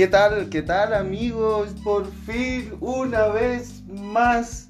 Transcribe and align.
¿Qué 0.00 0.08
tal? 0.08 0.48
¿Qué 0.48 0.62
tal 0.62 0.94
amigos? 0.94 1.74
Por 1.84 2.10
fin, 2.24 2.72
una 2.80 3.26
vez 3.26 3.82
más, 3.86 4.66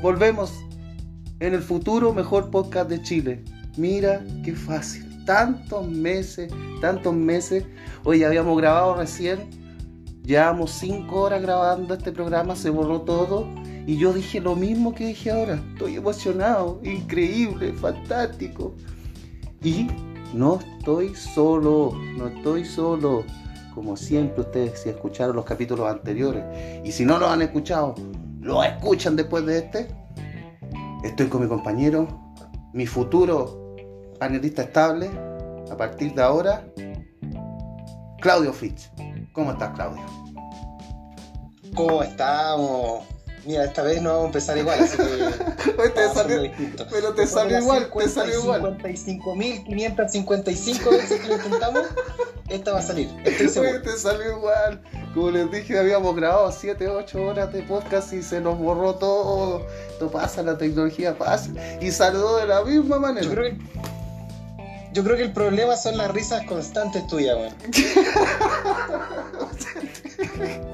volvemos 0.00 0.52
en 1.40 1.54
el 1.54 1.60
futuro 1.60 2.14
mejor 2.14 2.52
podcast 2.52 2.88
de 2.88 3.02
Chile. 3.02 3.44
Mira 3.76 4.24
qué 4.44 4.54
fácil. 4.54 5.24
Tantos 5.24 5.88
meses, 5.88 6.52
tantos 6.80 7.12
meses. 7.14 7.64
Hoy 8.04 8.22
habíamos 8.22 8.56
grabado 8.56 8.94
recién. 8.94 9.50
Llevamos 10.22 10.70
cinco 10.70 11.22
horas 11.22 11.42
grabando 11.42 11.92
este 11.94 12.12
programa, 12.12 12.54
se 12.54 12.70
borró 12.70 13.00
todo. 13.00 13.48
Y 13.88 13.96
yo 13.96 14.12
dije 14.12 14.40
lo 14.40 14.54
mismo 14.54 14.94
que 14.94 15.08
dije 15.08 15.32
ahora. 15.32 15.60
Estoy 15.72 15.96
emocionado, 15.96 16.80
increíble, 16.84 17.72
fantástico. 17.72 18.72
Y 19.64 19.88
no 20.32 20.60
estoy 20.60 21.12
solo, 21.16 21.90
no 22.16 22.28
estoy 22.28 22.64
solo 22.64 23.24
como 23.74 23.96
siempre 23.96 24.42
ustedes 24.42 24.80
si 24.80 24.88
escucharon 24.88 25.36
los 25.36 25.44
capítulos 25.44 25.90
anteriores 25.90 26.44
y 26.84 26.92
si 26.92 27.04
no 27.04 27.18
los 27.18 27.28
han 27.28 27.42
escuchado, 27.42 27.94
lo 28.40 28.62
escuchan 28.62 29.16
después 29.16 29.44
de 29.46 29.58
este. 29.58 29.88
Estoy 31.02 31.26
con 31.26 31.42
mi 31.42 31.48
compañero, 31.48 32.06
mi 32.72 32.86
futuro 32.86 33.74
panelista 34.18 34.62
estable, 34.62 35.10
a 35.70 35.76
partir 35.76 36.14
de 36.14 36.22
ahora, 36.22 36.64
Claudio 38.20 38.52
Fitch. 38.52 38.90
¿Cómo 39.32 39.52
estás, 39.52 39.70
Claudio? 39.74 40.02
¿Cómo 41.74 42.02
estamos? 42.02 43.13
Mira, 43.46 43.64
esta 43.64 43.82
vez 43.82 44.00
no 44.00 44.10
vamos 44.10 44.22
a 44.22 44.26
empezar 44.26 44.56
igual, 44.56 44.78
así 44.80 44.96
que. 44.96 45.04
te 45.94 46.14
salió, 46.14 46.50
pero 46.90 47.12
te 47.14 47.26
salió 47.26 47.58
igual, 47.58 47.90
te 47.92 48.08
salió 48.08 48.40
igual. 48.40 48.78
55.555 48.78 50.90
veces 50.90 51.20
que 51.20 51.28
lo 51.28 51.34
intentamos, 51.36 51.82
esta 52.48 52.72
va 52.72 52.78
a 52.78 52.82
salir. 52.82 53.10
Seguro. 53.50 53.82
te 53.82 53.98
salió 53.98 54.38
igual. 54.38 54.80
Como 55.12 55.30
les 55.30 55.50
dije, 55.50 55.78
habíamos 55.78 56.16
grabado 56.16 56.50
7, 56.50 56.88
8 56.88 57.22
horas 57.22 57.52
de 57.52 57.62
podcast 57.62 58.14
y 58.14 58.22
se 58.22 58.40
nos 58.40 58.58
borró 58.58 58.94
todo. 58.94 59.66
Esto 59.90 60.10
pasa, 60.10 60.42
la 60.42 60.56
tecnología 60.56 61.14
pasa. 61.16 61.50
Y 61.80 61.90
salió 61.90 62.36
de 62.36 62.46
la 62.46 62.64
misma 62.64 62.98
manera. 62.98 63.26
Yo 63.26 63.32
creo 63.32 63.50
que, 63.50 63.58
yo 64.92 65.04
creo 65.04 65.16
que 65.16 65.22
el 65.22 65.32
problema 65.32 65.76
son 65.76 65.98
las 65.98 66.10
risas 66.10 66.46
constantes 66.46 67.06
tuyas, 67.08 67.36
weón. 67.36 67.54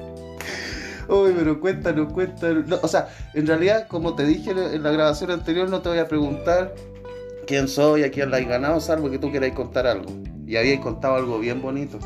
Uy, 1.07 1.33
pero 1.37 1.59
cuéntanos, 1.59 2.11
cuéntanos. 2.13 2.79
o 2.81 2.87
sea, 2.87 3.09
en 3.33 3.47
realidad, 3.47 3.87
como 3.87 4.15
te 4.15 4.25
dije 4.25 4.51
en 4.51 4.83
la 4.83 4.91
grabación 4.91 5.31
anterior, 5.31 5.69
no 5.69 5.81
te 5.81 5.89
voy 5.89 5.99
a 5.99 6.07
preguntar 6.07 6.73
quién 7.47 7.67
soy, 7.67 8.03
a 8.03 8.11
quién 8.11 8.31
la 8.31 8.39
he 8.39 8.45
ganado, 8.45 8.79
salvo 8.79 9.09
que 9.09 9.19
tú 9.19 9.31
queráis 9.31 9.53
contar 9.53 9.87
algo. 9.87 10.11
Y 10.47 10.57
habíais 10.57 10.79
contado 10.79 11.15
algo 11.15 11.39
bien 11.39 11.61
bonito. 11.61 11.99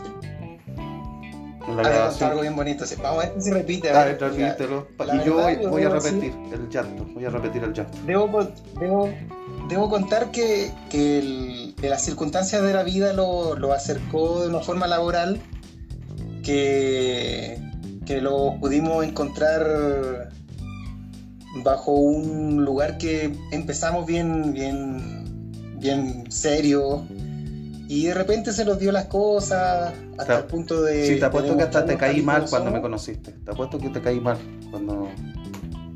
En 1.67 1.77
la 1.77 1.83
grabación. 1.83 2.29
algo 2.29 2.41
bien 2.41 2.55
bonito. 2.55 2.85
Vamos 3.01 3.23
a 3.23 3.27
ver 3.27 3.41
si 3.41 3.49
se 3.49 3.53
repite. 3.53 3.89
A 3.89 4.05
ver, 4.05 4.19
repítelo. 4.19 4.87
Y 5.13 5.25
yo 5.25 5.35
voy, 5.69 5.83
a 5.83 5.89
repetir 5.89 6.33
el 6.53 6.69
llanto. 6.69 7.05
Voy 7.13 7.25
a 7.25 7.29
repetir 7.29 7.63
el 7.63 7.73
llanto. 7.73 7.97
Debo, 8.05 8.47
debo, 8.79 9.09
debo 9.67 9.89
contar 9.89 10.31
que, 10.31 10.71
que, 10.89 11.73
las 11.81 12.03
circunstancias 12.03 12.61
de 12.61 12.73
la 12.73 12.83
vida 12.83 13.13
lo, 13.13 13.55
lo 13.55 13.73
acercó 13.73 14.41
de 14.41 14.49
una 14.49 14.59
forma 14.59 14.87
laboral 14.87 15.39
que 16.43 17.59
que 18.05 18.21
lo 18.21 18.57
pudimos 18.59 19.05
encontrar 19.05 20.29
bajo 21.63 21.91
un 21.91 22.63
lugar 22.65 22.97
que 22.97 23.35
empezamos 23.51 24.05
bien, 24.05 24.53
bien, 24.53 25.77
bien 25.79 26.31
serio 26.31 27.05
y 27.87 28.05
de 28.05 28.13
repente 28.13 28.51
se 28.51 28.65
nos 28.65 28.79
dio 28.79 28.91
las 28.91 29.05
cosas 29.05 29.93
hasta 30.17 30.39
el 30.39 30.43
punto 30.45 30.81
de... 30.81 31.05
Sí, 31.05 31.19
te 31.19 31.25
apuesto 31.25 31.55
que 31.55 31.63
hasta 31.63 31.85
te 31.85 31.97
caí 31.97 32.21
mal 32.21 32.45
cuando 32.49 32.71
me 32.71 32.81
conociste. 32.81 33.31
Te 33.31 33.51
apuesto 33.51 33.77
que 33.77 33.89
te 33.89 34.01
caí 34.01 34.19
mal 34.19 34.37
cuando... 34.71 35.07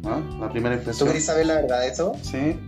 ¿Ah? 0.06 0.22
La 0.40 0.50
primera 0.50 0.76
impresión. 0.76 1.08
¿Tú 1.08 1.12
querés 1.12 1.26
saber 1.26 1.48
la 1.48 1.56
verdad 1.56 1.82
de 1.82 1.88
eso? 1.88 2.16
Sí. 2.22 2.60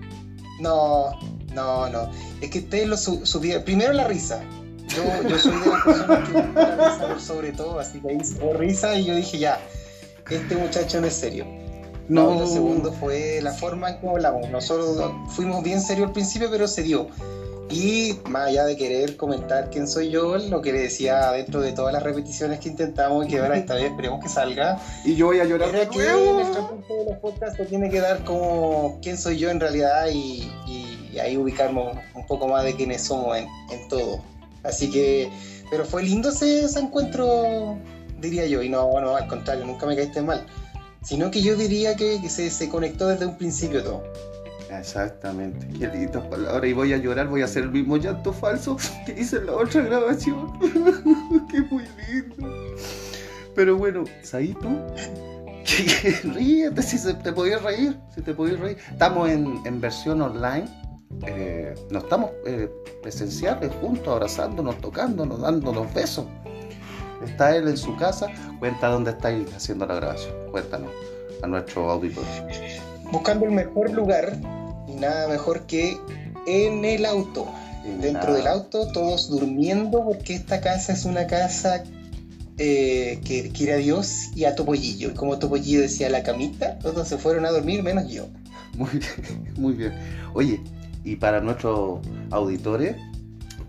No, 0.60 1.12
no, 1.54 1.90
no. 1.90 2.10
Es 2.42 2.50
que 2.50 2.60
ustedes 2.60 2.88
lo 2.88 2.98
subieron... 2.98 3.64
Primero 3.64 3.94
la 3.94 4.08
risa. 4.08 4.42
Yo, 4.96 5.30
yo 5.30 5.38
soy 5.38 5.60
de 5.60 5.66
las 5.68 5.84
personas 5.84 6.30
que 6.30 6.42
gusta 6.42 6.76
la 6.76 6.90
risa 6.90 7.08
por 7.08 7.22
sobre 7.22 7.52
todo, 7.52 7.80
así 7.80 8.00
que 8.02 8.10
ahí 8.10 8.24
se 8.24 8.54
risa 8.54 8.96
y 8.96 9.06
yo 9.06 9.16
dije, 9.16 9.40
ya, 9.40 9.60
este 10.30 10.56
muchacho 10.56 11.02
no 11.02 11.08
es 11.08 11.14
serio. 11.14 11.46
No. 12.08 12.40
Lo 12.40 12.48
segundo 12.48 12.92
fue 12.92 13.40
la 13.42 13.54
forma 13.54 13.92
en 13.92 13.98
cómo 14.00 14.12
hablamos. 14.14 14.50
Nosotros 14.50 15.14
fuimos 15.30 15.64
bien 15.64 15.82
serios 15.82 16.08
al 16.08 16.14
principio, 16.14 16.50
pero 16.52 16.68
se 16.68 16.84
dio. 16.84 17.08
Y 17.70 18.20
más 18.28 18.50
allá 18.50 18.66
de 18.66 18.76
querer 18.76 19.16
comentar 19.16 19.70
quién 19.70 19.88
soy 19.88 20.10
yo, 20.10 20.38
lo 20.38 20.62
que 20.62 20.74
le 20.74 20.80
decía 20.80 21.32
dentro 21.32 21.62
de 21.62 21.72
todas 21.72 21.94
las 21.94 22.04
repeticiones 22.04 22.60
que 22.60 22.68
intentamos 22.68 23.26
y 23.26 23.30
que 23.30 23.40
ahora 23.40 23.56
esta 23.56 23.76
vez 23.76 23.86
esperemos 23.86 24.22
que 24.22 24.28
salga. 24.28 24.78
Y 25.06 25.16
yo 25.16 25.28
voy 25.28 25.40
a 25.40 25.46
llorar. 25.46 25.74
Era 25.74 25.90
que 25.90 26.06
en 26.06 26.40
el 26.40 26.52
transcurso 26.52 26.94
de 26.98 27.06
los 27.12 27.20
podcasts 27.20 27.62
tiene 27.70 27.90
que 27.90 28.02
dar 28.02 28.26
como 28.26 29.00
quién 29.02 29.18
soy 29.18 29.38
yo 29.38 29.50
en 29.50 29.60
realidad 29.62 30.08
y, 30.12 30.52
ahí 31.22 31.38
ubicarnos 31.38 31.98
un 32.16 32.26
poco 32.26 32.48
más 32.48 32.64
de 32.64 32.76
quiénes 32.76 33.04
somos 33.04 33.38
en, 33.38 33.46
en 33.70 33.88
todo. 33.90 34.22
Así 34.64 34.90
que, 34.92 35.32
pero 35.70 35.86
fue 35.86 36.04
lindo 36.04 36.30
ese, 36.30 36.66
encuentro, 36.80 37.78
diría 38.20 38.46
yo, 38.46 38.62
y 38.62 38.70
no, 38.70 39.00
no, 39.02 39.16
al 39.16 39.28
contrario, 39.28 39.66
nunca 39.66 39.86
me 39.86 39.96
caíste 39.96 40.22
mal, 40.22 40.46
sino 41.02 41.32
que 41.32 41.42
yo 41.42 41.56
diría 41.56 41.96
que, 41.96 42.18
se, 42.30 42.70
conectó 42.70 43.08
desde 43.08 43.26
un 43.26 43.38
principio 43.38 43.84
todo. 43.84 44.04
Exactamente, 44.70 45.68
qué 45.78 45.88
lindas 45.88 46.26
palabras. 46.28 46.70
Y 46.70 46.74
voy 46.74 46.94
a 46.94 46.98
llorar, 46.98 47.28
voy 47.28 47.42
a 47.42 47.46
hacer 47.46 47.64
el 47.64 47.72
mismo 47.72 47.98
llanto 47.98 48.32
falso 48.32 48.78
que 49.06 49.20
hice 49.20 49.38
en 49.38 49.48
la 49.48 49.54
otra 49.54 49.82
grabación. 49.82 50.58
qué 51.52 51.62
muy 51.62 51.84
lindo. 52.08 52.76
Pero 53.54 53.78
bueno, 53.78 54.06
Saito, 54.22 54.70
ríete 56.24 56.82
si 56.82 56.98
se 56.98 57.14
te 57.16 57.34
podía 57.34 57.58
reír, 57.58 57.98
si 58.16 58.22
te 58.22 58.34
podías 58.34 58.60
reír. 58.60 58.78
Estamos 58.92 59.30
en 59.30 59.82
versión 59.82 60.22
online 60.22 60.70
eh, 61.26 61.76
no 61.90 62.00
estamos 62.00 62.32
eh, 62.46 62.70
presenciales 63.02 63.72
juntos, 63.82 64.08
abrazándonos, 64.08 64.80
tocándonos, 64.80 65.42
dándonos 65.42 65.94
besos. 65.94 66.26
Está 67.24 67.56
él 67.56 67.68
en 67.68 67.78
su 67.78 67.96
casa. 67.98 68.28
Cuenta 68.60 68.88
dónde 68.88 69.12
estáis 69.12 69.54
haciendo 69.54 69.86
la 69.86 69.96
grabación. 69.96 70.34
Cuéntanos 70.52 70.92
a 71.44 71.48
nuestro 71.48 71.90
auditor. 71.92 72.24
Buscando 73.12 73.46
el 73.46 73.52
mejor 73.52 73.92
lugar 73.92 74.38
y 74.88 74.94
nada 74.94 75.28
mejor 75.28 75.66
que 75.68 75.98
en 76.48 76.86
el 76.86 77.06
auto. 77.06 77.48
Dentro 78.00 78.34
del 78.36 78.46
auto, 78.46 78.92
todos 78.92 79.30
durmiendo, 79.30 80.04
porque 80.04 80.36
esta 80.36 80.62
casa 80.62 80.94
es 80.94 81.06
una 81.06 81.26
casa 81.26 81.84
eh, 82.60 83.20
que 83.26 83.50
quiere 83.50 83.74
a 83.74 83.78
Dios 83.78 84.30
y 84.36 84.46
a 84.46 84.56
Topollillo. 84.56 85.10
Y 85.10 85.14
como 85.14 85.40
Topollillo 85.40 85.82
decía 85.82 86.10
la 86.10 86.22
camita, 86.22 86.78
todos 86.78 87.08
se 87.08 87.18
fueron 87.18 87.46
a 87.46 87.50
dormir, 87.50 87.82
menos 87.82 88.08
yo. 88.08 88.28
Muy 88.78 88.90
bien, 88.92 89.54
muy 89.58 89.74
bien. 89.74 89.94
Oye, 90.34 90.62
y 91.04 91.16
para 91.16 91.42
nuestros 91.42 92.00
auditores, 92.30 92.96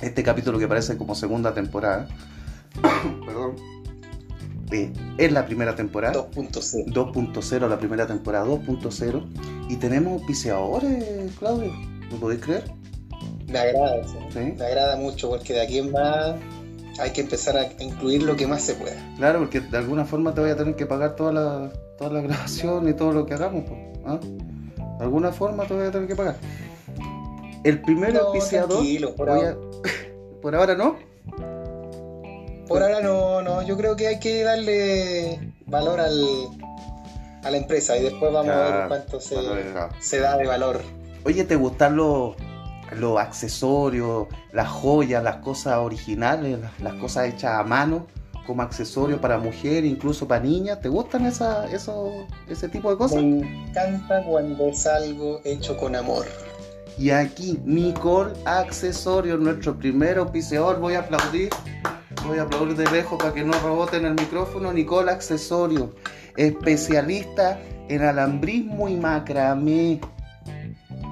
este 0.01 0.23
capítulo 0.23 0.59
que 0.59 0.69
parece 0.69 0.97
como 0.97 1.15
segunda 1.15 1.55
temporada, 1.55 2.09
perdón, 3.27 3.57
eh, 4.73 4.93
es 5.19 5.33
la 5.33 5.47
primera 5.47 5.75
temporada. 5.75 6.15
2.0. 6.15 6.93
2.0, 6.93 7.69
la 7.69 7.79
primera 7.79 8.07
temporada 8.07 8.47
2.0. 8.47 9.69
Y 9.69 9.77
tenemos 9.77 10.23
piseadores, 10.23 11.33
Claudio. 11.39 11.73
¿Me 12.11 12.19
podéis 12.19 12.41
creer? 12.41 12.65
Me 13.49 13.59
agrada 13.59 13.97
eso. 13.99 14.19
Me 14.35 14.65
agrada 14.65 14.97
mucho 14.97 15.29
porque 15.29 15.53
de 15.53 15.63
aquí 15.63 15.79
en 15.79 15.93
más 15.93 16.37
hay 16.99 17.11
que 17.11 17.23
empezar 17.23 17.57
a 17.57 17.83
incluir 17.83 18.23
lo 18.23 18.37
que 18.37 18.47
más 18.47 18.63
se 18.63 18.75
pueda. 18.75 18.97
Claro, 19.17 19.41
porque 19.41 19.61
de 19.61 19.77
alguna 19.77 20.05
forma 20.05 20.35
te 20.35 20.41
voy 20.41 20.51
a 20.51 20.57
tener 20.57 20.75
que 20.75 20.87
pagar 20.87 21.17
toda 21.17 21.33
la, 21.33 21.73
toda 21.99 22.11
la 22.11 22.21
grabación 22.21 22.89
y 22.89 22.95
todo 22.95 23.13
lo 23.13 23.27
que 23.27 23.35
hagamos. 23.35 23.65
¿ah? 24.07 24.19
De 24.99 25.05
alguna 25.05 25.33
forma 25.33 25.65
te 25.65 25.75
voy 25.75 25.87
a 25.87 25.91
tener 25.91 26.09
que 26.09 26.17
pagar. 26.17 26.37
El 27.65 27.81
primer 27.83 28.13
no, 28.15 28.33
por, 29.17 29.29
por 30.43 30.55
ahora 30.55 30.75
no. 30.75 30.97
Por 32.67 32.83
ahora 32.83 33.01
no, 33.01 33.43
no. 33.43 33.63
Yo 33.63 33.77
creo 33.77 33.95
que 33.95 34.09
hay 34.09 34.19
que 34.19 34.43
darle 34.43 35.53
valor 35.67 36.01
al, 36.01 36.25
a 37.45 37.51
la 37.51 37.57
empresa 37.57 37.97
y 37.97 38.03
después 38.03 38.33
vamos 38.33 38.53
a 38.53 38.63
ver 38.63 38.89
cuánto 38.89 39.21
se, 39.21 39.37
se, 40.01 40.21
da 40.21 40.37
de 40.37 40.47
valor. 40.47 40.81
Oye, 41.25 41.45
¿te 41.45 41.55
gustan 41.55 41.97
los, 41.97 42.35
los 42.97 43.19
accesorios, 43.19 44.27
las 44.53 44.69
joyas, 44.69 45.23
las 45.23 45.37
cosas 45.37 45.79
originales, 45.79 46.59
las, 46.81 46.95
cosas 46.95 47.29
hechas 47.29 47.59
a 47.59 47.63
mano? 47.63 48.07
como 48.45 48.63
accesorio 48.63 49.21
para 49.21 49.39
mujer, 49.39 49.85
incluso 49.85 50.27
para 50.27 50.43
niñas. 50.43 50.81
¿Te 50.81 50.89
gustan 50.89 51.27
esa, 51.27 51.65
eso, 51.73 52.27
ese 52.49 52.69
tipo 52.69 52.91
de 52.91 52.97
cosas? 52.97 53.23
Me 53.23 53.69
encanta 53.69 54.25
cuando 54.25 54.67
es 54.67 54.85
algo 54.85 55.41
hecho 55.45 55.77
con 55.77 55.95
amor. 55.95 56.27
Y 56.99 57.11
aquí 57.11 57.59
Nicole 57.65 58.33
Accesorios, 58.45 59.41
nuestro 59.41 59.79
primer 59.79 60.19
auspiciador. 60.19 60.79
Voy 60.81 60.95
a 60.95 61.01
aplaudir. 61.01 61.51
Voy 62.27 62.39
a 62.39 62.43
aplaudir 62.43 62.77
de 62.77 62.91
lejos 62.91 63.19
para 63.19 63.35
que 63.35 63.43
no 63.43 63.53
reboten 63.53 64.05
el 64.05 64.15
micrófono. 64.15 64.73
Nicole 64.73 65.11
Accesorios, 65.11 65.91
especialista 66.37 67.61
en 67.89 68.03
alambrismo 68.03 68.89
y 68.89 68.97
macramé. 68.97 70.01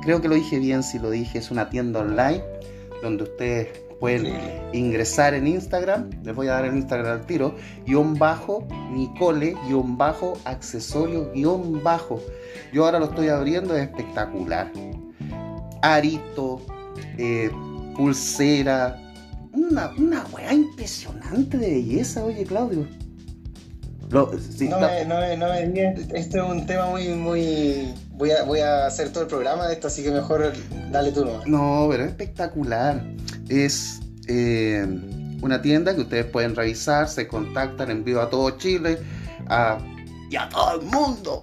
Creo 0.03 0.21
que 0.21 0.29
lo 0.29 0.35
dije 0.35 0.59
bien 0.59 0.83
si 0.83 0.99
lo 0.99 1.11
dije. 1.11 1.39
Es 1.39 1.51
una 1.51 1.69
tienda 1.69 2.01
online 2.01 2.43
donde 3.03 3.25
ustedes 3.25 3.69
pueden 4.01 4.35
ingresar 4.73 5.35
en 5.35 5.47
Instagram, 5.47 6.09
les 6.25 6.35
voy 6.35 6.49
a 6.49 6.53
dar 6.53 6.65
el 6.65 6.75
Instagram 6.75 7.21
al 7.21 7.27
tiro, 7.27 7.55
guion 7.87 8.19
bajo, 8.19 8.67
Nicole, 8.91 9.55
guion 9.67 9.99
bajo, 9.99 10.39
accesorio, 10.47 11.31
guion 11.33 11.85
bajo. 11.85 12.21
Yo 12.73 12.87
ahora 12.87 12.99
lo 12.99 13.05
estoy 13.07 13.29
abriendo, 13.29 13.77
es 13.77 13.83
espectacular. 13.83 14.73
Arito, 15.83 16.61
eh, 17.19 17.51
pulsera, 17.97 18.97
una, 19.53 19.91
una 19.99 20.25
weá 20.33 20.53
impresionante 20.53 21.59
de 21.59 21.71
belleza, 21.71 22.25
oye 22.25 22.45
Claudio. 22.45 22.87
Lo- 24.11 24.33
sí, 24.39 24.69
No 24.69 24.81
me, 24.81 25.05
no, 25.05 25.21
me, 25.21 25.37
no 25.37 25.49
me 25.49 25.69
digas, 25.69 26.01
este 26.15 26.39
es 26.39 26.45
un 26.45 26.67
tema 26.67 26.87
muy, 26.87 27.09
muy... 27.11 27.95
Voy 28.15 28.33
a, 28.33 28.43
voy 28.43 28.59
a 28.61 28.87
hacer 28.87 29.13
todo 29.13 29.23
el 29.23 29.29
programa 29.29 29.67
de 29.69 29.75
esto, 29.75 29.87
así 29.87 30.03
que 30.03 30.11
mejor 30.11 30.53
dale 30.91 31.13
tú 31.13 31.25
nomás. 31.25 31.47
No, 31.47 31.87
pero 31.91 32.05
es 32.05 32.11
espectacular. 32.11 33.03
Es 33.49 34.01
eh, 34.27 34.85
una 35.43 35.63
tienda 35.63 35.95
que 35.95 36.01
ustedes 36.03 36.27
pueden 36.27 36.57
revisar, 36.57 37.09
se 37.09 37.29
contactan, 37.29 37.91
envío 37.91 38.21
a 38.21 38.29
todo 38.29 38.51
Chile 38.59 38.99
a- 39.49 39.79
y 40.29 40.37
a 40.37 40.49
todo 40.49 40.81
el 40.81 40.87
mundo, 40.87 41.43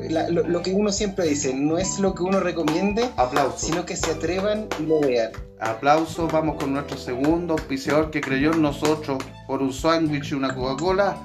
La- 0.10 0.30
lo, 0.30 0.48
lo 0.48 0.62
que 0.62 0.74
uno 0.74 0.92
siempre 0.92 1.26
dice, 1.28 1.54
no 1.54 1.78
es 1.78 2.00
lo 2.00 2.14
que 2.14 2.24
uno 2.24 2.40
recomiende, 2.40 3.10
aplausos. 3.18 3.62
sino 3.62 3.86
que 3.86 3.96
se 3.96 4.12
atrevan 4.12 4.68
y 4.80 4.84
lo 4.86 5.00
vean. 5.02 5.32
Aplausos, 5.60 6.32
vamos 6.32 6.58
con 6.58 6.74
nuestro 6.74 6.98
segundo 6.98 7.54
auspiciador 7.54 8.12
que 8.12 8.20
creyó 8.22 8.52
en 8.54 8.62
nosotros 8.62 9.24
por 9.48 9.62
un 9.62 9.72
sándwich 9.74 10.32
y 10.32 10.36
una 10.36 10.54
Coca-Cola. 10.54 11.16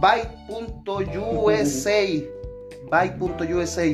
Byte.usa. 0.00 1.92
Byte.usa. 2.90 3.84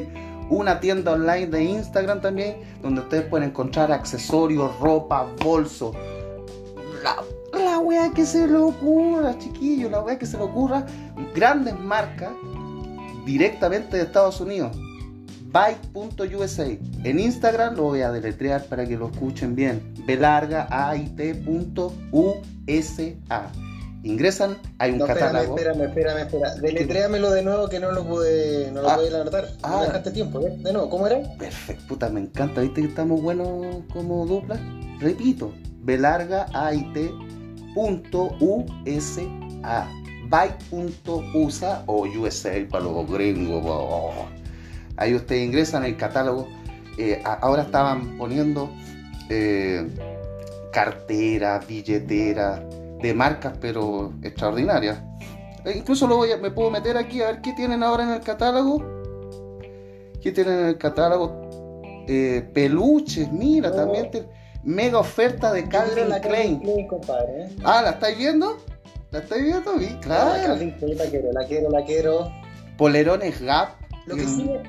Una 0.51 0.79
tienda 0.79 1.13
online 1.13 1.47
de 1.47 1.65
Instagram 1.65 2.21
también, 2.21 2.57
donde 2.83 3.01
ustedes 3.01 3.25
pueden 3.25 3.49
encontrar 3.49 3.91
accesorios, 3.91 4.79
ropa, 4.79 5.27
bolsos. 5.43 5.97
La, 7.03 7.17
la 7.59 7.79
wea 7.79 8.11
que 8.15 8.27
se 8.27 8.47
le 8.47 8.57
ocurra, 8.59 9.39
chiquillos, 9.39 9.91
la 9.91 10.01
wea 10.03 10.19
que 10.19 10.27
se 10.27 10.37
le 10.37 10.43
ocurra. 10.43 10.85
Grandes 11.35 11.79
marcas 11.79 12.31
directamente 13.25 13.97
de 13.97 14.03
Estados 14.05 14.41
Unidos. 14.41 14.77
Byte.usa. 15.53 16.67
En 17.05 17.19
Instagram 17.21 17.77
lo 17.77 17.85
voy 17.85 18.01
a 18.01 18.11
deletrear 18.11 18.65
para 18.65 18.87
que 18.87 18.97
lo 18.97 19.09
escuchen 19.11 19.55
bien. 19.55 19.95
B 20.07 20.17
larga 20.17 20.67
A 20.71 20.97
I 20.97 21.07
T 21.11 21.35
punto 21.37 21.95
U 22.11 22.35
S 22.67 23.17
A. 23.31 23.51
Ingresan, 24.03 24.59
hay 24.79 24.93
un 24.93 24.99
No, 24.99 25.07
catálogo. 25.07 25.57
espérame, 25.57 25.85
espérame, 25.85 26.19
espérame. 26.19 26.61
Deletréamelo 26.61 27.31
de 27.31 27.43
nuevo 27.43 27.69
que 27.69 27.81
no 27.81 27.93
lo 27.93 28.05
pude, 28.05 28.71
no 28.73 28.83
lo 28.83 28.91
Ah. 28.91 28.97
pude 28.97 29.19
anotar. 29.19 29.49
Ah. 29.63 29.71
No 29.71 29.83
dejaste 29.83 30.11
tiempo, 30.11 30.41
¿eh? 30.41 30.59
De 30.59 30.73
nuevo, 30.73 30.91
¿cómo 30.91 31.07
era? 31.07 31.23
Perfecto, 31.39 31.85
puta, 31.89 32.11
me 32.11 32.21
encanta. 32.21 32.61
¿Viste 32.61 32.83
que 32.83 32.89
estamos 32.89 33.23
buenos 33.23 33.85
como 33.93 34.27
dupla? 34.27 34.59
Repito, 35.01 35.55
B 35.83 35.97
larga 35.97 36.47
A 40.35 40.47
I 40.47 40.49
T 40.51 40.65
punto 40.71 41.23
U 41.35 41.49
S 41.49 41.65
A. 41.67 41.79
Byte.usa 41.79 41.85
o 41.87 42.07
USA 42.07 42.67
para 42.71 42.85
los 42.85 43.11
gringos. 43.11 43.63
po. 43.65 44.13
Ahí 44.97 45.15
ustedes 45.15 45.45
ingresan 45.47 45.85
el 45.85 45.97
catálogo. 45.97 46.49
Eh, 46.99 47.23
ahora 47.25 47.63
estaban 47.63 48.17
poniendo 48.19 48.71
eh, 49.31 49.89
carteras, 50.73 51.67
billeteras 51.67 52.61
de 53.01 53.15
marcas, 53.15 53.55
pero 53.61 54.13
extraordinarias. 54.23 54.99
E 55.65 55.73
incluso 55.79 56.07
lo 56.07 56.17
voy 56.17 56.31
a- 56.33 56.37
me 56.37 56.51
puedo 56.51 56.71
meter 56.71 56.97
aquí 56.97 57.23
a 57.23 57.27
ver 57.27 57.41
qué 57.41 57.53
tienen 57.55 57.83
ahora 57.83 58.05
en 58.05 58.11
el 58.11 58.21
catálogo. 58.21 58.83
¿Qué 60.23 60.33
tienen 60.33 60.59
en 60.61 60.67
el 60.67 60.79
catálogo? 60.79 61.83
Eh, 62.07 62.49
peluches, 62.53 63.31
mira, 63.33 63.71
Oh. 63.71 63.77
también 63.77 64.11
te- 64.11 64.27
mega 64.63 64.99
oferta 64.99 65.53
de 65.53 65.69
Calvin 65.69 66.07
Klein. 66.07 66.21
Calvin 66.23 66.61
Klein, 66.61 66.89
compadre. 66.89 67.43
¿eh? 67.45 67.49
Ah, 67.65 67.83
¿la 67.83 67.91
estáis 67.91 68.17
viendo? 68.19 68.57
¿La 69.15 69.21
estáis 69.21 69.45
viendo? 69.45 69.77
La 69.77 70.01
claro. 70.01 70.57
La 70.57 71.07
quiero, 71.07 71.33
la 71.33 71.47
quiero, 71.47 71.71
la 71.71 71.85
quiero. 71.85 72.33
Polerones 72.77 73.41
Gap. 73.41 73.69
Lo 74.07 74.17
que, 74.17 74.25
sí 74.27 74.43
me, 74.45 74.61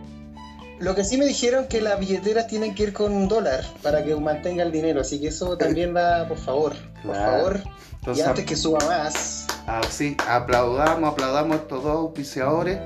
lo 0.77 0.93
que 0.93 1.03
sí 1.03 1.17
me 1.17 1.25
dijeron 1.25 1.65
que 1.67 1.81
las 1.81 1.99
billeteras 1.99 2.45
tienen 2.45 2.75
que 2.75 2.83
ir 2.83 2.93
con 2.93 3.11
un 3.11 3.27
dólar 3.27 3.65
para 3.81 4.03
que 4.03 4.15
mantenga 4.15 4.61
el 4.61 4.71
dinero, 4.71 5.01
así 5.01 5.19
que 5.19 5.29
eso 5.29 5.57
también 5.57 5.95
va, 5.95 6.27
por 6.27 6.37
favor, 6.37 6.75
por 7.01 7.13
Claro. 7.15 7.31
favor. 7.37 7.61
Entonces, 8.01 8.23
y 8.23 8.29
antes 8.29 8.45
que 8.45 8.55
suba 8.55 8.77
más, 8.85 9.47
Ah, 9.65 9.81
sí, 9.89 10.15
aplaudamos, 10.29 11.13
aplaudamos 11.13 11.57
a 11.57 11.61
estos 11.61 11.83
dos 11.83 11.95
auspiciadores. 11.95 12.77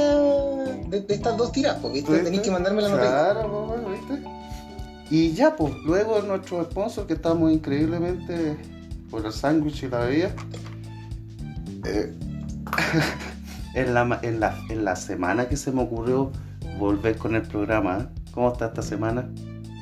de, 0.90 1.02
de 1.02 1.14
estas 1.14 1.36
dos 1.36 1.52
tiras, 1.52 1.78
porque 1.82 2.02
¿Viste? 2.02 2.20
tenéis 2.20 2.44
que 2.44 2.52
mandarme 2.52 2.84
la 2.84 2.90
nota. 2.90 3.02
Claro, 3.02 3.66
pues, 3.68 3.82
bueno, 3.82 3.90
¿viste? 3.90 4.22
Y 5.10 5.34
ya, 5.34 5.56
pues, 5.56 5.74
luego 5.84 6.22
nuestro 6.22 6.64
sponsor, 6.66 7.08
que 7.08 7.14
estamos 7.14 7.52
increíblemente 7.52 8.56
por 9.10 9.26
el 9.26 9.34
sándwich 9.34 9.82
y 9.84 9.88
la 9.88 9.98
bebida. 10.00 10.32
eh, 11.86 12.14
en, 13.74 13.94
la, 13.94 14.20
en, 14.22 14.40
la, 14.40 14.58
en 14.70 14.86
la 14.86 14.96
semana 14.96 15.48
que 15.48 15.58
se 15.58 15.72
me 15.72 15.82
ocurrió 15.82 16.32
volver 16.78 17.18
con 17.18 17.36
el 17.36 17.44
programa, 17.44 18.00
¿eh? 18.00 18.22
¿cómo 18.32 18.52
está 18.52 18.68
esta 18.68 18.82
semana? 18.82 19.30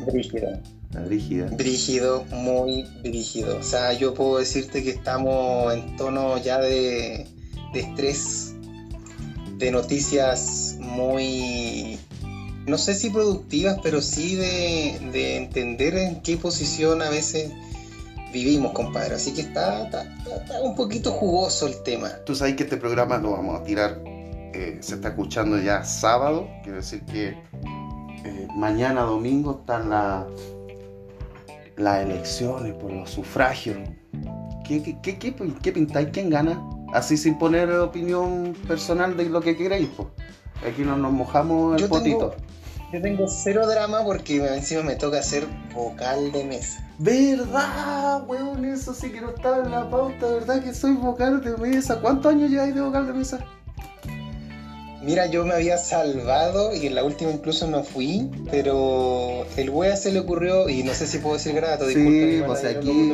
Brígido. 0.06 0.60
La 0.92 1.06
rígida. 1.06 1.46
Brígido, 1.52 2.26
muy 2.32 2.86
brígido. 3.02 3.58
O 3.58 3.64
sea, 3.64 3.94
yo 3.94 4.14
puedo 4.14 4.40
decirte 4.40 4.84
que 4.84 4.90
estamos 4.90 5.74
en 5.74 5.96
tono 5.96 6.38
ya 6.38 6.60
de, 6.60 7.28
de 7.74 7.80
estrés, 7.80 8.56
de 9.58 9.72
noticias 9.72 10.76
muy, 10.80 11.98
no 12.68 12.78
sé 12.78 12.94
si 12.94 13.10
productivas, 13.10 13.78
pero 13.82 14.02
sí 14.02 14.36
de, 14.36 15.00
de 15.14 15.38
entender 15.38 15.96
en 15.96 16.22
qué 16.22 16.36
posición 16.36 17.02
a 17.02 17.10
veces 17.10 17.52
vivimos, 18.32 18.72
compadre. 18.74 19.16
Así 19.16 19.34
que 19.34 19.42
está, 19.42 19.84
está, 19.86 20.04
está- 20.04 20.62
un 20.62 20.76
poquito 20.76 21.12
jugoso 21.12 21.68
el 21.68 21.82
tema. 21.84 22.10
Tú 22.26 22.36
sabes 22.36 22.56
que 22.56 22.64
este 22.64 22.78
programa 22.78 23.18
lo 23.18 23.32
vamos 23.32 23.60
a 23.60 23.64
tirar, 23.64 24.02
eh, 24.06 24.78
se 24.82 24.96
está 24.96 25.10
escuchando 25.10 25.58
ya 25.60 25.84
sábado, 25.84 26.48
quiere 26.64 26.78
decir 26.80 27.04
que 27.06 27.30
eh, 28.24 28.48
mañana 28.56 29.02
domingo 29.02 29.60
están 29.62 29.90
la- 29.90 30.28
las 31.78 32.04
elecciones 32.04 32.74
por 32.76 32.92
los 32.92 33.10
sufragios. 33.10 33.78
¿Qué, 34.68 34.84
qué, 34.84 34.98
qué, 35.02 35.18
qué, 35.18 35.36
qué 35.62 35.72
pintáis? 35.72 36.10
¿Quién 36.12 36.30
gana? 36.30 36.62
Así 36.94 37.18
sin 37.18 37.38
poner 37.38 37.72
opinión 37.72 38.56
personal 38.68 39.18
de 39.18 39.30
lo 39.30 39.42
que 39.42 39.56
queréis. 39.58 39.90
pues. 39.96 40.08
Aquí 40.72 40.84
no 40.84 40.96
nos 40.98 41.12
mojamos 41.12 41.76
el 41.76 41.88
Yo 41.88 41.90
tengo- 42.00 42.20
potito. 42.20 42.36
Yo 42.94 43.02
tengo 43.02 43.26
cero 43.28 43.66
drama 43.68 44.04
porque 44.04 44.46
encima 44.54 44.84
me 44.84 44.96
toca 44.96 45.24
ser 45.24 45.48
vocal 45.74 46.32
de 46.34 46.44
mesa. 46.44 46.86
¿Verdad, 47.02 48.28
weón? 48.28 48.64
Eso 48.64 48.94
sí 48.94 49.12
que 49.12 49.22
no 49.22 49.32
estaba 49.32 49.66
en 49.66 49.72
la 49.72 49.90
pauta, 49.90 50.28
¿verdad? 50.28 50.64
Que 50.64 50.72
soy 50.72 50.94
vocal 50.94 51.44
de 51.44 51.58
mesa. 51.58 52.00
¿Cuántos 52.00 52.32
años 52.32 52.52
lleváis 52.52 52.76
de 52.76 52.82
vocal 52.82 53.08
de 53.08 53.14
mesa? 53.14 53.40
Mira, 55.02 55.26
yo 55.26 55.44
me 55.44 55.56
había 55.56 55.80
salvado 55.80 56.76
y 56.76 56.86
en 56.86 56.94
la 56.94 57.04
última 57.04 57.32
incluso 57.32 57.66
no 57.66 57.84
fui, 57.84 58.30
pero 58.52 59.48
el 59.58 59.72
wea 59.72 59.96
se 59.96 60.12
le 60.12 60.20
ocurrió, 60.20 60.70
y 60.70 60.84
no 60.84 60.94
sé 60.94 61.08
si 61.08 61.18
puedo 61.18 61.38
decir 61.38 61.56
grato, 61.56 61.88
sí, 61.88 62.44
pues 62.46 62.64
aquí... 62.64 63.14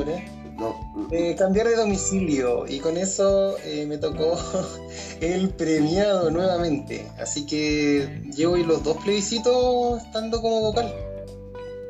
Eh, 1.11 1.35
cambiar 1.37 1.67
de 1.67 1.75
domicilio 1.75 2.65
y 2.67 2.79
con 2.79 2.97
eso 2.97 3.55
eh, 3.63 3.85
me 3.87 3.97
tocó 3.97 4.37
el 5.21 5.51
premiado 5.51 6.31
nuevamente. 6.31 7.07
Así 7.19 7.45
que 7.45 8.23
llevo 8.35 8.57
los 8.57 8.83
dos 8.83 8.97
plebiscitos 8.97 10.03
estando 10.03 10.41
como 10.41 10.59
vocal. 10.59 10.91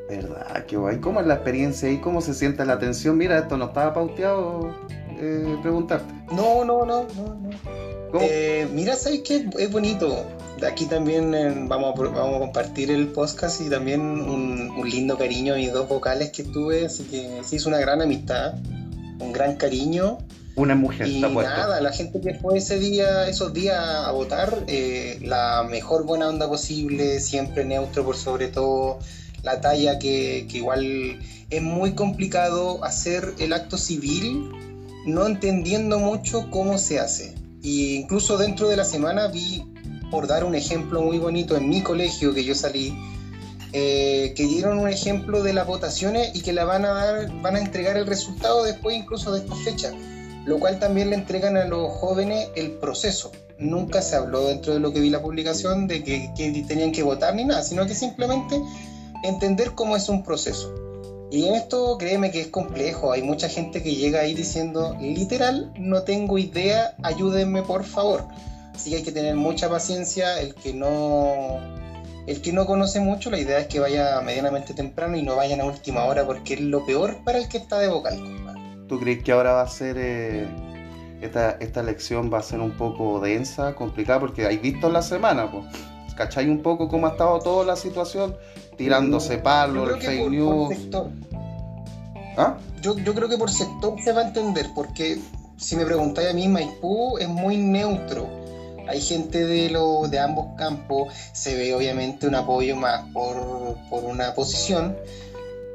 ¿Verdad? 0.08 0.64
Qué 0.66 0.76
guay. 0.76 0.98
¿Cómo 0.98 1.20
es 1.20 1.26
la 1.26 1.34
experiencia 1.34 1.90
y 1.90 1.98
cómo 1.98 2.20
se 2.20 2.32
siente 2.32 2.64
la 2.64 2.74
atención? 2.74 3.16
Mira, 3.18 3.38
esto 3.38 3.56
no 3.56 3.66
estaba 3.66 3.92
pauteado 3.92 4.74
eh, 5.20 5.58
preguntarte. 5.62 6.12
No, 6.32 6.64
no, 6.64 6.86
no, 6.86 7.06
no, 7.14 7.34
no. 7.34 8.20
Eh, 8.20 8.66
mira, 8.72 8.96
¿sabes 8.96 9.20
qué? 9.20 9.48
Es 9.58 9.70
bonito. 9.70 10.24
Aquí 10.66 10.86
también 10.86 11.34
eh, 11.34 11.52
vamos, 11.66 11.98
a, 11.98 12.02
vamos 12.02 12.36
a 12.36 12.38
compartir 12.38 12.90
el 12.90 13.08
podcast 13.08 13.60
y 13.60 13.68
también 13.68 14.00
un, 14.00 14.88
lindo 14.88 15.18
cariño 15.18 15.54
a 15.54 15.56
mis 15.56 15.72
dos 15.72 15.88
vocales 15.88 16.30
que 16.30 16.44
tuve, 16.44 16.86
así 16.86 17.04
que 17.04 17.42
se 17.44 17.56
hizo 17.56 17.68
una 17.68 17.78
gran 17.78 18.00
amistad, 18.00 18.54
un 19.20 19.32
gran 19.32 19.56
cariño. 19.56 20.18
Una 20.56 20.74
mujer, 20.74 21.06
y 21.06 21.20
nada, 21.20 21.80
la 21.80 21.92
gente 21.92 22.20
que 22.20 22.34
fue 22.34 22.58
ese 22.58 22.80
día, 22.80 23.28
esos 23.28 23.52
días 23.52 23.78
a 23.78 24.10
votar, 24.10 24.64
la 25.20 25.64
mejor 25.70 26.04
buena 26.04 26.28
onda 26.28 26.48
posible, 26.48 27.20
siempre 27.20 27.64
neutro 27.64 28.04
por 28.04 28.16
sobre 28.16 28.48
todo, 28.48 28.98
la 29.42 29.60
talla 29.60 29.98
que, 29.98 30.46
igual 30.52 31.18
es 31.50 31.62
muy 31.62 31.92
complicado 31.92 32.84
hacer 32.84 33.34
el 33.38 33.52
acto 33.52 33.78
civil 33.78 34.50
no 35.06 35.26
entendiendo 35.26 35.98
mucho 35.98 36.50
cómo 36.50 36.78
se 36.78 37.00
hace. 37.00 37.34
Y 37.62 37.94
incluso 37.94 38.36
dentro 38.36 38.68
de 38.68 38.76
la 38.76 38.84
semana 38.84 39.28
vi, 39.28 39.64
por 40.10 40.26
dar 40.26 40.44
un 40.44 40.54
ejemplo 40.54 41.00
muy 41.02 41.18
bonito, 41.18 41.56
en 41.56 41.68
mi 41.68 41.82
colegio 41.82 42.34
que 42.34 42.44
yo 42.44 42.54
salí, 42.54 42.94
eh, 43.72 44.32
que 44.36 44.46
dieron 44.46 44.78
un 44.78 44.88
ejemplo 44.88 45.42
de 45.42 45.52
las 45.52 45.66
votaciones 45.66 46.30
y 46.34 46.42
que 46.42 46.52
la 46.52 46.64
van 46.64 46.84
a 46.84 46.92
dar, 46.92 47.42
van 47.42 47.56
a 47.56 47.60
entregar 47.60 47.96
el 47.96 48.06
resultado 48.06 48.64
después 48.64 48.96
incluso 48.96 49.32
de 49.32 49.40
esta 49.40 49.54
fecha, 49.56 49.92
lo 50.44 50.58
cual 50.58 50.78
también 50.78 51.10
le 51.10 51.16
entregan 51.16 51.56
a 51.56 51.64
los 51.64 51.90
jóvenes 51.92 52.48
el 52.54 52.72
proceso. 52.72 53.32
Nunca 53.58 54.02
se 54.02 54.16
habló 54.16 54.46
dentro 54.46 54.72
de 54.72 54.80
lo 54.80 54.92
que 54.92 55.00
vi 55.00 55.10
la 55.10 55.20
publicación 55.20 55.86
de 55.86 56.04
que 56.04 56.30
tenían 56.68 56.92
que 56.92 57.02
votar 57.02 57.34
ni 57.34 57.44
nada, 57.44 57.62
sino 57.62 57.86
que 57.86 57.94
simplemente 57.94 58.60
entender 59.22 59.74
cómo 59.74 59.96
es 59.96 60.08
un 60.08 60.22
proceso. 60.22 60.74
Y 61.30 61.46
en 61.46 61.54
esto 61.54 61.98
créeme 61.98 62.30
que 62.30 62.40
es 62.40 62.48
complejo, 62.48 63.12
hay 63.12 63.22
mucha 63.22 63.48
gente 63.48 63.82
que 63.82 63.94
llega 63.94 64.20
ahí 64.20 64.34
diciendo, 64.34 64.96
literal, 64.98 65.72
no 65.76 66.02
tengo 66.02 66.38
idea, 66.38 66.96
ayúdenme 67.02 67.62
por 67.62 67.84
favor. 67.84 68.24
Así 68.74 68.90
que 68.90 68.96
hay 68.96 69.02
que 69.02 69.12
tener 69.12 69.34
mucha 69.34 69.68
paciencia, 69.68 70.40
el 70.40 70.54
que 70.54 70.72
no 70.72 71.58
el 72.28 72.42
que 72.42 72.52
no 72.52 72.66
conoce 72.66 73.00
mucho, 73.00 73.30
la 73.30 73.38
idea 73.38 73.58
es 73.58 73.68
que 73.68 73.80
vaya 73.80 74.20
medianamente 74.20 74.74
temprano 74.74 75.16
y 75.16 75.22
no 75.22 75.34
vayan 75.36 75.62
a 75.62 75.64
última 75.64 76.04
hora 76.04 76.26
porque 76.26 76.54
es 76.54 76.60
lo 76.60 76.84
peor 76.84 77.24
para 77.24 77.38
el 77.38 77.48
que 77.48 77.56
está 77.56 77.78
de 77.78 77.88
vocal. 77.88 78.18
¿Tú 78.86 79.00
crees 79.00 79.22
que 79.22 79.32
ahora 79.32 79.52
va 79.52 79.62
a 79.62 79.68
ser 79.68 79.96
eh, 79.98 80.46
esta, 81.22 81.52
esta 81.52 81.80
elección 81.80 82.30
va 82.32 82.38
a 82.38 82.42
ser 82.42 82.60
un 82.60 82.72
poco 82.72 83.18
densa, 83.18 83.74
complicada? 83.74 84.20
Porque 84.20 84.46
hay 84.46 84.58
visto 84.58 84.90
la 84.90 85.00
semana, 85.00 85.50
pues. 85.50 85.64
¿Cachai 86.18 86.50
un 86.50 86.62
poco 86.62 86.88
cómo 86.88 87.06
ha 87.06 87.10
estado 87.10 87.38
toda 87.38 87.64
la 87.64 87.76
situación? 87.76 88.36
tirándose 88.78 89.38
palos, 89.38 89.90
el 89.90 90.00
fake 90.00 90.30
news. 90.30 90.74
¿Ah? 92.38 92.56
Yo, 92.80 92.96
yo 92.96 93.14
creo 93.14 93.28
que 93.28 93.36
por 93.36 93.50
sector 93.50 94.00
se 94.02 94.12
va 94.12 94.22
a 94.22 94.28
entender, 94.28 94.66
porque 94.74 95.18
si 95.58 95.76
me 95.76 95.84
preguntáis 95.84 96.30
a 96.30 96.32
mí, 96.32 96.48
Maipú 96.48 97.18
es 97.18 97.28
muy 97.28 97.58
neutro. 97.58 98.26
Hay 98.88 99.02
gente 99.02 99.44
de, 99.44 99.68
lo, 99.68 100.08
de 100.08 100.18
ambos 100.18 100.56
campos, 100.56 101.12
se 101.32 101.54
ve 101.56 101.74
obviamente 101.74 102.26
un 102.26 102.36
apoyo 102.36 102.74
más 102.76 103.04
por, 103.12 103.36
por 103.90 104.04
una 104.04 104.32
posición, 104.32 104.96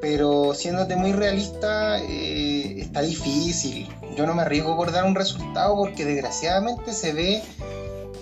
pero 0.00 0.54
siéndote 0.54 0.96
muy 0.96 1.12
realista, 1.12 1.98
eh, 2.00 2.80
está 2.80 3.02
difícil. 3.02 3.88
Yo 4.16 4.26
no 4.26 4.34
me 4.34 4.42
arriesgo 4.42 4.76
por 4.76 4.90
dar 4.90 5.04
un 5.04 5.14
resultado 5.14 5.76
porque 5.76 6.04
desgraciadamente 6.04 6.92
se 6.92 7.12
ve 7.12 7.42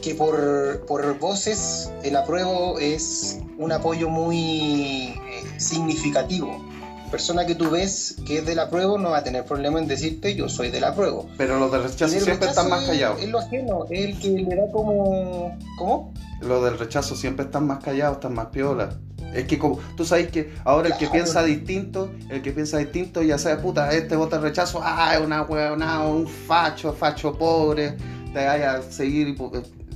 que 0.03 0.15
por, 0.15 0.85
por 0.87 1.19
voces 1.19 1.91
el 2.03 2.17
apruebo 2.17 2.79
es 2.79 3.39
un 3.57 3.73
apoyo 3.73 4.11
muy 4.11 5.15
eh, 5.15 5.45
significativo. 5.57 6.63
Persona 7.11 7.47
que 7.47 7.55
tú 7.55 7.71
ves 7.71 8.17
que 8.27 8.39
es 8.39 8.47
del 8.47 8.59
apruebo 8.59 8.99
no 8.99 9.11
va 9.11 9.19
a 9.19 9.25
tener 9.25 9.45
problema 9.45 9.79
en 9.79 9.87
decirte 9.87 10.35
yo 10.35 10.49
soy 10.49 10.71
del 10.71 10.85
apruebo. 10.85 11.29
Pero 11.39 11.59
los 11.59 11.71
del 11.71 11.85
rechazo 11.85 12.19
siempre 12.19 12.49
están 12.49 12.69
más 12.69 12.85
callados. 12.85 13.23
Es, 13.23 13.29
lo 13.29 13.39
ajeno, 13.39 13.85
es 13.91 14.05
el 14.07 14.19
que 14.19 14.29
le 14.31 14.57
da 14.57 14.71
como... 14.73 15.57
¿Cómo? 15.79 16.13
Los 16.41 16.65
del 16.65 16.79
rechazo 16.79 17.15
siempre 17.15 17.45
están 17.45 17.67
más 17.67 17.85
callados, 17.85 18.17
están 18.17 18.35
más 18.35 18.47
piolas. 18.47 18.97
Es 19.35 19.45
que 19.45 19.59
como, 19.59 19.79
tú 19.97 20.05
sabes 20.05 20.31
que 20.31 20.53
ahora 20.65 20.89
el 20.89 20.97
que 20.97 21.07
piensa 21.07 21.43
distinto, 21.43 22.11
el 22.29 22.43
que 22.43 22.53
piensa 22.53 22.79
distinto 22.79 23.23
ya 23.23 23.39
sabe, 23.39 23.63
puta, 23.63 23.91
este 23.93 24.17
vota 24.17 24.39
rechazo, 24.39 24.81
ah, 24.83 25.15
es 25.15 25.21
una 25.21 25.43
huevona, 25.43 26.05
un 26.07 26.27
facho, 26.27 26.93
facho 26.93 27.39
pobre, 27.39 27.97
te 28.33 28.45
vaya 28.45 28.75
a 28.75 28.83
seguir 28.83 29.35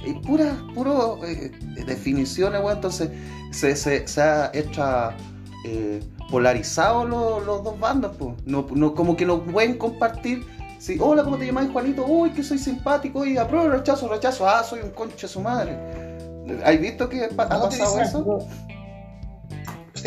y 0.05 0.12
pura, 0.15 0.57
puro 0.75 1.21
eh, 1.25 1.50
definiciones, 1.87 2.61
Entonces 2.71 3.11
se, 3.50 3.76
se, 3.76 4.21
ha 4.21 4.50
hecho 4.53 5.11
eh, 5.65 6.00
polarizado 6.31 7.05
los 7.07 7.65
dos 7.65 7.79
bandos, 7.79 8.17
pues. 8.17 8.35
No, 8.45 8.67
no, 8.75 8.95
como 8.95 9.17
que 9.17 9.26
no 9.26 9.43
pueden 9.43 9.79
compartir. 9.79 10.47
Sí, 10.79 10.99
hola, 11.00 11.25
¿cómo 11.25 11.38
te 11.38 11.47
llamas, 11.47 11.71
Juanito? 11.73 12.05
Uy, 12.07 12.31
que 12.31 12.43
soy 12.43 12.59
simpático, 12.59 13.25
y 13.25 13.38
apruebo, 13.38 13.71
rechazo, 13.71 14.09
rechazo. 14.09 14.49
Ah, 14.49 14.62
soy 14.62 14.81
un 14.81 14.91
conche 14.91 15.26
su 15.26 15.41
madre. 15.41 15.76
¿Has 16.65 16.79
visto 16.81 17.09
que 17.09 17.25
ha 17.25 17.29
pasado 17.31 17.69
eso? 18.00 18.47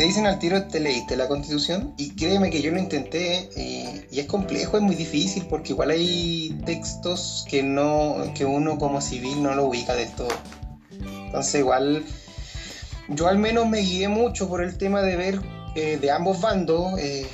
Te 0.00 0.06
dicen 0.06 0.26
al 0.26 0.38
tiro, 0.38 0.64
te 0.64 0.80
leíste 0.80 1.14
la 1.14 1.28
constitución 1.28 1.92
y 1.98 2.16
créeme 2.16 2.48
que 2.48 2.62
yo 2.62 2.70
lo 2.70 2.78
intenté 2.78 3.50
eh, 3.54 4.08
y 4.10 4.20
es 4.20 4.24
complejo, 4.24 4.78
es 4.78 4.82
muy 4.82 4.94
difícil 4.94 5.44
porque 5.44 5.74
igual 5.74 5.90
hay 5.90 6.58
textos 6.64 7.44
que 7.50 7.62
no 7.62 8.32
que 8.34 8.46
uno 8.46 8.78
como 8.78 9.02
civil 9.02 9.42
no 9.42 9.54
lo 9.54 9.66
ubica 9.66 9.94
del 9.94 10.10
todo. 10.12 10.30
Entonces 11.26 11.56
igual 11.56 12.02
yo 13.10 13.28
al 13.28 13.36
menos 13.36 13.68
me 13.68 13.80
guié 13.80 14.08
mucho 14.08 14.48
por 14.48 14.62
el 14.62 14.78
tema 14.78 15.02
de 15.02 15.16
ver 15.16 15.40
eh, 15.74 15.98
de 16.00 16.10
ambos 16.10 16.40
bandos 16.40 16.98
eh, 16.98 17.26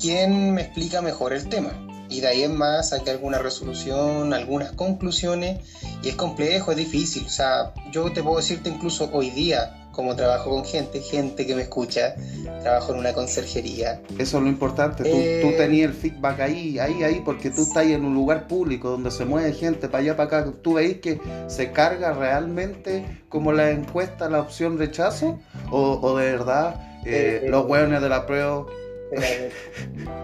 quién 0.00 0.54
me 0.54 0.62
explica 0.62 1.00
mejor 1.00 1.32
el 1.32 1.48
tema. 1.48 1.70
Y 2.08 2.22
de 2.22 2.26
ahí 2.26 2.42
en 2.42 2.56
más 2.56 2.88
saqué 2.88 3.12
alguna 3.12 3.38
resolución, 3.38 4.34
algunas 4.34 4.72
conclusiones 4.72 5.60
y 6.02 6.08
es 6.08 6.16
complejo, 6.16 6.72
es 6.72 6.76
difícil. 6.76 7.24
O 7.24 7.30
sea, 7.30 7.72
yo 7.92 8.12
te 8.12 8.20
puedo 8.20 8.38
decirte 8.38 8.68
incluso 8.68 9.08
hoy 9.12 9.30
día, 9.30 9.81
como 9.92 10.16
trabajo 10.16 10.50
con 10.50 10.64
gente, 10.64 11.00
gente 11.00 11.46
que 11.46 11.54
me 11.54 11.62
escucha, 11.62 12.14
trabajo 12.62 12.92
en 12.92 12.98
una 12.98 13.12
conserjería. 13.12 14.00
Eso 14.18 14.38
es 14.38 14.42
lo 14.42 14.48
importante, 14.48 15.04
tú, 15.04 15.16
eh, 15.16 15.54
tenías 15.56 15.90
el 15.90 15.94
feedback 15.94 16.40
ahí, 16.40 16.78
ahí, 16.78 17.02
ahí, 17.02 17.22
porque 17.24 17.50
tú 17.50 17.62
estás 17.62 17.86
en 17.86 18.04
un 18.04 18.14
lugar 18.14 18.48
público 18.48 18.90
donde 18.90 19.10
se 19.10 19.24
mueve 19.24 19.52
gente 19.52 19.88
para 19.88 20.02
allá, 20.02 20.16
para 20.16 20.40
acá, 20.40 20.52
tú 20.62 20.74
veis 20.74 20.98
que 20.98 21.20
se 21.46 21.70
carga 21.72 22.12
realmente 22.12 23.04
como 23.28 23.52
la 23.52 23.70
encuesta 23.70 24.28
la 24.28 24.40
opción 24.40 24.78
rechazo, 24.78 25.38
o, 25.70 26.16
de 26.16 26.32
verdad 26.32 26.76
eh, 27.04 27.42
eh, 27.44 27.48
los 27.48 27.66
hueones 27.66 28.00
de 28.00 28.08
la 28.08 28.26
prueba... 28.26 28.66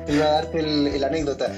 Te 0.06 0.14
iba 0.14 0.24
a 0.24 0.30
darte 0.30 0.60
el, 0.60 1.04
anécdota, 1.04 1.52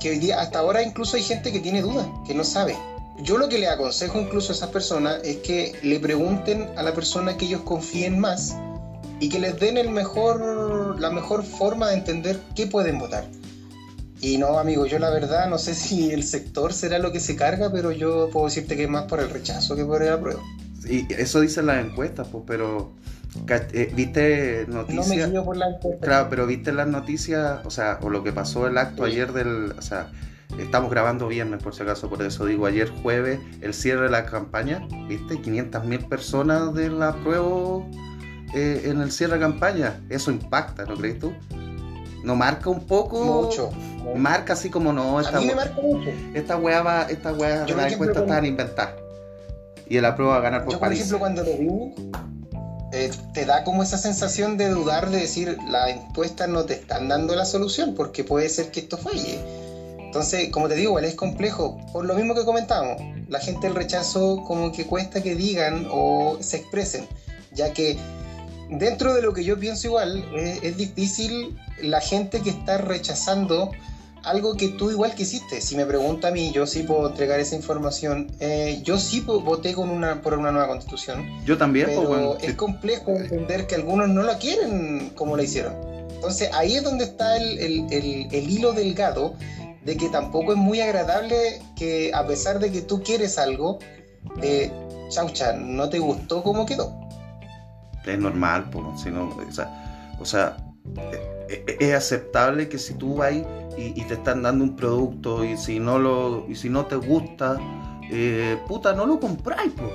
que 0.00 0.10
hoy 0.10 0.18
día, 0.20 0.40
hasta 0.40 0.60
ahora 0.60 0.84
incluso 0.84 1.16
hay 1.16 1.24
gente 1.24 1.50
que 1.50 1.58
tiene 1.58 1.82
dudas, 1.82 2.06
que 2.28 2.32
no 2.32 2.44
sabe 2.44 2.76
yo 3.22 3.38
lo 3.38 3.48
que 3.48 3.58
le 3.58 3.68
aconsejo 3.68 4.20
incluso 4.20 4.52
a 4.52 4.56
esas 4.56 4.70
personas 4.70 5.20
es 5.24 5.38
que 5.38 5.72
le 5.82 6.00
pregunten 6.00 6.68
a 6.76 6.82
la 6.82 6.94
persona 6.94 7.36
que 7.36 7.46
ellos 7.46 7.62
confíen 7.62 8.18
más 8.18 8.56
y 9.20 9.28
que 9.28 9.38
les 9.38 9.58
den 9.58 9.76
el 9.76 9.90
mejor, 9.90 11.00
la 11.00 11.10
mejor 11.10 11.44
forma 11.44 11.88
de 11.88 11.94
entender 11.94 12.40
qué 12.54 12.66
pueden 12.66 12.98
votar. 12.98 13.24
Y 14.20 14.38
no, 14.38 14.58
amigo, 14.58 14.86
yo 14.86 14.98
la 14.98 15.10
verdad 15.10 15.48
no 15.48 15.58
sé 15.58 15.74
si 15.74 16.10
el 16.10 16.24
sector 16.24 16.72
será 16.72 16.98
lo 16.98 17.12
que 17.12 17.20
se 17.20 17.36
carga, 17.36 17.70
pero 17.72 17.92
yo 17.92 18.30
puedo 18.30 18.46
decirte 18.46 18.76
que 18.76 18.84
es 18.84 18.90
más 18.90 19.04
por 19.04 19.20
el 19.20 19.30
rechazo 19.30 19.76
que 19.76 19.84
por 19.84 20.02
el 20.02 20.12
apruebo. 20.12 20.42
Y 20.88 21.10
eso 21.14 21.40
dicen 21.40 21.66
las 21.66 21.84
encuestas, 21.84 22.28
pues, 22.28 22.44
pero 22.46 22.92
eh, 23.48 23.92
¿Viste 23.94 24.66
noticias? 24.68 25.28
No 25.28 25.40
me 25.40 25.42
por 25.42 25.56
la 25.56 25.68
encuesta. 25.68 26.06
Claro, 26.06 26.26
pero 26.30 26.46
viste 26.46 26.72
las 26.72 26.86
noticias, 26.86 27.60
o 27.64 27.70
sea, 27.70 27.98
o 28.02 28.08
lo 28.08 28.22
que 28.22 28.32
pasó 28.32 28.66
el 28.66 28.78
acto 28.78 29.04
ayer 29.04 29.32
del, 29.32 29.72
o 29.76 29.82
sea, 29.82 30.10
Estamos 30.58 30.90
grabando 30.90 31.26
viernes, 31.26 31.62
por 31.62 31.74
si 31.74 31.82
acaso, 31.82 32.08
por 32.08 32.22
eso 32.22 32.46
digo, 32.46 32.66
ayer 32.66 32.88
jueves, 33.02 33.40
el 33.60 33.74
cierre 33.74 34.02
de 34.02 34.10
la 34.10 34.24
campaña, 34.24 34.86
¿viste? 35.08 35.40
500 35.40 35.84
mil 35.84 36.00
personas 36.06 36.74
de 36.74 36.90
la 36.90 37.12
prueba 37.12 37.84
eh, 38.54 38.82
en 38.84 39.00
el 39.00 39.10
cierre 39.10 39.34
de 39.34 39.40
campaña. 39.40 40.00
Eso 40.08 40.30
impacta, 40.30 40.84
¿no 40.84 40.94
crees 40.94 41.18
tú? 41.18 41.32
¿No 42.22 42.36
marca 42.36 42.70
un 42.70 42.86
poco? 42.86 43.42
Mucho. 43.42 43.70
Marca 44.16 44.52
así 44.52 44.70
como 44.70 44.92
no. 44.92 45.20
Esta, 45.20 45.36
a 45.36 45.40
mí 45.40 45.46
me 45.46 45.54
marca 45.54 45.80
mucho. 45.80 46.10
Esta 46.34 46.56
weá 46.56 46.82
va, 46.82 47.02
esta 47.02 47.32
weá 47.32 47.64
de 47.64 47.74
la 47.74 47.88
encuesta 47.88 48.20
estaban 48.20 48.46
inventadas. 48.46 48.94
Y 49.86 50.00
la 50.00 50.14
prueba 50.14 50.34
va 50.34 50.38
a 50.38 50.42
ganar 50.42 50.64
por 50.64 50.72
Yo, 50.72 50.80
por 50.80 50.92
ejemplo, 50.92 51.18
cuando 51.18 51.42
lo 51.42 51.58
vi, 51.58 51.94
eh, 52.92 53.10
te 53.34 53.44
da 53.44 53.64
como 53.64 53.82
esa 53.82 53.98
sensación 53.98 54.56
de 54.56 54.68
dudar, 54.68 55.10
de 55.10 55.18
decir, 55.18 55.58
la 55.68 55.90
encuesta 55.90 56.46
no 56.46 56.64
te 56.64 56.74
están 56.74 57.08
dando 57.08 57.34
la 57.34 57.44
solución, 57.44 57.94
porque 57.94 58.24
puede 58.24 58.48
ser 58.48 58.70
que 58.70 58.80
esto 58.80 58.96
falle 58.96 59.63
Entonces, 60.14 60.48
como 60.50 60.68
te 60.68 60.76
digo, 60.76 60.90
igual 60.90 61.04
es 61.06 61.16
complejo, 61.16 61.76
por 61.92 62.04
lo 62.04 62.14
mismo 62.14 62.36
que 62.36 62.44
comentábamos, 62.44 62.98
la 63.26 63.40
gente 63.40 63.66
el 63.66 63.74
rechazo 63.74 64.36
como 64.46 64.70
que 64.70 64.84
cuesta 64.86 65.20
que 65.20 65.34
digan 65.34 65.88
o 65.90 66.36
se 66.38 66.58
expresen, 66.58 67.08
ya 67.50 67.72
que 67.72 67.96
dentro 68.70 69.12
de 69.12 69.22
lo 69.22 69.32
que 69.32 69.42
yo 69.42 69.58
pienso 69.58 69.88
igual, 69.88 70.24
es, 70.36 70.62
es 70.62 70.76
difícil 70.76 71.56
la 71.82 72.00
gente 72.00 72.40
que 72.42 72.50
está 72.50 72.78
rechazando 72.78 73.70
algo 74.22 74.54
que 74.54 74.68
tú 74.68 74.88
igual 74.92 75.16
quisiste. 75.16 75.60
Si 75.60 75.74
me 75.74 75.84
pregunta 75.84 76.28
a 76.28 76.30
mí, 76.30 76.52
yo 76.52 76.64
sí 76.64 76.84
puedo 76.84 77.08
entregar 77.08 77.40
esa 77.40 77.56
información. 77.56 78.28
Eh, 78.38 78.78
yo 78.84 79.00
sí 79.00 79.18
voté 79.18 79.72
con 79.72 79.90
una, 79.90 80.22
por 80.22 80.34
una 80.38 80.52
nueva 80.52 80.68
constitución, 80.68 81.26
Yo 81.44 81.58
también, 81.58 81.86
pero 81.88 82.02
weón. 82.02 82.36
es 82.40 82.54
complejo 82.54 83.10
entender 83.16 83.66
que 83.66 83.74
algunos 83.74 84.08
no 84.08 84.22
la 84.22 84.38
quieren 84.38 85.10
como 85.16 85.36
la 85.36 85.42
hicieron. 85.42 85.74
Entonces 86.14 86.48
ahí 86.52 86.76
es 86.76 86.84
donde 86.84 87.02
está 87.02 87.36
el, 87.36 87.58
el- 87.58 87.84
el- 87.90 88.28
el 88.30 88.48
hilo 88.48 88.72
delgado 88.72 89.34
de 89.84 89.96
que 89.96 90.08
tampoco 90.08 90.52
es 90.52 90.58
muy 90.58 90.80
agradable 90.80 91.62
que 91.76 92.12
a 92.14 92.26
pesar 92.26 92.58
de 92.58 92.72
que 92.72 92.82
tú 92.82 93.02
quieres 93.02 93.38
algo, 93.38 93.78
eh, 94.42 94.72
chaucha, 95.08 95.52
no 95.52 95.88
te 95.88 95.98
gustó 95.98 96.42
cómo 96.42 96.66
quedó. 96.66 96.92
Es 98.06 98.18
normal, 98.18 98.70
pues, 98.70 98.84
si 99.02 99.10
no, 99.10 99.28
o 99.28 99.52
sea, 99.52 100.16
o 100.20 100.24
sea, 100.24 100.56
eh, 101.48 101.64
eh, 101.66 101.76
es 101.80 101.94
aceptable 101.94 102.68
que 102.68 102.78
si 102.78 102.94
tú 102.94 103.16
vas 103.16 103.32
y, 103.76 104.02
te 104.02 104.14
están 104.14 104.42
dando 104.42 104.64
un 104.64 104.76
producto 104.76 105.44
y 105.44 105.56
si 105.56 105.80
no 105.80 105.98
lo, 105.98 106.46
y 106.48 106.54
si 106.54 106.68
no 106.68 106.86
te 106.86 106.96
gusta, 106.96 107.58
eh, 108.10 108.58
puta, 108.68 108.94
no 108.94 109.06
lo 109.06 109.18
compráis, 109.18 109.72
pues. 109.76 109.90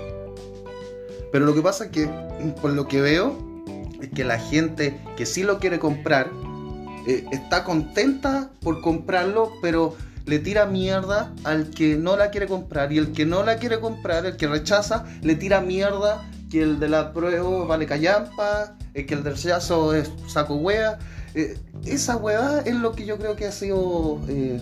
Pero 1.32 1.46
lo 1.46 1.54
que 1.54 1.62
pasa 1.62 1.86
es 1.86 1.92
que, 1.92 2.10
por 2.62 2.72
lo 2.72 2.88
que 2.88 3.02
veo, 3.02 3.36
es 4.02 4.10
que 4.10 4.24
la 4.24 4.40
gente 4.40 5.00
que 5.16 5.26
sí 5.26 5.44
lo 5.44 5.60
quiere 5.60 5.80
comprar 5.80 6.32
eh, 7.08 7.26
está 7.32 7.64
contenta 7.64 8.52
por 8.62 8.82
comprarlo, 8.82 9.54
pero 9.62 9.96
le 10.26 10.40
tira 10.40 10.66
mierda 10.66 11.34
al 11.44 11.70
que 11.70 11.96
no 11.96 12.18
la 12.18 12.30
quiere 12.30 12.48
comprar. 12.48 12.92
Y 12.92 12.98
el 12.98 13.12
que 13.12 13.26
no 13.26 13.44
la 13.44 13.58
quiere 13.58 13.80
comprar, 13.80 14.26
el 14.26 14.38
que 14.38 14.48
rechaza, 14.48 15.06
le 15.22 15.36
tira 15.36 15.62
mierda 15.62 16.30
que 16.50 16.62
el 16.62 16.80
de 16.80 16.90
la 16.90 17.14
prueba 17.14 17.66
vale 17.66 17.86
callampa, 17.86 18.76
eh, 18.94 19.06
que 19.06 19.14
el 19.14 19.24
del 19.24 19.36
rechazo 19.36 19.94
es 19.94 20.12
saco 20.28 20.56
wea. 20.56 21.00
Eh, 21.36 21.58
esa 21.86 22.18
weá 22.18 22.62
es 22.66 22.76
lo 22.76 22.94
que 22.94 23.06
yo 23.06 23.18
creo 23.18 23.36
que 23.36 23.46
ha 23.46 23.52
sido 23.52 24.20
eh, 24.28 24.60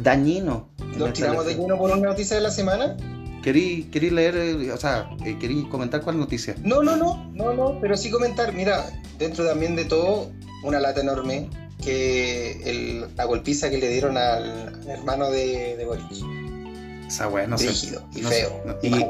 dañino. 0.00 0.68
Nos 0.96 1.12
tiramos 1.12 1.46
lleno 1.46 1.76
por 1.78 1.90
una 1.90 2.08
noticia 2.08 2.36
de 2.36 2.42
la 2.42 2.50
semana. 2.50 2.96
Querí, 3.42 3.84
querí 3.92 4.08
leer, 4.08 4.70
o 4.72 4.76
sea, 4.78 5.10
eh, 5.26 5.36
querí 5.38 5.68
comentar 5.68 6.00
cuál 6.00 6.18
noticia. 6.18 6.54
No, 6.62 6.82
no, 6.82 6.96
no, 6.96 7.30
no, 7.34 7.52
no, 7.52 7.78
pero 7.78 7.94
sí 7.96 8.10
comentar, 8.10 8.54
mira, 8.54 8.86
dentro 9.18 9.44
también 9.44 9.76
de 9.76 9.84
todo, 9.84 10.30
una 10.64 10.80
lata 10.80 11.00
enorme 11.00 11.48
que 11.82 12.60
el- 12.64 13.06
la 13.16 13.24
golpiza 13.24 13.70
que 13.70 13.78
le 13.78 13.88
dieron 13.88 14.16
al, 14.16 14.68
al 14.82 14.88
hermano 14.88 15.30
de, 15.30 15.76
de 15.76 15.84
Boric. 15.84 16.04
Esa 17.06 17.28
weá 17.28 17.46
no 17.46 17.58
se 17.58 17.66
y 17.66 18.22
no 18.22 18.28
feo. 18.30 18.62
se- 18.80 18.90
no- 18.90 18.98
y 18.98 19.06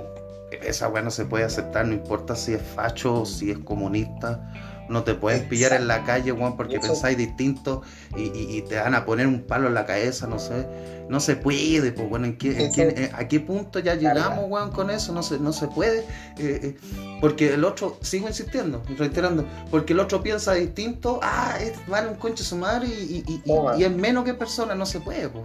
esa 0.67 0.89
weá 0.89 1.03
no 1.03 1.11
se 1.11 1.25
puede 1.25 1.45
aceptar, 1.45 1.87
no 1.87 1.95
importa 1.95 2.37
si 2.37 2.53
es 2.55 2.63
facho 2.63 3.23
o 3.23 3.27
si 3.27 3.51
es 3.51 3.59
comunista. 3.59 4.53
No 4.89 5.03
te 5.03 5.15
pueden 5.15 5.49
pillar 5.49 5.73
en 5.73 5.89
la 5.89 6.05
calle, 6.05 6.33
weón, 6.33 6.57
porque 6.57 6.77
Eso. 6.77 6.89
pensáis 6.89 7.17
distinto 7.17 7.83
y, 8.17 8.23
y- 8.25 8.59
y 8.59 8.63
te 8.63 8.77
van 8.77 8.95
a 8.95 9.05
poner 9.07 9.27
un 9.27 9.43
palo 9.43 9.69
en 9.69 9.75
la 9.75 9.87
cabeza, 9.87 10.27
no 10.27 10.39
sé. 10.39 10.67
No 11.09 11.21
se 11.21 11.37
puede, 11.37 11.93
pues 11.93 12.09
bueno, 12.09 12.27
¿en 12.27 12.37
qué, 12.39 12.65
en 12.65 12.73
qué- 12.73 12.95
eh, 12.97 13.11
¿a 13.15 13.27
qué 13.29 13.41
punto 13.41 13.79
ya 13.79 13.95
llegamos, 13.95 14.45
weón, 14.49 14.71
con 14.73 14.91
eso? 14.91 15.13
No 15.13 15.23
se, 15.23 15.39
no 15.39 15.53
se 15.53 15.69
puede. 15.69 16.01
eh, 16.39 16.61
eh, 16.63 16.77
porque 17.21 17.55
el 17.55 17.65
otro, 17.65 17.99
sigo 18.03 18.29
insistiendo, 18.29 18.83
reiterando, 18.99 19.47
porque 19.71 19.93
el 19.95 20.01
otro 20.01 20.23
piensa 20.23 20.53
distinto, 20.55 21.21
ah, 21.23 21.57
es, 21.61 21.73
vale 21.87 22.09
un 22.09 22.17
conche 22.17 22.43
su 22.45 22.57
madre 22.57 22.87
y, 22.89 23.25
y, 23.27 23.33
y- 23.35 23.43
y 23.79 23.85
es 23.85 23.91
menos 23.91 24.25
que 24.25 24.35
persona, 24.35 24.75
no 24.75 24.85
se 24.87 25.01
puede, 25.01 25.29
pues. 25.31 25.45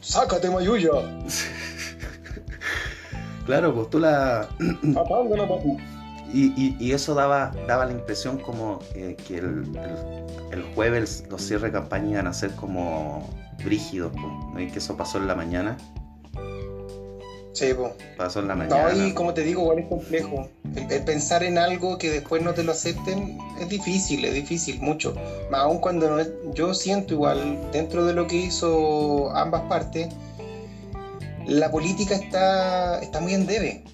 ¡Sácate, 0.00 0.48
Mayuya! 0.50 0.90
Claro, 3.46 3.74
pues 3.74 3.90
tú 3.90 3.98
la. 3.98 4.48
Y, 6.34 6.52
y- 6.60 6.76
y 6.80 6.92
eso 6.92 7.14
daba, 7.14 7.52
daba 7.68 7.86
la 7.86 7.92
impresión 7.92 8.38
como 8.38 8.80
eh, 8.94 9.16
que 9.26 9.38
el, 9.38 9.64
el- 9.76 10.52
el 10.58 10.62
jueves 10.74 11.22
los 11.30 11.40
cierres 11.42 11.72
de 11.72 11.78
campaña 11.78 12.10
iban 12.10 12.26
a 12.26 12.32
ser 12.34 12.50
como 12.56 13.28
brígidos, 13.64 14.12
¿no? 14.16 14.60
y 14.60 14.66
que 14.68 14.78
eso 14.80 14.96
pasó 14.96 15.18
en 15.18 15.28
la 15.28 15.34
mañana. 15.36 15.76
Sí, 17.52 17.66
pues. 17.76 17.92
Pasó 18.16 18.40
en 18.40 18.48
la 18.48 18.56
mañana. 18.56 18.92
No, 18.92 19.06
y 19.06 19.12
como 19.14 19.32
te 19.32 19.42
digo, 19.42 19.62
igual 19.62 19.78
es 19.78 19.86
complejo. 19.86 20.48
El, 20.74 20.90
el 20.90 21.04
pensar 21.04 21.44
en 21.44 21.56
algo 21.56 21.98
que 21.98 22.10
después 22.10 22.42
no 22.42 22.52
te 22.52 22.64
lo 22.64 22.72
acepten 22.72 23.38
es 23.60 23.68
difícil, 23.68 24.24
es 24.24 24.34
difícil, 24.34 24.80
mucho. 24.80 25.14
Más 25.52 25.60
aún 25.60 25.78
cuando 25.78 26.10
no 26.10 26.18
es- 26.18 26.32
yo 26.52 26.74
siento 26.74 27.14
igual, 27.14 27.60
dentro 27.72 28.04
de 28.06 28.12
lo 28.12 28.26
que 28.26 28.34
hizo 28.36 29.30
ambas 29.36 29.62
partes, 29.62 30.08
la 31.46 31.70
política 31.70 32.16
está, 32.16 32.98
está 33.00 33.20
muy 33.20 33.34
en 33.34 33.46
debe. 33.46 33.84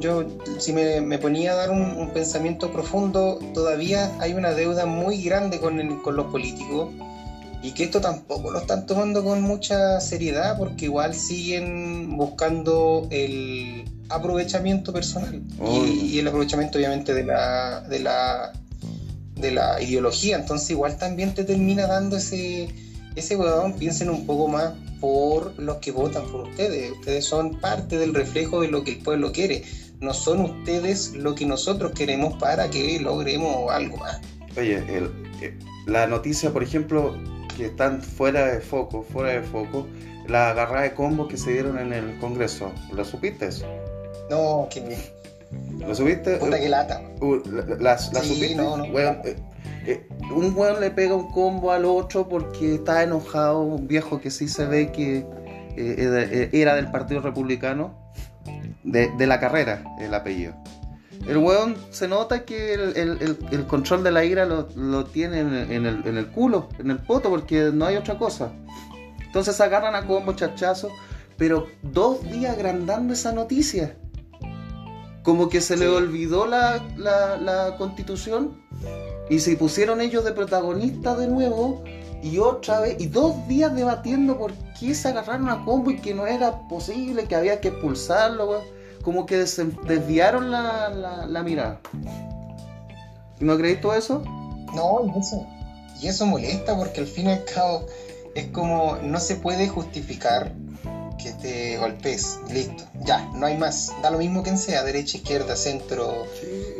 Yo, 0.00 0.22
si 0.58 0.72
me, 0.72 1.00
me 1.00 1.18
ponía 1.18 1.52
a 1.52 1.54
dar 1.54 1.70
un, 1.70 1.80
un 1.96 2.08
pensamiento 2.08 2.70
profundo, 2.70 3.38
todavía 3.52 4.10
hay 4.18 4.32
una 4.32 4.54
deuda 4.54 4.86
muy 4.86 5.22
grande 5.22 5.58
con, 5.58 5.80
el- 5.80 6.00
con 6.02 6.16
los 6.16 6.26
políticos 6.26 6.88
y 7.62 7.72
que 7.72 7.84
esto 7.84 8.00
tampoco 8.00 8.50
lo 8.50 8.58
están 8.58 8.84
tomando 8.84 9.22
con 9.24 9.40
mucha 9.40 9.98
seriedad 10.00 10.54
porque 10.56 10.84
igual 10.84 11.14
siguen 11.14 12.16
buscando 12.16 13.06
el 13.10 13.84
aprovechamiento 14.10 14.92
personal 14.92 15.40
Oh. 15.58 15.84
y, 15.86 15.88
y 16.14 16.18
el 16.18 16.26
aprovechamiento 16.28 16.76
obviamente 16.78 17.14
de 17.14 17.22
la, 17.22 17.80
de 17.88 18.00
la 18.00 18.50
de 19.34 19.50
la 19.50 19.80
ideología 19.80 20.36
entonces 20.36 20.70
igual 20.70 20.96
también 20.96 21.32
te 21.32 21.42
termina 21.44 21.86
dando 21.86 22.16
ese 22.16 22.68
ese 23.16 23.34
huevón 23.34 23.72
piensen 23.72 24.10
un 24.10 24.26
poco 24.26 24.46
más 24.46 24.72
por 25.04 25.52
los 25.58 25.76
que 25.78 25.92
votan 25.92 26.24
por 26.32 26.48
ustedes 26.48 26.92
ustedes 26.92 27.26
son 27.26 27.60
parte 27.60 27.98
del 27.98 28.14
reflejo 28.14 28.62
de 28.62 28.68
lo 28.68 28.82
que 28.84 28.92
el 28.92 28.98
pueblo 29.00 29.32
quiere 29.32 29.62
no 30.00 30.14
son 30.14 30.40
ustedes 30.40 31.12
lo 31.12 31.34
que 31.34 31.44
nosotros 31.44 31.92
queremos 31.92 32.34
para 32.38 32.70
que 32.70 32.98
logremos 33.00 33.70
algo 33.70 33.98
más 33.98 34.18
Oye, 34.56 34.76
el- 34.88 35.10
eh, 35.42 35.58
la 35.86 36.06
noticia, 36.06 36.52
por 36.52 36.62
ejemplo, 36.62 37.14
que 37.56 37.66
están 37.66 38.00
fuera 38.02 38.46
de 38.46 38.60
foco, 38.60 39.02
fuera 39.02 39.32
de 39.32 39.42
foco, 39.42 39.86
la 40.28 40.50
agarrada 40.50 40.82
de 40.84 40.94
combos 40.94 41.26
que 41.28 41.36
se 41.36 41.52
dieron 41.52 41.76
en 41.78 41.92
el 41.92 42.18
Congreso. 42.20 42.70
¿Lo 42.94 43.04
supiste 43.04 43.46
eso? 43.48 43.66
no 44.30 44.68
que 44.70 44.96
¿Lo 45.80 45.92
supiste? 45.94 46.36
puta 46.38 46.58
que 46.58 46.68
lata 46.68 47.02
Uh, 47.20 47.34
¿La, 47.50 47.64
la- 47.64 47.76
la 47.80 47.98
Sí, 47.98 48.54
no, 48.54 48.76
no. 48.76 48.84
Eh, 48.84 49.36
eh, 49.86 50.08
un 50.34 50.52
weón 50.56 50.80
le 50.80 50.90
pega 50.90 51.14
un 51.14 51.30
combo 51.30 51.70
al 51.72 51.84
otro 51.84 52.28
porque 52.28 52.76
está 52.76 53.02
enojado, 53.02 53.60
un 53.62 53.86
viejo 53.86 54.20
que 54.20 54.30
sí 54.30 54.48
se 54.48 54.66
ve 54.66 54.92
que 54.92 55.26
eh, 55.76 55.94
era- 55.98 56.22
eh, 56.22 56.50
era 56.52 56.74
del 56.76 56.90
Partido 56.90 57.20
Republicano, 57.20 57.98
de, 58.84 59.10
de 59.16 59.26
la 59.26 59.40
carrera, 59.40 59.82
el 60.00 60.12
apellido. 60.14 60.54
El 61.26 61.38
weón 61.38 61.76
se 61.90 62.06
nota 62.06 62.44
que 62.44 62.74
el, 62.74 62.80
el- 62.96 63.18
el- 63.22 63.38
el 63.50 63.66
control 63.66 64.02
de 64.04 64.12
la 64.12 64.24
ira 64.24 64.44
lo, 64.44 64.68
lo 64.76 65.04
tiene 65.06 65.40
en, 65.40 65.54
el- 65.54 65.70
en 65.72 65.86
el, 65.86 66.06
en 66.06 66.16
el 66.18 66.26
culo, 66.28 66.68
en 66.78 66.90
el 66.90 66.98
poto, 66.98 67.30
porque 67.30 67.70
no 67.72 67.86
hay 67.86 67.96
otra 67.96 68.18
cosa. 68.18 68.52
Entonces 69.24 69.60
agarran 69.60 69.94
a 69.94 70.06
combo, 70.06 70.34
chachazo, 70.34 70.90
pero 71.38 71.66
dos 71.82 72.22
días 72.30 72.54
agrandando 72.54 73.14
esa 73.14 73.32
noticia. 73.32 73.96
Como 75.22 75.48
que 75.48 75.60
se 75.62 75.76
le 75.78 75.88
olvidó 75.88 76.46
la, 76.46 76.84
la- 76.96 77.36
la 77.38 77.76
constitución 77.78 78.60
y 79.30 79.38
se 79.40 79.56
pusieron 79.56 80.00
ellos 80.00 80.24
de 80.24 80.32
protagonistas 80.32 81.18
de 81.18 81.28
nuevo 81.28 81.82
y 82.22 82.38
otra 82.38 82.80
vez, 82.80 82.96
y 82.98 83.06
dos 83.06 83.46
días 83.48 83.74
debatiendo 83.74 84.38
por 84.38 84.52
qué 84.78 84.94
se 84.94 85.08
agarraron 85.08 85.48
a 85.50 85.64
combo 85.64 85.90
y 85.90 85.96
que 85.98 86.14
no 86.14 86.26
era 86.26 86.66
posible, 86.68 87.24
que 87.24 87.36
había 87.36 87.60
que 87.60 87.68
expulsarlo. 87.68 88.62
Como 89.02 89.26
que 89.26 89.36
des- 89.36 89.60
desviaron 89.86 90.50
la, 90.50 90.88
la- 90.88 91.26
la 91.26 91.42
mirada. 91.42 91.80
¿No 93.40 93.56
creéis 93.58 93.80
todo 93.80 93.94
eso? 93.94 94.22
No, 94.74 95.00
y 95.14 95.18
eso, 95.20 95.46
y 96.00 96.06
eso 96.08 96.26
molesta 96.26 96.76
porque 96.76 97.00
al 97.00 97.06
fin 97.06 97.26
y 97.28 97.32
al 97.32 97.44
cabo 97.44 97.84
es 98.34 98.46
como 98.46 98.96
no 99.02 99.20
se 99.20 99.36
puede 99.36 99.68
justificar 99.68 100.52
que 101.22 101.32
te 101.32 101.76
golpees. 101.78 102.40
Listo, 102.52 102.84
ya, 103.04 103.28
no 103.34 103.46
hay 103.46 103.56
más. 103.56 103.92
Da 104.02 104.10
lo 104.10 104.18
mismo 104.18 104.42
quien 104.42 104.58
sea, 104.58 104.82
derecha, 104.82 105.16
izquierda, 105.18 105.56
centro, 105.56 106.26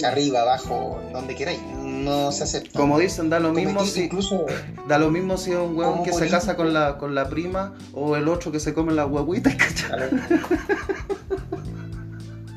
arriba, 0.04 0.42
abajo, 0.42 1.00
donde 1.12 1.34
queráis. 1.34 1.60
No 1.82 2.32
se 2.32 2.44
acepta. 2.44 2.78
Como 2.78 2.98
dicen, 2.98 3.30
da 3.30 3.40
lo 3.40 3.52
mismo 3.52 3.84
si, 3.84 4.04
incluso 4.04 4.46
da 4.88 4.98
lo 4.98 5.10
mismo 5.10 5.36
si 5.38 5.52
es 5.52 5.56
un 5.56 5.76
huevón 5.76 6.02
que 6.02 6.12
se 6.12 6.28
casa 6.28 6.56
con 6.56 6.72
la, 6.72 6.98
con 6.98 7.14
la 7.14 7.28
prima 7.28 7.74
o 7.92 8.16
el 8.16 8.28
otro 8.28 8.52
que 8.52 8.60
se 8.60 8.74
come 8.74 8.92
las 8.92 9.08
huevitas, 9.08 9.54
¿cachai? 9.56 10.10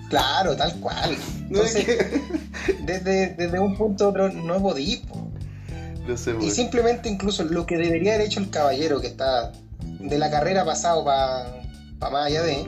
Claro, 0.10 0.56
tal 0.56 0.80
cual. 0.80 1.18
Entonces, 1.50 1.86
desde, 2.86 3.34
desde 3.36 3.60
un 3.60 3.76
punto 3.76 4.06
a 4.06 4.08
otro 4.10 4.30
no 4.32 4.62
podí. 4.62 4.98
po. 4.98 5.30
No 6.08 6.16
sé, 6.16 6.36
Y 6.40 6.52
simplemente 6.52 7.10
incluso 7.10 7.44
lo 7.44 7.66
que 7.66 7.78
debería 7.78 8.16
haber 8.16 8.28
hecho 8.28 8.40
el 8.40 8.50
caballero 8.50 9.02
que 9.02 9.08
está 9.08 9.52
de 10.00 10.18
la 10.18 10.32
carrera 10.32 10.64
pasado 10.64 11.04
para 11.04 11.57
más 12.00 12.26
allá 12.28 12.44
de 12.44 12.66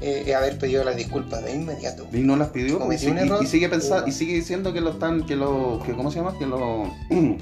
eh, 0.00 0.24
es 0.26 0.34
haber 0.34 0.58
pedido 0.58 0.84
las 0.84 0.96
disculpas 0.96 1.44
de 1.44 1.54
inmediato. 1.54 2.06
Y 2.12 2.18
no 2.18 2.36
las 2.36 2.48
pidió 2.48 2.78
pues, 2.80 3.02
y, 3.02 3.08
error. 3.08 3.46
sigue 3.46 3.68
pensando 3.68 4.06
Eh, 4.06 4.10
y 4.10 4.12
sigue 4.12 4.34
diciendo 4.34 4.72
que 4.72 4.80
lo 4.80 4.90
están 4.90 5.24
que 5.26 5.36
lo 5.36 5.80
que 5.84 5.92
cómo 5.94 6.10
se 6.10 6.18
llama 6.18 6.36
que 6.38 6.46
lo 6.46 6.84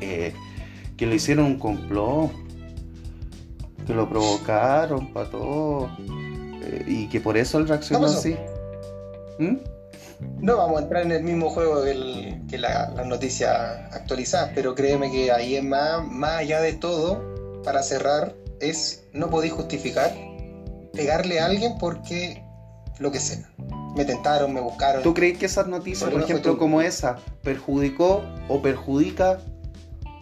eh, 0.00 0.32
que 0.96 1.06
lo 1.06 1.14
hicieron 1.14 1.46
un 1.46 1.58
complot 1.58 2.30
Que 3.86 3.92
lo 3.94 4.08
provocaron 4.08 5.12
para 5.12 5.30
todo. 5.30 5.90
eh, 6.62 6.84
y 6.86 7.08
que 7.08 7.20
por 7.20 7.36
eso 7.36 7.58
él 7.58 7.68
reaccionó 7.68 8.06
¿Cómo 8.06 8.18
así. 8.18 8.36
¿Mm? 9.38 9.56
No 10.40 10.56
vamos 10.56 10.78
a 10.80 10.82
entrar 10.84 11.02
en 11.04 11.12
el 11.12 11.22
mismo 11.24 11.50
juego 11.50 11.82
del- 11.82 12.40
que 12.48 12.56
la- 12.56 12.90
las 12.96 13.06
noticias 13.06 13.52
actualizadas, 13.92 14.52
pero 14.54 14.74
créeme 14.74 15.10
que 15.10 15.30
ahí 15.32 15.56
es 15.56 15.64
más, 15.64 16.06
más 16.06 16.38
allá 16.38 16.60
de 16.60 16.72
todo, 16.72 17.20
para 17.64 17.82
cerrar, 17.82 18.34
es 18.70 19.04
no 19.12 19.30
podéis 19.30 19.52
justificar 19.52 20.12
pegarle 20.94 21.40
a 21.40 21.46
alguien 21.46 21.76
porque 21.78 22.42
lo 22.98 23.10
que 23.10 23.20
sea. 23.20 23.48
Me 23.96 24.04
tentaron, 24.04 24.52
me 24.52 24.60
buscaron. 24.60 25.02
¿Tú 25.02 25.14
crees 25.14 25.38
que 25.38 25.46
esas 25.46 25.66
noticias, 25.68 26.04
¿Por 26.04 26.12
por 26.12 26.20
no 26.20 26.24
ejemplo, 26.24 26.52
tú? 26.52 26.58
como 26.58 26.80
esa, 26.80 27.16
perjudicó 27.42 28.22
o 28.48 28.60
perjudica 28.60 29.38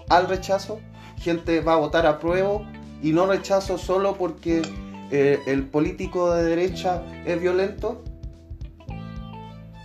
al 0.08 0.28
rechazo? 0.28 0.80
Gente 1.18 1.60
va 1.60 1.74
a 1.74 1.76
votar 1.76 2.06
a 2.06 2.18
prueba 2.18 2.60
y 3.02 3.12
no 3.12 3.26
rechazo 3.26 3.78
solo 3.78 4.16
porque 4.16 4.62
eh, 5.10 5.38
el 5.46 5.66
político 5.66 6.32
de 6.32 6.44
derecha 6.44 7.02
es 7.24 7.40
violento. 7.40 8.02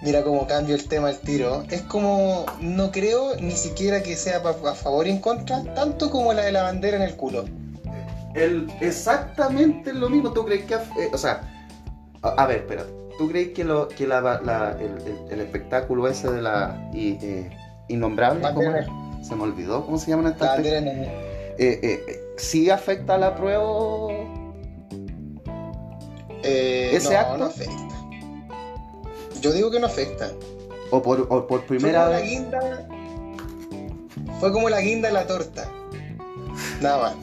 Mira 0.02 0.24
cómo 0.24 0.46
cambio 0.48 0.76
el 0.76 0.88
tema 0.88 1.10
al 1.10 1.20
tiro. 1.20 1.64
Es 1.70 1.82
como, 1.82 2.46
no 2.62 2.92
creo 2.92 3.36
ni 3.40 3.52
siquiera 3.52 4.04
que 4.04 4.16
sea 4.16 4.38
a 4.38 4.74
favor 4.76 5.08
y 5.08 5.12
en 5.12 5.20
contra, 5.20 5.64
tanto 5.74 6.12
como 6.12 6.34
la 6.34 6.44
de 6.44 6.52
la 6.52 6.64
bandera 6.64 6.98
en 6.98 7.04
el 7.04 7.16
culo. 7.16 7.46
El, 8.38 8.72
exactamente 8.82 9.94
lo 9.94 10.10
mismo. 10.10 10.32
¿Tú 10.32 10.46
crees 10.46 10.66
que.? 10.66 10.76
eh, 10.76 11.10
o 11.14 11.18
sea, 11.18 11.42
a, 12.22 12.30
a 12.30 12.46
ver, 12.48 12.58
espérate. 12.58 12.92
¿Tú 13.18 13.28
crees 13.30 13.50
que, 13.50 13.64
lo, 13.64 13.88
que 13.88 14.06
la, 14.06 14.22
la- 14.22 14.78
el, 14.80 14.92
el- 15.08 15.32
el 15.32 15.42
espectáculo 15.42 16.08
ese 16.08 16.30
de 16.32 16.42
la 16.42 16.90
i- 16.94 17.18
eh, 17.22 17.50
innombrable? 17.88 18.42
¿cómo? 18.54 18.72
Se 19.24 19.36
me 19.36 19.44
olvidó 19.44 19.84
cómo 19.86 19.98
se 19.98 20.12
llaman 20.12 20.26
la 20.26 20.32
estas 20.32 20.60
eh, 20.60 21.80
eh, 21.82 22.00
¿Sí 22.38 22.70
afecta 22.70 23.16
a 23.16 23.18
la 23.18 23.36
prueba? 23.36 23.64
¿Ese 26.44 27.12
no, 27.14 27.20
acto? 27.20 27.38
no 27.40 27.46
afecta. 27.46 27.74
Yo 29.42 29.52
digo 29.52 29.72
que 29.72 29.80
no 29.80 29.88
afecta. 29.88 30.30
¿O 30.92 31.02
por, 31.02 31.26
o 31.30 31.48
por 31.48 31.66
primera 31.66 32.08
vez? 32.10 32.24
guinda. 32.24 32.88
Fue 34.40 34.52
como 34.54 34.70
la 34.70 34.80
guinda 34.82 35.08
de 35.08 35.14
la 35.16 35.26
torta. 35.26 35.68
Nada 36.82 36.98
más. 37.02 37.16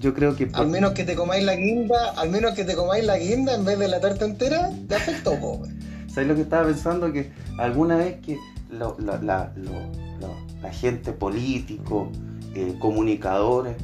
Yo 0.00 0.14
creo 0.14 0.36
que. 0.36 0.46
por- 0.46 0.60
Al 0.60 0.68
menos 0.68 0.92
que 0.92 1.04
te 1.04 1.14
comáis 1.14 1.44
la 1.44 1.54
guinda, 1.56 2.12
al 2.16 2.30
menos 2.30 2.52
que 2.54 2.64
te 2.64 2.74
comáis 2.74 3.04
la 3.04 3.18
guinda 3.18 3.54
en 3.54 3.64
vez 3.64 3.78
de 3.78 3.88
la 3.88 4.00
torta 4.00 4.24
entera, 4.24 4.70
te 4.88 4.94
afectó, 4.94 5.38
po. 5.40 5.52
wey. 5.52 5.70
¿Sabes 6.08 6.28
lo 6.28 6.34
que 6.34 6.42
estaba 6.42 6.66
pensando? 6.66 7.12
Que 7.12 7.30
alguna 7.58 7.96
vez 7.96 8.16
que 8.20 8.38
lo- 8.70 8.96
la, 8.98 9.20
la- 9.22 9.52
lo- 9.56 9.72
lo- 10.20 10.60
la 10.62 10.72
gente 10.72 11.12
político, 11.12 12.10
eh, 12.54 12.74
comunicadores, 12.78 13.76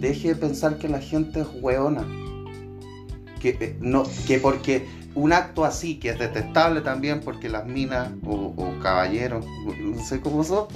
deje 0.00 0.28
de 0.28 0.34
pensar 0.36 0.78
que 0.78 0.88
la 0.88 1.00
gente 1.00 1.40
es 1.40 1.46
hueona. 1.60 2.04
Que, 3.40 3.50
eh, 3.60 3.76
no, 3.80 4.04
que 4.26 4.38
porque 4.38 4.86
un 5.14 5.32
acto 5.32 5.64
así, 5.64 5.98
que 5.98 6.10
es 6.10 6.18
detestable 6.18 6.80
también, 6.80 7.20
porque 7.20 7.48
las 7.48 7.66
minas 7.66 8.08
o, 8.26 8.52
o 8.56 8.78
caballeros, 8.82 9.44
no 9.80 10.04
sé 10.04 10.20
cómo 10.20 10.44
son, 10.44 10.66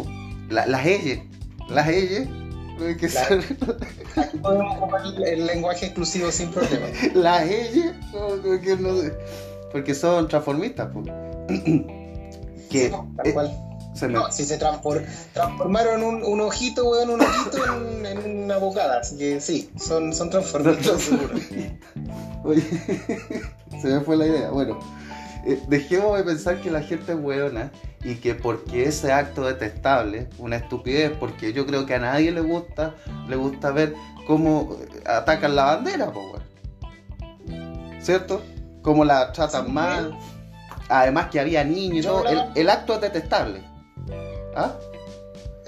la- 0.49 0.67
las 0.67 0.87
ellas, 0.87 1.21
las 1.69 1.89
ellas, 1.89 2.29
que 2.79 3.09
podemos 4.43 4.77
ocupar 4.77 5.03
el, 5.07 5.23
el 5.25 5.47
lenguaje 5.47 5.87
exclusivo 5.87 6.31
sin 6.31 6.51
problema. 6.51 6.87
las 7.15 7.49
ellas, 7.49 7.95
no 8.81 8.93
porque 9.73 9.95
son 9.95 10.29
transformistas. 10.29 10.89
que 12.71 12.89
tal 12.91 13.27
eh, 13.27 13.33
cual. 13.33 13.51
se 13.95 14.07
me- 14.09 14.15
No, 14.15 14.31
si 14.31 14.45
se 14.45 14.59
transfor- 14.59 15.05
transformaron 15.33 16.03
un, 16.03 16.23
un 16.25 16.41
ojito, 16.41 16.89
weón, 16.89 17.11
un 17.11 17.21
ojito 17.21 17.59
en, 17.75 18.07
en 18.07 18.45
una 18.45 18.59
bocada. 18.59 19.01
Así 19.01 19.17
que 19.17 19.41
sí, 19.41 19.71
son, 19.77 20.13
son 20.13 20.31
transformistas, 20.31 21.01
seguro. 21.03 21.35
Oye, 22.45 22.63
se 23.81 23.89
me 23.89 24.01
fue 24.01 24.17
la 24.17 24.27
idea. 24.27 24.51
Bueno, 24.51 24.79
eh, 25.47 25.61
dejemos 25.69 26.17
de 26.17 26.25
pensar 26.25 26.61
que 26.61 26.71
la 26.71 26.83
gente 26.83 27.13
es 27.13 27.19
hueona 27.21 27.71
y 28.05 28.17
que 28.17 28.35
porque 28.35 28.85
ese 28.85 29.13
acto 29.13 29.45
detestable, 29.47 30.29
una 30.39 30.57
estupidez, 30.57 31.13
porque 31.19 31.53
yo 31.53 31.67
creo 31.67 31.87
que 31.87 31.95
a 31.95 31.99
nadie 31.99 32.31
le 32.33 32.41
gusta, 32.41 32.95
le 33.29 33.37
gusta 33.37 33.71
ver 33.71 33.95
cómo 34.27 34.77
eh, 34.81 35.03
atacan 35.07 35.55
la 35.57 35.65
bandera, 35.65 36.13
po, 36.13 36.21
weón. 36.21 36.43
¿cierto? 38.01 38.43
Cómo 38.83 39.05
la 39.05 39.33
tratan 39.33 39.67
Sí, 39.67 39.73
mal. 39.73 40.19
Además 40.89 41.29
que 41.31 41.41
había 41.41 41.65
niños 41.65 41.99
y 41.99 42.03
Yo 42.03 42.23
todo. 42.23 42.29
El, 42.29 42.43
el 42.57 42.71
acto 42.71 42.95
es 42.95 43.01
detestable. 43.01 43.63
¿Ah? 44.57 44.73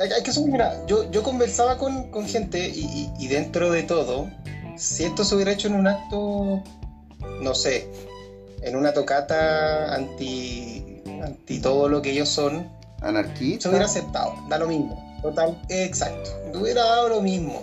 Hay, 0.00 0.10
hay 0.10 0.22
que 0.22 0.30
asumir, 0.30 0.52
mira, 0.52 0.84
yo, 0.87 1.08
yo 1.10 1.22
conversaba 1.22 1.78
con, 1.78 2.10
con 2.10 2.26
gente 2.26 2.68
y, 2.68 2.80
y- 2.84 3.12
y 3.18 3.28
dentro 3.28 3.70
de 3.70 3.84
todo, 3.84 4.28
si 4.76 5.04
esto 5.04 5.22
se 5.24 5.37
hubiera 5.37 5.52
hecho 5.52 5.68
en 5.68 5.76
un 5.76 5.87
acto, 5.87 6.62
no 7.40 7.54
sé, 7.54 7.88
en 8.64 8.77
una 8.77 8.92
tocata 8.92 9.94
anti, 9.94 11.03
anti 11.22 11.59
todo 11.61 11.88
lo 11.88 12.03
que 12.03 12.11
ellos 12.11 12.29
son, 12.29 12.66
se 13.00 13.07
Anarquista. 13.07 13.68
hubiera 13.68 13.85
aceptado, 13.85 14.33
da 14.48 14.59
lo 14.59 14.66
mismo. 14.66 15.18
Total, 15.22 15.57
exacto, 15.68 16.31
hubiera 16.55 16.83
dado 16.85 17.09
lo 17.09 17.20
mismo. 17.20 17.62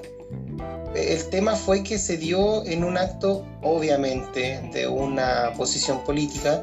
El 0.96 1.24
tema 1.30 1.56
fue 1.56 1.84
que 1.84 1.98
se 1.98 2.18
dio 2.18 2.64
en 2.66 2.84
un 2.84 2.98
acto, 2.98 3.44
obviamente, 3.62 4.60
de 4.74 4.88
una 4.88 5.52
posición 5.56 6.04
política 6.04 6.62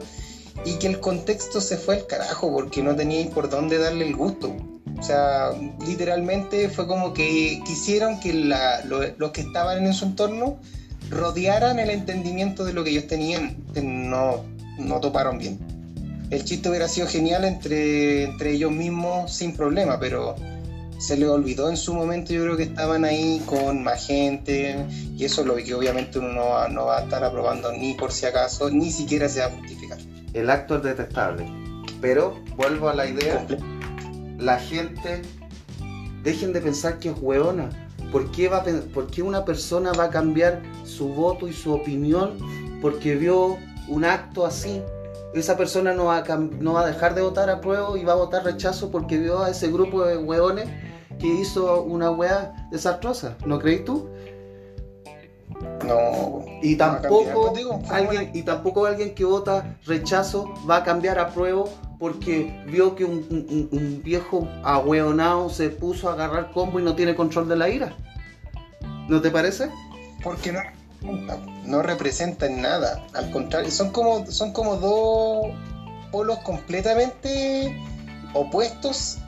y 0.64 0.74
que 0.74 0.86
el 0.86 1.00
contexto 1.00 1.60
se 1.60 1.76
fue 1.76 1.94
al 1.94 2.06
carajo 2.06 2.52
porque 2.52 2.82
no 2.82 2.94
tenía 2.94 3.28
por 3.30 3.48
dónde 3.48 3.78
darle 3.78 4.06
el 4.06 4.14
gusto. 4.14 4.54
O 4.98 5.02
sea, 5.02 5.50
literalmente 5.86 6.68
fue 6.68 6.86
como 6.86 7.12
que 7.12 7.60
quisieron 7.64 8.18
que 8.20 8.32
la- 8.32 8.80
lo- 8.84 9.00
los 9.16 9.30
que 9.30 9.40
estaban 9.42 9.86
en 9.86 9.92
su 9.94 10.04
entorno 10.06 10.56
rodearan 11.10 11.78
el 11.78 11.90
entendimiento 11.90 12.64
de 12.64 12.72
lo 12.72 12.84
que 12.84 12.90
ellos 12.90 13.06
tenían, 13.06 13.56
no, 13.82 14.44
no 14.78 15.00
toparon 15.00 15.38
bien. 15.38 15.58
El 16.30 16.44
chiste 16.44 16.68
hubiera 16.68 16.88
sido 16.88 17.06
genial 17.06 17.44
entre, 17.44 18.24
entre 18.24 18.52
ellos 18.52 18.70
mismos 18.70 19.32
sin 19.32 19.54
problema, 19.54 19.98
pero 19.98 20.36
se 20.98 21.16
les 21.16 21.28
olvidó 21.28 21.70
en 21.70 21.76
su 21.76 21.94
momento, 21.94 22.32
yo 22.32 22.42
creo 22.42 22.56
que 22.56 22.64
estaban 22.64 23.04
ahí 23.04 23.40
con 23.46 23.82
más 23.84 24.06
gente 24.06 24.84
y 25.16 25.24
eso 25.24 25.42
es 25.42 25.46
lo 25.46 25.54
que 25.56 25.74
obviamente 25.74 26.18
uno 26.18 26.32
no 26.32 26.48
va, 26.48 26.68
no 26.68 26.86
va 26.86 26.98
a 26.98 27.02
estar 27.02 27.22
aprobando 27.24 27.72
ni 27.72 27.94
por 27.94 28.12
si 28.12 28.26
acaso, 28.26 28.68
ni 28.68 28.90
siquiera 28.90 29.28
se 29.28 29.40
va 29.40 29.46
a 29.46 29.50
justificar. 29.50 29.98
El 30.34 30.50
acto 30.50 30.76
es 30.76 30.82
detestable. 30.82 31.46
Pero 32.00 32.38
vuelvo 32.56 32.88
a 32.88 32.94
la 32.94 33.06
idea. 33.06 33.46
la 34.38 34.58
gente 34.58 35.22
dejen 36.22 36.52
de 36.52 36.60
pensar 36.60 36.98
que 36.98 37.10
es 37.10 37.14
hueona. 37.18 37.70
¿Por 38.12 38.30
qué, 38.30 38.48
va 38.48 38.58
a 38.58 38.64
por 38.94 39.08
qué 39.08 39.22
una 39.22 39.44
persona 39.44 39.92
va 39.92 40.04
a 40.04 40.10
cambiar 40.10 40.62
su 40.84 41.08
voto 41.08 41.46
y 41.46 41.52
su 41.52 41.72
opinión 41.72 42.38
porque 42.80 43.16
vio 43.16 43.58
un 43.88 44.04
acto 44.04 44.46
así? 44.46 44.82
Esa 45.34 45.56
persona 45.56 45.92
no 45.92 46.06
va, 46.06 46.18
a, 46.18 46.36
no 46.36 46.72
va 46.72 46.82
a 46.82 46.86
dejar 46.86 47.14
de 47.14 47.20
votar 47.20 47.50
a 47.50 47.60
prueba 47.60 47.98
y 47.98 48.04
va 48.04 48.14
a 48.14 48.16
votar 48.16 48.44
rechazo 48.44 48.90
porque 48.90 49.18
vio 49.18 49.42
a 49.42 49.50
ese 49.50 49.70
grupo 49.70 50.04
de 50.04 50.16
hueones 50.16 50.68
que 51.18 51.26
hizo 51.26 51.82
una 51.82 52.10
hueá 52.10 52.68
desastrosa. 52.70 53.36
¿No 53.44 53.58
crees 53.58 53.84
tú? 53.84 54.08
No. 55.84 56.44
Y 56.62 56.76
no 56.76 56.78
cambiar. 56.78 57.02
tampoco, 57.02 57.42
Pues 57.42 57.54
digo, 57.54 57.82
alguien, 57.90 58.30
y 58.32 58.42
tampoco 58.42 58.86
alguien 58.86 59.14
que 59.14 59.24
vota 59.24 59.76
rechazo 59.84 60.54
va 60.68 60.78
a 60.78 60.84
cambiar 60.84 61.18
a 61.18 61.28
prueba 61.28 61.64
porque 61.98 62.62
vio 62.66 62.94
que 62.94 63.04
un, 63.04 64.00
viejo 64.04 64.48
ahueonado 64.62 65.50
se 65.50 65.70
puso 65.70 66.08
a 66.08 66.12
agarrar 66.12 66.52
combo 66.52 66.78
y 66.78 66.82
no 66.82 66.94
tiene 66.94 67.14
control 67.14 67.48
de 67.48 67.56
la 67.56 67.68
ira. 67.68 67.96
¿No 69.08 69.20
te 69.20 69.30
parece? 69.30 69.70
porque 70.22 70.52
no 70.52 70.60
no 71.64 71.82
representan 71.82 72.60
nada 72.60 73.06
al 73.14 73.30
contrario 73.30 73.70
son 73.70 73.90
como 73.90 74.26
son 74.26 74.52
como 74.52 74.76
dos 74.76 75.54
polos 76.10 76.38
completamente 76.38 77.80
opuestos 78.34 79.18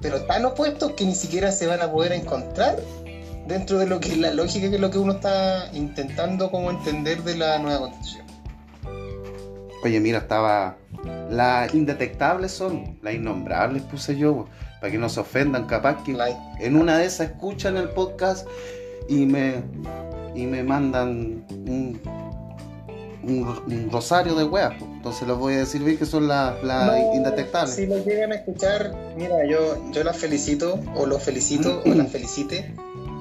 pero 0.00 0.22
tan 0.22 0.44
opuestos 0.44 0.92
que 0.92 1.04
ni 1.04 1.14
siquiera 1.14 1.50
se 1.50 1.66
van 1.66 1.82
a 1.82 1.90
poder 1.90 2.12
encontrar 2.12 2.76
dentro 3.46 3.78
de 3.78 3.86
lo 3.86 3.98
que 3.98 4.10
es 4.10 4.18
la 4.18 4.30
lógica 4.30 4.68
que 4.68 4.76
es 4.76 4.80
lo 4.80 4.90
que 4.90 4.98
uno 4.98 5.14
está 5.14 5.70
intentando 5.72 6.50
como 6.50 6.70
entender 6.70 7.24
de 7.24 7.36
la 7.36 7.58
nueva 7.58 7.80
constitución 7.80 8.27
Oye, 9.84 10.00
mira, 10.00 10.18
estaba. 10.18 10.76
Las 11.30 11.74
indetectables 11.74 12.50
son, 12.52 12.98
las 13.02 13.14
innombrables 13.14 13.82
puse 13.82 14.16
yo, 14.16 14.46
para 14.80 14.90
que 14.90 14.98
no 14.98 15.08
se 15.08 15.20
ofendan, 15.20 15.66
capaz 15.66 16.02
que 16.04 16.12
La- 16.14 16.28
en 16.58 16.76
una 16.76 16.98
de 16.98 17.06
esas 17.06 17.28
escuchan 17.30 17.76
el 17.76 17.88
podcast 17.90 18.46
y 19.08 19.26
me 19.26 19.62
y 20.34 20.46
me 20.46 20.62
mandan 20.62 21.44
un, 21.50 22.00
un, 23.22 23.60
un 23.66 23.88
rosario 23.90 24.34
de 24.34 24.44
weas. 24.44 24.72
pues. 24.78 24.90
Entonces 24.98 25.26
les 25.28 25.36
voy 25.36 25.54
a 25.54 25.58
decir 25.58 25.82
bien 25.82 25.96
que 25.96 26.06
son 26.06 26.26
las 26.28 26.62
No, 26.62 27.14
indetectables. 27.14 27.74
Si 27.74 27.86
lo 27.86 28.04
llegan 28.04 28.32
a 28.32 28.36
escuchar, 28.36 28.92
mira, 29.16 29.44
yo, 29.48 29.90
yo 29.92 30.02
las 30.04 30.16
felicito, 30.16 30.80
o 30.96 31.06
los 31.06 31.22
felicito, 31.22 31.82
o 31.86 31.88
las 31.94 32.10
felicite. 32.10 32.74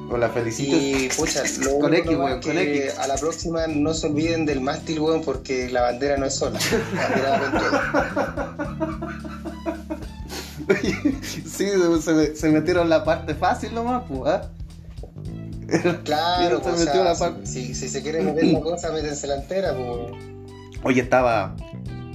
O 0.10 0.18
la 0.18 0.30
felicito. 0.30 0.76
Y 0.78 1.10
pucha, 1.16 1.44
lo 1.62 1.80
Con 1.80 1.94
X, 1.94 2.18
weón, 2.18 2.40
que 2.40 2.48
con 2.48 2.58
X. 2.58 2.98
a 3.00 3.08
la 3.08 3.16
próxima 3.16 3.68
no 3.68 3.94
se 3.94 4.08
olviden 4.08 4.46
del 4.46 4.62
mástil, 4.62 5.00
weón, 5.00 5.22
porque 5.24 5.70
la 5.70 5.82
bandera 5.82 6.18
no 6.18 6.26
es 6.26 6.36
sola. 6.36 6.60
La 7.22 7.40
bandera 7.40 8.56
sí, 11.46 11.68
se, 12.36 12.50
metieron 12.50 12.90
la 12.90 13.04
parte 13.04 13.34
fácil 13.36 13.74
nomás, 13.74 14.04
pues. 14.08 14.22
¿ah? 14.34 14.50
Claro, 16.04 16.58
Y 16.62 16.64
se 16.64 16.70
pues, 16.70 16.80
metió 16.86 17.02
o 17.02 17.04
sea, 17.04 17.14
la 17.14 17.16
parte. 17.16 17.46
si, 17.46 17.74
si 17.76 17.88
se 17.90 18.02
quiere 18.02 18.22
meter 18.22 18.46
la 18.46 18.60
cosa, 18.62 18.92
métense 18.92 19.28
la 19.28 19.36
entera, 19.36 19.74
pues. 19.76 20.12
Oye, 20.84 21.02
estaba. 21.02 21.56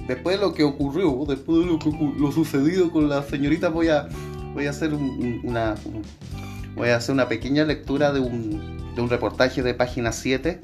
Después 0.06 0.36
de 0.38 0.42
lo 0.46 0.52
que 0.52 0.64
ocurrió, 0.64 1.24
después 1.28 1.60
de 1.60 1.66
lo 1.66 1.78
que 1.78 1.90
lo 2.18 2.32
sucedido 2.32 2.90
con 2.90 3.08
la 3.08 3.22
señorita, 3.22 3.68
voy 3.68 3.88
a 3.88 4.08
voy 4.52 4.66
a 4.66 4.70
hacer 4.70 4.92
un- 4.92 5.02
un- 5.02 5.40
una 5.44 5.74
un- 5.84 6.02
voy 6.74 6.88
a 6.90 6.96
hacer 6.96 7.12
una 7.14 7.28
pequeña 7.28 7.64
lectura 7.64 8.12
de 8.12 8.20
un, 8.20 8.94
de 8.94 9.00
un 9.02 9.08
reportaje 9.08 9.62
de 9.62 9.74
página 9.74 10.12
7 10.12 10.60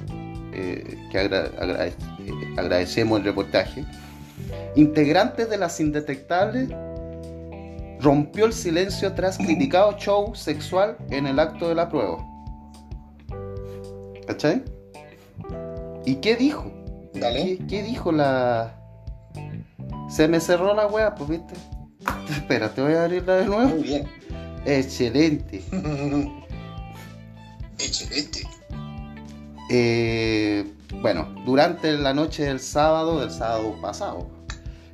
eh, 0.52 0.98
que 1.10 1.18
agra- 1.18 1.50
agra- 1.58 1.86
eh, 1.86 1.92
agradecemos 2.56 3.18
el 3.20 3.24
reportaje. 3.24 3.84
Integrantes 4.76 5.48
de 5.50 5.56
las 5.58 5.80
indetectables 5.80 6.68
rompió 8.00 8.46
el 8.46 8.52
silencio 8.52 9.12
tras 9.14 9.36
criticado 9.38 9.96
show 9.98 10.34
sexual 10.34 10.96
en 11.10 11.26
el 11.26 11.38
acto 11.40 11.68
de 11.68 11.74
la 11.74 11.88
prueba. 11.88 12.18
¿Cachai? 14.26 14.62
¿Y 16.04 16.16
qué 16.16 16.36
dijo? 16.36 16.70
Dale. 17.14 17.42
¿Qué, 17.58 17.66
qué 17.66 17.82
dijo 17.82 18.12
la.? 18.12 18.74
Se 20.08 20.28
me 20.28 20.38
cerró 20.40 20.74
la 20.74 20.86
wea, 20.86 21.14
pues 21.14 21.28
viste. 21.30 21.54
Espera, 22.30 22.68
te 22.70 22.82
voy 22.82 22.92
a 22.94 23.04
abrirla 23.04 23.36
de 23.36 23.44
nuevo. 23.46 23.68
Muy 23.68 23.82
bien. 23.82 24.06
Excelente. 24.64 25.62
Excelente. 27.78 28.46
Eh, 29.70 30.64
bueno, 31.00 31.28
durante 31.44 31.92
la 31.98 32.14
noche 32.14 32.44
del 32.44 32.60
sábado, 32.60 33.20
del 33.20 33.30
sábado 33.30 33.76
pasado, 33.80 34.26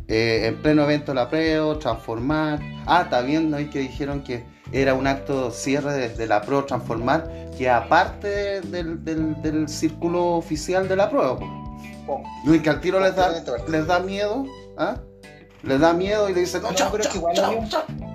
eh, 0.08 0.42
en 0.46 0.60
pleno 0.62 0.82
evento 0.82 1.12
de 1.12 1.16
la 1.16 1.28
PREO, 1.30 1.78
transformar. 1.78 2.60
Ah, 2.86 3.08
también 3.08 3.50
¿no? 3.50 3.58
Y 3.60 3.70
que 3.70 3.78
dijeron 3.78 4.22
que 4.22 4.44
era 4.72 4.94
un 4.94 5.06
acto 5.06 5.50
cierre 5.50 5.92
de, 5.92 6.08
de 6.10 6.26
la 6.26 6.42
PRO 6.42 6.64
transformar, 6.64 7.30
que 7.56 7.70
aparte 7.70 8.28
de- 8.28 8.60
del, 8.62 9.04
del- 9.04 9.40
del 9.42 9.68
círculo 9.68 10.32
oficial 10.36 10.88
de 10.88 10.96
la 10.96 11.08
prueba. 11.08 11.38
Y 12.44 12.58
que 12.58 12.68
al 12.70 12.80
tiro 12.80 13.00
les 13.00 13.14
da, 13.16 13.30
les 13.68 13.86
da 13.86 14.00
miedo, 14.00 14.44
¿ah? 14.76 14.96
Les 15.62 15.80
da 15.80 15.94
miedo 15.94 16.28
y 16.28 16.34
le 16.34 16.40
dicen, 16.40 16.60
no, 16.62 16.68
No, 16.70 16.74
chao, 16.74 16.88
pero 16.90 17.04
es 17.04 17.08
que 17.08 17.18
chao, 17.20 17.30
igual 17.32 17.68
chao, 17.70 17.84
chao". 17.86 18.13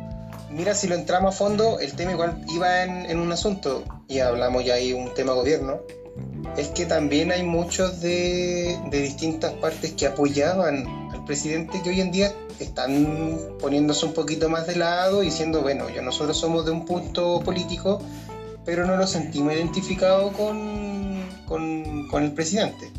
Mira, 0.52 0.74
si 0.74 0.88
lo 0.88 0.96
entramos 0.96 1.36
a 1.36 1.38
fondo, 1.38 1.80
el 1.80 1.94
tema 1.94 2.12
igual 2.12 2.44
iba 2.54 2.84
en, 2.84 3.20
un 3.20 3.32
asunto, 3.32 3.84
y 4.08 4.20
hablamos 4.20 4.66
ya 4.66 4.76
ahí 4.76 4.94
un 4.94 5.14
tema 5.14 5.34
gobierno, 5.34 5.82
es 6.58 6.70
que 6.70 6.86
también 6.86 7.32
hay 7.32 7.44
muchos 7.44 8.02
de, 8.02 8.80
de 8.90 9.02
distintas 9.02 9.54
partes 9.54 9.94
que 9.94 10.08
apoyaban 10.08 10.88
al 11.12 11.24
presidente 11.26 11.82
que 11.84 11.90
hoy 11.90 12.02
en 12.02 12.12
día 12.12 12.34
están 12.60 13.58
poniéndose 13.60 14.06
un 14.06 14.14
poquito 14.14 14.50
más 14.50 14.66
de 14.66 14.76
lado 14.76 15.22
y 15.22 15.28
diciendo, 15.28 15.62
bueno, 15.62 15.90
yo 15.90 16.02
nosotros 16.02 16.38
somos 16.38 16.66
de 16.66 16.72
un 16.72 16.86
punto 16.86 17.42
político, 17.42 18.02
pero 18.66 18.86
no 18.86 18.98
nos 18.98 19.12
sentimos 19.12 19.54
identificados 19.54 20.34
con, 20.34 21.24
con, 21.46 22.08
con 22.08 22.24
el 22.24 22.32
presidente. 22.34 22.92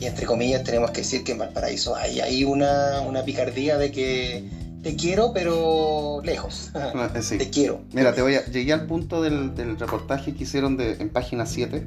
Y 0.00 0.06
entre 0.06 0.26
comillas 0.26 0.64
tenemos 0.64 0.90
que 0.90 1.02
decir 1.02 1.24
que 1.24 1.32
en 1.32 1.38
Valparaíso 1.38 1.94
hay, 1.94 2.20
hay 2.20 2.44
una, 2.44 3.00
una 3.02 3.24
picardía 3.24 3.78
de 3.78 3.92
que 3.92 4.44
te 4.82 4.96
quiero, 4.96 5.32
pero 5.32 6.20
lejos. 6.24 6.70
Ah, 6.74 7.10
eh, 7.14 7.22
sí. 7.22 7.38
Te 7.38 7.50
quiero. 7.50 7.82
Mira, 7.92 8.14
te 8.14 8.22
voy 8.22 8.34
a. 8.36 8.44
Llegué 8.46 8.72
al 8.72 8.86
punto 8.86 9.22
del, 9.22 9.54
del 9.54 9.78
reportaje 9.78 10.34
que 10.34 10.44
hicieron 10.44 10.76
de, 10.76 10.94
en 10.94 11.08
página 11.10 11.46
7. 11.46 11.86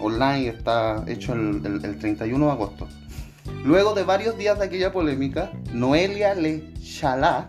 Online 0.00 0.48
está 0.48 1.02
hecho 1.06 1.32
el, 1.32 1.60
el- 1.64 1.84
el 1.84 1.98
31 1.98 2.46
de 2.46 2.52
agosto. 2.52 2.86
Luego 3.64 3.94
de 3.94 4.04
varios 4.04 4.36
días 4.38 4.58
de 4.58 4.66
aquella 4.66 4.92
polémica, 4.92 5.50
Noelia 5.72 6.34
Le 6.34 6.72
Chalá, 6.80 7.48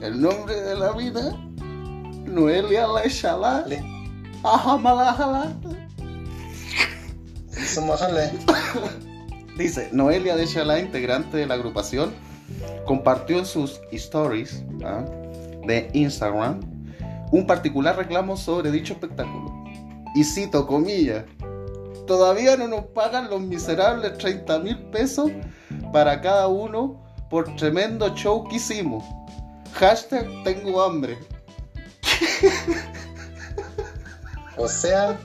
el 0.00 0.20
nombre 0.20 0.54
de 0.60 0.76
la 0.76 0.92
vida, 0.92 1.36
Noelia 2.26 2.86
Le 2.86 3.10
Chalá, 3.10 3.64
Le- 3.66 3.82
jale. 7.98 8.30
Dice, 9.58 9.88
Noelia 9.92 10.36
de 10.36 10.46
Chalá, 10.46 10.78
integrante 10.78 11.36
de 11.36 11.46
la 11.46 11.54
agrupación, 11.54 12.12
compartió 12.90 13.38
en 13.38 13.46
sus 13.46 13.80
stories 13.92 14.64
¿ah? 14.84 15.04
de 15.64 15.88
Instagram 15.92 16.58
un 17.30 17.46
particular 17.46 17.96
reclamo 17.96 18.36
sobre 18.36 18.72
dicho 18.72 18.94
espectáculo. 18.94 19.62
Y 20.16 20.24
cito 20.24 20.66
comillas, 20.66 21.24
todavía 22.08 22.56
no 22.56 22.66
nos 22.66 22.86
pagan 22.86 23.30
los 23.30 23.42
miserables 23.42 24.18
30 24.18 24.58
mil 24.58 24.76
pesos 24.90 25.30
para 25.92 26.20
cada 26.20 26.48
uno 26.48 27.00
por 27.30 27.54
tremendo 27.54 28.12
show 28.16 28.48
que 28.48 28.56
hicimos. 28.56 29.04
Hashtag 29.74 30.26
tengo 30.42 30.82
hambre. 30.82 31.16
O 34.56 34.66
sea, 34.66 35.16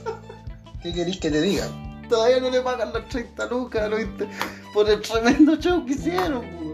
¿qué 0.84 0.92
queréis 0.92 1.18
que 1.18 1.32
te 1.32 1.40
diga? 1.40 1.66
Todavía 2.08 2.38
no 2.38 2.48
le 2.48 2.60
pagan 2.60 2.92
las 2.92 3.08
30 3.08 3.46
lucas 3.46 3.90
por 4.72 4.88
el 4.88 5.02
tremendo 5.02 5.56
show 5.56 5.84
que 5.84 5.94
hicieron. 5.94 6.65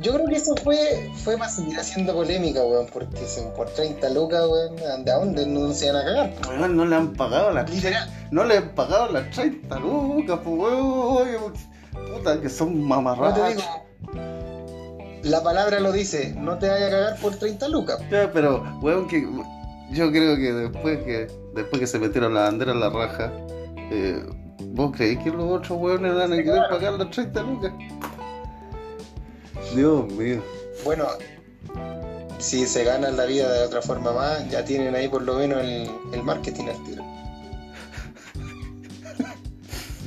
Yo 0.00 0.12
creo 0.14 0.26
que 0.26 0.36
eso 0.36 0.54
fue, 0.62 1.10
fue 1.24 1.38
para 1.38 1.50
seguir 1.50 1.78
haciendo 1.78 2.12
polémica, 2.14 2.62
weón, 2.62 2.86
porque 2.92 3.16
si 3.26 3.40
por 3.56 3.68
30 3.70 4.10
lucas, 4.10 4.42
weón, 4.46 5.04
¿de 5.04 5.12
dónde 5.12 5.46
no 5.46 5.72
se 5.72 5.90
van 5.90 6.02
a 6.02 6.04
cagar? 6.04 6.32
Weón, 6.48 6.76
no 6.76 6.84
le 6.84 6.96
han 6.96 7.12
pagado 7.14 7.52
las. 7.52 7.70
No 8.30 8.44
le 8.44 8.58
han 8.58 8.74
pagado 8.74 9.10
las 9.12 9.30
30 9.30 9.78
lucas, 9.78 10.38
pues 10.44 10.56
weón. 10.58 11.52
Puta, 12.14 12.40
que 12.40 12.48
son 12.48 12.74
digo. 12.74 13.62
La 15.22 15.42
palabra 15.42 15.80
lo 15.80 15.92
dice, 15.92 16.34
no 16.36 16.58
te 16.58 16.68
vayas 16.68 16.88
a 16.88 16.90
cagar 16.90 17.20
por 17.20 17.36
30 17.36 17.68
lucas. 17.68 18.00
Ya, 18.10 18.30
Pero, 18.32 18.62
weón, 18.82 19.06
que 19.08 19.26
yo 19.92 20.10
creo 20.10 20.36
que 20.36 20.52
después 20.52 21.02
que 21.04 21.26
después 21.54 21.80
que 21.80 21.86
se 21.86 21.98
metieron 21.98 22.34
la 22.34 22.42
bandera 22.42 22.72
en 22.72 22.80
la 22.80 22.90
raja, 22.90 23.32
eh, 23.90 24.24
¿vos 24.68 24.92
creéis 24.96 25.18
que 25.20 25.30
los 25.30 25.50
otros 25.50 25.78
weones 25.78 26.14
van 26.14 26.32
a 26.32 26.36
querer 26.36 26.62
pagar 26.70 26.92
las 26.94 27.10
30 27.10 27.42
lucas? 27.42 27.72
Dios 29.74 30.10
mío. 30.12 30.42
Bueno, 30.84 31.06
si 32.38 32.66
se 32.66 32.84
ganan 32.84 33.16
la 33.16 33.26
vida 33.26 33.52
de 33.52 33.64
otra 33.64 33.82
forma 33.82 34.12
más, 34.12 34.48
ya 34.50 34.64
tienen 34.64 34.94
ahí 34.94 35.08
por 35.08 35.22
lo 35.22 35.34
menos 35.36 35.60
el, 35.62 35.90
el 36.12 36.22
marketing 36.22 36.64
al 36.66 36.84
tiro. 36.84 37.04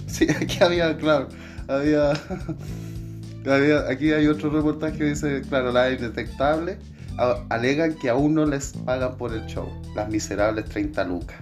Sí, 0.07 0.27
aquí 0.29 0.63
había, 0.63 0.95
claro, 0.95 1.27
había, 1.67 2.11
había- 3.47 3.89
aquí 3.89 4.11
hay 4.11 4.27
otro 4.27 4.51
reportaje 4.51 4.95
que 4.99 5.03
dice, 5.05 5.41
claro, 5.49 5.71
las 5.71 5.91
indetectables 5.91 6.77
a- 7.17 7.43
alegan 7.49 7.95
que 7.95 8.09
aún 8.11 8.35
no 8.35 8.45
les 8.45 8.73
pagan 8.85 9.17
por 9.17 9.33
el 9.33 9.43
show, 9.47 9.67
las 9.95 10.07
miserables 10.09 10.65
30 10.65 11.03
lucas. 11.05 11.37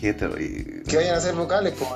Qué 0.00 0.12
terrible. 0.14 0.82
Que 0.84 0.96
vayan 0.96 1.16
a 1.16 1.20
ser 1.20 1.34
vocales, 1.34 1.74
pues. 1.76 1.90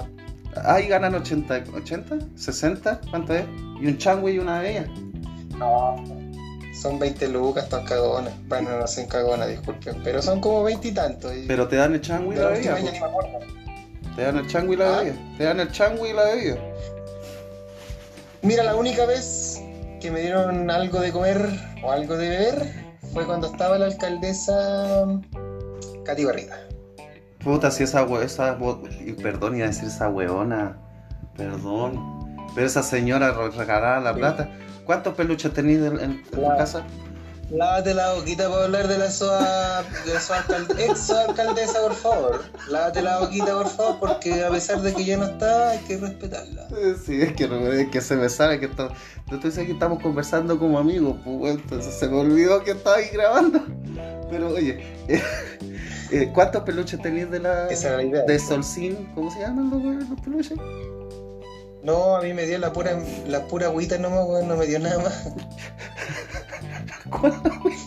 Ahí 0.65 0.87
ganan 0.89 1.15
80, 1.15 1.65
80, 1.75 2.19
60, 2.37 3.01
¿cuánto 3.11 3.35
es? 3.35 3.45
Y 3.81 3.87
un 3.87 3.99
changui 3.99 4.33
y 4.33 4.39
una 4.39 4.61
de 4.61 4.71
ellas. 4.71 4.89
No. 5.59 5.97
Son 6.81 6.99
20 6.99 7.29
lucas, 7.29 7.65
están 7.65 7.85
cagonas. 7.85 8.33
Bueno, 8.49 8.79
no 8.79 8.87
son 8.87 9.07
cagonas, 9.07 9.49
disculpen. 9.49 10.01
Pero 10.03 10.21
son 10.23 10.41
como 10.41 10.63
20 10.65 10.89
y 10.89 10.93
tantos. 10.93 11.35
y- 11.35 11.47
Pero 11.47 11.67
te 11.69 11.77
dan 11.77 11.95
el 11.95 12.01
changui 12.01 12.35
y 12.35 12.39
la 12.39 12.49
bebida. 12.49 12.75
Te 14.17 14.23
dan 14.23 14.37
el 14.39 14.47
changui 14.47 14.75
y 14.75 14.77
la 14.79 14.95
¿Ah? 14.99 14.99
bebida. 15.03 15.17
Te 15.39 15.45
dan 15.45 15.61
el 15.61 15.73
changui 15.73 16.09
y 16.11 16.13
la 16.13 16.25
bebida. 16.25 16.57
Mira, 18.43 18.63
la 18.63 18.75
única 18.77 19.07
vez 19.07 19.61
que 20.01 20.11
me 20.11 20.21
dieron 20.21 20.71
algo 20.71 21.01
de 21.01 21.11
comer 21.13 21.49
o 21.83 21.91
algo 21.91 22.17
de 22.17 22.29
beber 22.29 22.73
fue 23.13 23.25
cuando 23.25 23.47
estaba 23.47 23.79
la 23.79 23.87
alcaldesa 23.87 25.07
Katy 26.05 26.25
Barriga. 26.25 26.59
Puta, 27.45 27.71
si 27.71 27.83
esa 27.85 28.05
we- 28.05 28.25
esa 28.25 28.57
perdón, 29.23 29.57
iba 29.57 29.67
a 29.67 29.69
decir 29.69 29.89
esa 29.89 30.09
weona, 30.09 30.77
perdón, 31.37 32.37
pero 32.55 32.67
esa 32.67 32.83
señora 32.83 33.33
re- 33.33 33.51
regalaba 33.51 34.01
la 34.01 34.15
plata. 34.15 34.49
¿Cuántos 34.85 35.15
peluches 35.15 35.53
tenéis 35.53 35.79
en, 35.81 35.99
en- 35.99 36.01
en 36.13 36.23
tu 36.25 36.43
casa? 36.57 36.85
Lávate 37.51 37.93
la 37.93 38.15
boquita 38.15 38.49
para 38.51 38.65
hablar 38.65 38.89
de 38.89 38.97
la 38.99 39.11
soa, 39.11 39.83
de 40.07 40.15
la 40.15 40.21
soa 40.21 40.43
ex 40.79 41.11
alcaldesa, 41.11 41.81
por 41.83 41.95
favor. 41.95 42.45
Lávate 42.71 43.03
la 43.03 43.19
boquita, 43.19 43.55
por 43.55 43.69
favor, 43.69 43.97
porque 44.01 44.43
a 44.43 44.49
pesar 44.51 44.81
de 44.81 44.95
que 44.95 45.05
ya 45.05 45.19
no 45.19 45.27
está, 45.27 45.71
hay 45.71 45.79
que 45.81 45.99
respetarla. 45.99 46.67
Eh, 46.71 46.95
Sí, 47.05 47.21
es 47.21 47.35
que, 47.35 47.45
es 47.83 47.89
que 47.91 48.01
se 48.01 48.17
me 48.17 48.31
sabe 48.31 48.59
que 48.61 48.67
está, 48.67 48.89
yo 49.31 49.39
te 49.39 49.51
que 49.51 49.73
estamos 49.73 50.03
conversando 50.03 50.59
como 50.59 50.79
amigos, 50.79 51.17
pues 51.23 51.57
entonces 51.57 51.93
se 51.95 52.09
me 52.09 52.17
olvidó 52.19 52.65
que 52.65 52.71
estaba 52.71 52.97
ahí 52.97 53.09
grabando. 53.13 53.63
Pero 54.31 54.49
oye, 54.49 54.83
eh, 55.09 55.23
eh, 56.23 56.31
¿cuántos 56.33 56.63
peluches 56.63 57.01
tenéis 57.03 57.31
de 57.31 57.41
la 57.41 57.67
Esa 57.69 57.89
era 57.89 57.97
la 57.99 58.03
idea. 58.05 58.23
de 58.23 58.39
Solcín? 58.39 59.09
¿Cómo 59.15 59.31
se 59.31 59.41
llaman 59.41 59.71
los, 59.71 60.09
los 60.09 60.21
peluches? 60.21 60.59
No, 61.83 62.17
a 62.17 62.23
mí 62.23 62.33
me 62.33 62.47
dio 62.47 62.59
la 62.59 62.73
pura, 62.73 62.99
la 63.27 63.47
pura 63.47 63.67
agüita 63.67 63.99
nomás, 63.99 64.25
weón, 64.27 64.49
no 64.49 64.57
me 64.57 64.65
dio 64.67 64.79
nada 64.79 65.03
más. 65.03 65.29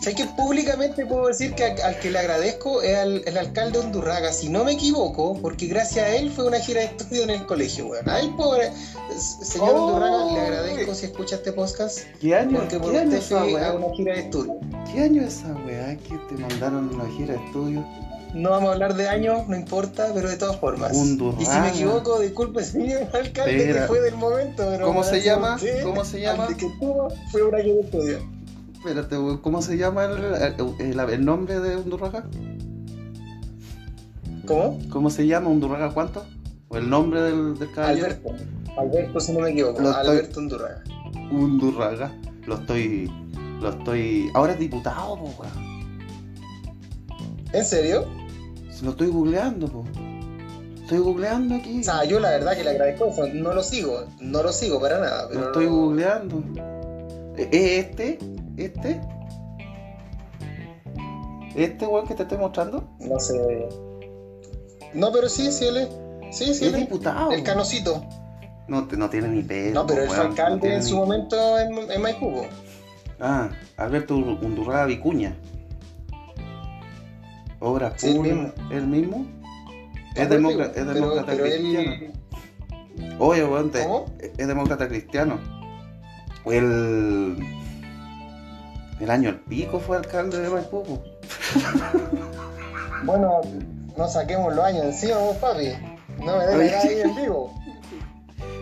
Sé 0.02 0.14
que 0.14 0.24
públicamente 0.36 1.04
puedo 1.04 1.26
decir 1.26 1.52
que 1.54 1.64
al 1.64 1.98
que 1.98 2.10
le 2.10 2.18
agradezco 2.20 2.82
es 2.82 2.96
al 2.96 3.22
el 3.26 3.36
alcalde 3.36 3.80
Undurraga, 3.80 4.32
si 4.32 4.48
no 4.48 4.64
me 4.64 4.72
equivoco, 4.72 5.36
porque 5.42 5.66
gracias 5.66 6.06
a 6.06 6.14
él 6.14 6.30
fue 6.30 6.46
una 6.46 6.60
gira 6.60 6.80
de 6.80 6.86
estudio 6.86 7.24
en 7.24 7.30
el 7.30 7.44
colegio, 7.46 7.86
weón. 7.88 8.08
A 8.08 8.20
él, 8.20 8.32
pobre, 8.36 8.70
señor 9.18 9.70
Oh. 9.74 9.86
Undurraga, 9.88 10.32
le 10.32 10.40
agradezco 10.40 10.94
si 10.94 11.06
escucha 11.06 11.36
este 11.36 11.52
podcast, 11.52 11.98
¿Qué 12.20 12.34
año? 12.36 12.58
porque 12.60 12.78
por 12.78 12.92
¿Qué 12.92 12.98
año 12.98 13.08
usted 13.18 13.18
esa 13.36 13.44
fue 13.44 13.64
a 13.64 13.72
una 13.72 13.94
gira 13.96 14.14
de 14.14 14.20
estudio. 14.20 14.60
qué 14.92 15.00
año 15.02 15.22
es 15.22 15.34
esa 15.38 15.52
weá 15.66 15.96
que 15.96 16.16
te 16.28 16.34
mandaron 16.40 16.94
una 16.94 17.06
gira 17.16 17.34
de 17.34 17.44
estudio? 17.46 17.84
No 18.34 18.50
vamos 18.50 18.68
a 18.70 18.72
hablar 18.74 18.94
de 18.94 19.08
años, 19.08 19.48
no 19.48 19.56
importa, 19.56 20.08
pero 20.14 20.28
de 20.28 20.36
todas 20.36 20.56
formas. 20.58 20.92
Undurraga. 20.94 21.42
Y 21.42 21.46
si 21.46 21.58
me 21.60 21.68
equivoco, 21.70 22.20
disculpe, 22.20 22.62
señor 22.62 23.02
alcalde, 23.14 23.56
Espera. 23.56 23.80
que 23.82 23.86
fue 23.88 24.00
del 24.00 24.14
momento. 24.16 24.64
Pero 24.70 24.86
¿Cómo 24.86 25.02
se 25.02 25.22
llama? 25.22 25.58
¿Cómo 25.82 26.04
se 26.04 26.20
llama? 26.20 26.44
antes 26.44 26.56
que 26.58 26.70
todo, 26.78 27.08
fue 27.32 27.42
una 27.42 27.58
gira 27.58 27.74
de 27.74 27.80
estudio. 27.80 28.18
Espérate, 28.74 29.16
¿cómo 29.42 29.60
se 29.62 29.76
llama 29.76 30.04
el, 30.04 31.10
el- 31.10 31.24
nombre 31.24 31.58
de 31.58 31.76
Undurraga? 31.76 32.24
¿Cómo? 34.46 34.78
¿Cómo 34.90 35.10
se 35.10 35.26
llama 35.26 35.48
Undurraga 35.50 35.90
cuánto? 35.92 36.24
¿O 36.68 36.76
el 36.76 36.88
nombre 36.88 37.20
del, 37.22 37.58
del 37.58 37.72
caballero? 37.72 38.06
Alberto. 38.06 38.34
Alberto, 38.78 39.20
si 39.20 39.32
no 39.32 39.40
me 39.40 39.50
equivoco. 39.50 39.80
Lo 39.80 39.90
estoy- 39.90 40.06
Alberto 40.10 40.40
Undurraga. 40.40 40.82
Undurraga. 41.32 42.12
Lo 42.46 42.54
estoy. 42.56 43.10
Lo 43.60 43.70
estoy. 43.70 44.30
Ahora 44.34 44.52
es 44.52 44.58
diputado, 44.58 45.16
po, 45.16 45.34
weón. 45.40 45.67
¿En 47.52 47.64
serio? 47.64 48.06
Lo 48.82 48.90
estoy 48.90 49.08
googleando, 49.08 49.66
po. 49.68 49.84
Estoy 50.82 50.98
googleando 50.98 51.54
aquí. 51.56 51.80
O 51.80 51.84
sea, 51.84 52.04
yo 52.04 52.18
la 52.20 52.30
verdad 52.30 52.56
que 52.56 52.64
le 52.64 52.70
agradezco 52.70 53.06
eso. 53.08 53.26
No 53.28 53.52
lo 53.52 53.62
sigo. 53.62 54.04
No 54.20 54.42
lo 54.42 54.52
sigo 54.52 54.80
para 54.80 54.98
nada. 55.00 55.28
Pero 55.28 55.40
Lo 55.40 55.46
estoy 55.48 55.66
no- 55.66 55.72
googleando. 55.72 56.42
¿Es 57.36 57.48
este? 57.52 58.18
¿Este? 58.56 59.00
¿Este 61.54 61.86
weón 61.86 62.06
que 62.06 62.14
te 62.14 62.22
estoy 62.22 62.38
mostrando? 62.38 62.88
No 63.00 63.18
sé. 63.18 63.68
No, 64.94 65.12
pero 65.12 65.28
sí, 65.28 65.50
sí, 65.50 65.66
él 65.66 65.76
es. 65.78 65.88
Sí, 66.30 66.44
sí, 66.46 66.50
es 66.50 66.62
él 66.62 66.74
es. 66.74 66.80
diputado. 66.80 67.32
El 67.32 67.42
canocito. 67.42 68.04
No, 68.68 68.82
no 68.96 69.10
tiene 69.10 69.28
ni 69.28 69.42
pelo. 69.42 69.74
No, 69.74 69.86
pero 69.86 70.02
él 70.02 70.08
fue 70.08 70.18
alcalde 70.18 70.74
en 70.74 70.82
su 70.82 70.94
ni- 70.94 71.00
momento 71.00 71.58
en, 71.58 71.90
en 71.90 72.02
Maipú. 72.02 72.42
Ah, 73.20 73.48
Alberto 73.76 74.14
Undurraga 74.16 74.84
Vicuña. 74.86 75.36
Obras 77.60 77.94
Sí, 77.96 78.08
el 78.10 78.16
públicas. 78.16 78.52
¿El 78.70 78.86
mismo? 78.86 79.26
Es, 80.14 80.28
No, 80.28 80.34
es 80.34 80.86
demócrata 80.86 81.26
pero 81.26 81.44
cristiano. 81.44 81.92
él- 81.92 82.12
Oye, 83.20 83.44
weón, 83.44 83.70
es 84.36 84.46
demócrata 84.46 84.88
cristiano. 84.88 85.38
El. 86.46 87.36
El 89.00 89.10
año 89.10 89.28
el 89.30 89.36
pico 89.40 89.78
fue 89.78 89.96
alcalde 89.96 90.40
de 90.40 90.48
Maipú. 90.50 90.84
Bueno, 93.04 93.40
no 93.96 94.08
saquemos 94.08 94.54
los 94.54 94.64
años 94.64 94.84
encima, 94.86 95.18
vos, 95.18 95.36
papi. 95.36 95.68
No 96.24 96.36
me 96.36 96.46
dejes 96.46 96.84
ahí 96.84 97.00
en 97.02 97.14
vivo. 97.16 97.54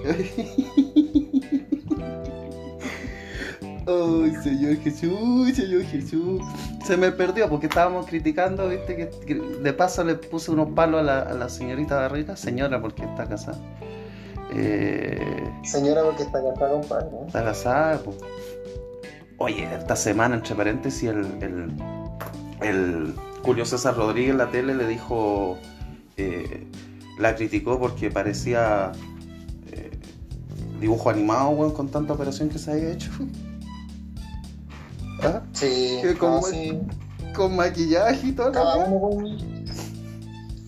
Ay, 3.89 4.35
Señor 4.43 4.77
Jesús, 4.83 5.55
Señor 5.57 5.83
Jesús. 5.85 6.41
Se 6.87 6.97
me 6.97 7.11
perdió 7.11 7.49
porque 7.49 7.67
estábamos 7.67 8.07
criticando, 8.07 8.69
viste, 8.69 8.95
que, 8.95 9.11
que 9.27 9.35
de 9.35 9.73
paso 9.73 10.05
le 10.05 10.15
puse 10.15 10.53
unos 10.53 10.71
palos 10.71 11.01
a 11.01 11.03
la, 11.03 11.19
a 11.23 11.35
la 11.35 11.49
señorita 11.49 11.97
Barriga, 11.97 12.37
señora 12.37 12.81
porque 12.81 13.05
está 13.05 13.29
casada. 13.29 13.59
Eh, 14.53 15.51
Señora, 15.65 16.05
porque 16.05 16.23
está 16.23 16.41
casada, 16.43 16.71
compadre. 16.71 17.07
¿no? 17.11 17.27
está 17.27 17.45
casada, 17.45 17.99
po. 17.99 18.15
Oye, 19.39 19.69
esta 19.75 19.97
semana, 19.97 20.37
entre 20.37 20.55
paréntesis, 20.55 21.11
el, 21.11 21.27
el, 21.43 21.73
el 22.63 23.15
Julio 23.43 23.65
César 23.65 23.97
Rodríguez 23.97 24.31
en 24.31 24.39
la 24.39 24.51
tele 24.53 24.75
le 24.75 24.87
dijo, 24.87 25.59
eh, 26.17 26.69
la 27.19 27.35
criticó 27.35 27.81
porque 27.81 28.13
parecía 28.13 28.93
eh, 29.73 29.91
dibujo 30.81 31.11
animado, 31.11 31.49
weón, 31.51 31.73
con 31.73 31.89
tanta 31.89 32.13
operación 32.13 32.49
que 32.49 32.59
se 32.59 32.71
había 32.71 32.93
hecho. 32.93 33.11
¿Ah? 35.23 35.43
Sí, 35.53 35.99
¿Qué, 36.03 36.15
cómo 36.19 36.41
no, 36.41 36.43
sí. 36.43 36.79
Con 37.35 37.57
maquillaje 37.57 38.29
y 38.29 38.33
todo. 38.33 38.53
Cada 38.53 38.89
¿no? 38.89 38.97
uno 38.97 39.01
con. 39.01 39.67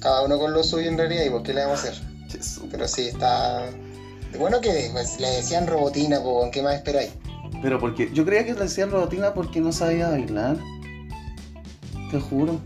Cada 0.01 0.23
uno 0.25 0.39
con 0.39 0.53
lo 0.53 0.63
suyo 0.63 0.89
en 0.89 0.97
realidad, 0.97 1.25
y 1.25 1.31
por 1.31 1.43
qué 1.43 1.53
le 1.53 1.65
vamos 1.65 1.85
a 1.85 1.89
hacer. 1.89 2.05
Jesús. 2.29 2.65
Pero 2.71 2.87
sí, 2.87 3.09
está. 3.09 3.67
Bueno 4.39 4.61
que 4.61 4.91
pues, 4.93 5.19
le 5.21 5.29
decían 5.29 5.67
robotina, 5.67 6.21
pues, 6.23 6.51
¿qué 6.53 6.63
más 6.63 6.75
esperáis? 6.75 7.11
Pero 7.63 7.79
porque 7.81 8.11
yo 8.13 8.25
creía 8.25 8.45
que 8.45 8.55
le 8.55 8.61
decían 8.61 8.91
robotina 8.91 9.35
porque 9.35 9.61
no 9.61 9.73
sabía 9.73 10.11
bailar. 10.11 10.57
Te 12.11 12.21
juro. 12.21 12.61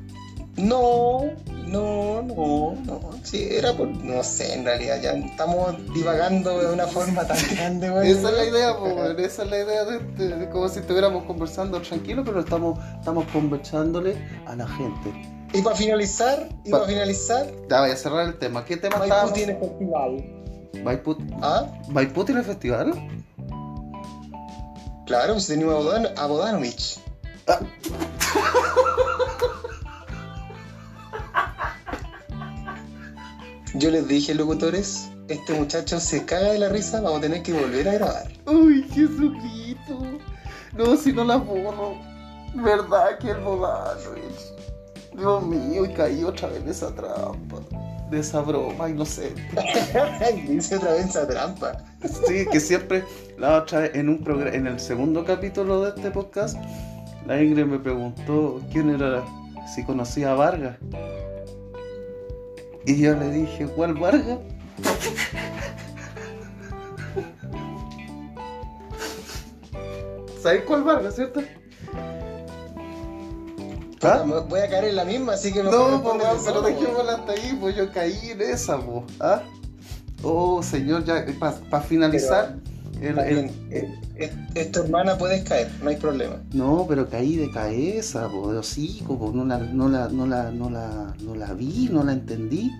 No, 0.56 1.22
no, 1.66 2.22
no, 2.22 2.74
no. 2.84 3.00
Sí, 3.22 3.48
era 3.50 3.72
por. 3.72 3.88
No 3.88 4.22
sé, 4.22 4.54
en 4.54 4.64
realidad, 4.64 5.00
ya 5.02 5.12
estamos 5.12 5.74
divagando 5.94 6.58
de 6.58 6.72
una 6.72 6.86
forma 6.86 7.26
tan 7.26 7.36
grande, 7.54 7.90
güey. 7.90 8.10
Esa 8.10 8.28
es 8.30 8.36
la 8.36 8.44
idea, 8.46 8.72
weón, 8.72 9.18
esa 9.20 9.42
es 9.44 9.50
la 9.50 9.58
idea 9.62 9.84
de, 9.84 9.98
de- 10.00 10.36
de 10.36 10.48
como 10.50 10.68
si 10.68 10.80
estuviéramos 10.80 11.24
conversando 11.24 11.80
tranquilo, 11.82 12.22
pero 12.24 12.40
estamos, 12.40 12.78
estamos 12.98 13.24
conversándole 13.32 14.16
a 14.46 14.54
la 14.56 14.66
gente. 14.66 15.10
Y 15.54 15.60
para 15.62 15.76
finalizar, 15.76 16.48
y 16.64 16.70
Pa- 16.70 16.78
para 16.78 16.90
finalizar, 16.90 17.46
Ya 17.68 17.80
voy 17.80 17.90
a 17.90 17.96
cerrar 17.96 18.26
el 18.26 18.38
tema. 18.38 18.64
¿Qué 18.64 18.76
tema 18.76 18.96
Maipú 18.96 19.04
estábamos? 19.04 19.32
tiene 19.34 19.56
festival. 19.56 20.24
Maipú, 20.82 21.16
¿Ah? 21.42 21.66
¿Maipú 21.90 22.24
tiene 22.24 22.42
festival? 22.42 22.92
Claro, 25.06 25.34
pues 25.34 25.46
tenemos 25.46 25.74
a, 25.74 25.78
Bodan 25.78 26.06
a 26.16 26.26
Bodanovich. 26.26 26.98
Ah. 27.46 27.58
Yo 33.74 33.90
les 33.90 34.06
dije, 34.06 34.34
locutores, 34.34 35.10
este 35.28 35.54
muchacho 35.54 35.98
se 35.98 36.24
caga 36.26 36.52
de 36.52 36.58
la 36.58 36.68
risa, 36.68 37.00
vamos 37.00 37.18
a 37.18 37.22
tener 37.22 37.42
que 37.42 37.54
volver 37.54 37.88
a 37.88 37.94
grabar. 37.94 38.32
Uy, 38.46 38.82
Jesucristo. 38.92 39.98
No, 40.76 40.96
si 40.96 41.12
no 41.12 41.24
la 41.24 41.36
borro. 41.36 41.96
¿Verdad 42.54 43.18
que 43.18 43.30
el 43.30 43.38
Bodanovich? 43.38 44.52
Dios 45.16 45.46
mío, 45.46 45.86
y 45.86 45.94
caí 45.94 46.22
otra 46.22 46.48
vez 46.48 46.62
en 46.62 46.68
esa 46.68 46.94
trampa. 46.94 47.60
De 48.10 48.20
esa 48.20 48.42
broma 48.42 48.90
inocente. 48.90 49.42
Dice 50.46 50.76
otra 50.76 50.92
vez 50.92 51.06
esa 51.06 51.26
trampa. 51.26 51.72
Sí, 52.26 52.44
que 52.52 52.60
siempre, 52.60 53.04
la 53.38 53.58
otra 53.58 53.80
vez, 53.80 53.94
en, 53.94 54.10
un 54.10 54.22
programa, 54.22 54.54
en 54.54 54.66
el 54.66 54.80
segundo 54.80 55.24
capítulo 55.24 55.82
de 55.82 55.90
este 55.96 56.10
podcast, 56.10 56.58
la 57.26 57.42
Ingrid 57.42 57.64
me 57.64 57.78
preguntó 57.78 58.60
quién 58.70 58.90
era, 58.90 59.24
si 59.74 59.82
conocía 59.84 60.32
a 60.32 60.34
Vargas. 60.34 60.76
Y 62.86 63.00
yo 63.00 63.14
le 63.14 63.30
dije, 63.30 63.66
¿cuál 63.66 63.94
Vargas? 63.94 64.38
¿Sabes 70.42 70.64
cuál 70.66 70.82
Vargas, 70.82 71.14
cierto? 71.14 71.42
¿Ah? 74.02 74.24
Voy 74.48 74.58
a 74.58 74.68
caer 74.68 74.86
en 74.86 74.96
la 74.96 75.04
misma, 75.04 75.34
así 75.34 75.52
que 75.52 75.62
me 75.62 75.70
No, 75.70 76.02
pues, 76.02 76.16
weón, 76.16 76.38
pero 76.44 76.62
dejémosla 76.62 77.14
hasta 77.14 77.32
ahí, 77.32 77.56
pues 77.60 77.76
yo 77.76 77.92
caí 77.92 78.30
en 78.30 78.40
esa, 78.40 78.80
pues. 78.80 79.04
¿Ah? 79.20 79.42
Oh, 80.24 80.60
señor, 80.62 81.04
ya, 81.04 81.24
para 81.38 81.82
finalizar, 81.82 82.56
el- 83.08 83.50
el- 83.70 83.98
Es 84.54 84.70
tu 84.70 84.80
hermana, 84.82 85.18
puedes 85.18 85.42
caer, 85.42 85.70
no 85.82 85.90
hay 85.90 85.96
problema. 85.96 86.36
No, 86.52 86.86
pero 86.88 87.08
caí 87.08 87.36
de 87.36 87.50
cabeza, 87.50 88.28
po, 88.28 88.52
de 88.52 88.58
hocico, 88.58 89.18
po, 89.18 89.32
no 89.34 89.44
la, 89.44 89.58
no 89.58 89.88
la, 89.88 90.08
no 90.08 90.26
la, 90.26 90.50
no 90.52 90.70
la, 90.70 91.14
no 91.20 91.34
la 91.34 91.52
vi, 91.54 91.88
no 91.90 92.04
la 92.04 92.12
entendí. 92.12 92.70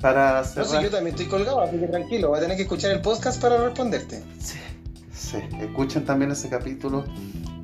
Para 0.00 0.38
No 0.42 0.44
sé, 0.44 0.64
cerrar. 0.64 0.84
yo 0.84 0.90
también 0.90 1.14
estoy 1.16 1.26
colgado, 1.26 1.60
así 1.60 1.76
que 1.76 1.86
tranquilo, 1.88 2.28
voy 2.28 2.38
a 2.38 2.42
tener 2.42 2.56
que 2.56 2.62
escuchar 2.62 2.92
el 2.92 3.00
podcast 3.00 3.40
para 3.42 3.56
responderte. 3.64 4.22
Sí, 4.38 4.58
sí, 5.12 5.38
escuchen 5.60 6.04
también 6.04 6.30
ese 6.30 6.48
capítulo, 6.48 7.04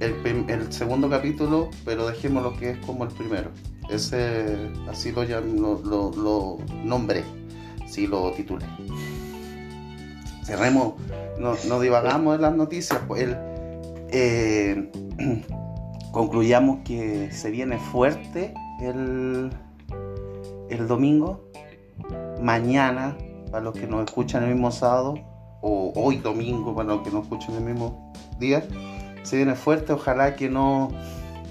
el, 0.00 0.72
segundo 0.72 1.08
capítulo, 1.08 1.70
pero 1.84 2.08
dejémoslo 2.08 2.56
que 2.56 2.70
es 2.70 2.78
como 2.78 3.04
el 3.04 3.10
primero. 3.10 3.50
Ese, 3.88 4.56
así 4.88 5.12
lo, 5.12 5.22
lo, 5.24 5.80
lo, 5.84 6.10
lo 6.10 6.58
nombré, 6.82 7.22
sí 7.86 8.08
lo 8.08 8.32
titulé. 8.32 8.66
Cerremos, 10.44 10.94
no, 11.38 11.54
no 11.66 11.80
divagamos 11.80 12.36
en 12.36 12.42
las 12.42 12.54
noticias, 12.54 13.00
pues 13.08 13.22
el, 13.22 13.36
eh, 14.10 14.90
concluyamos 16.12 16.80
que 16.84 17.32
se 17.32 17.50
viene 17.50 17.78
fuerte 17.78 18.54
el, 18.80 19.50
el 20.68 20.88
domingo, 20.88 21.50
mañana, 22.40 23.16
para 23.50 23.64
los 23.64 23.74
que 23.74 23.86
nos 23.86 24.04
escuchan 24.04 24.42
el 24.44 24.50
mismo 24.50 24.70
sábado, 24.70 25.14
o 25.62 25.92
hoy 25.96 26.18
domingo, 26.18 26.74
para 26.74 26.88
los 26.90 27.02
que 27.02 27.10
nos 27.10 27.22
escuchan 27.22 27.54
el 27.54 27.62
mismo 27.62 28.12
día, 28.38 28.62
se 29.22 29.36
viene 29.36 29.54
fuerte, 29.54 29.94
ojalá 29.94 30.36
que 30.36 30.50
no, 30.50 30.90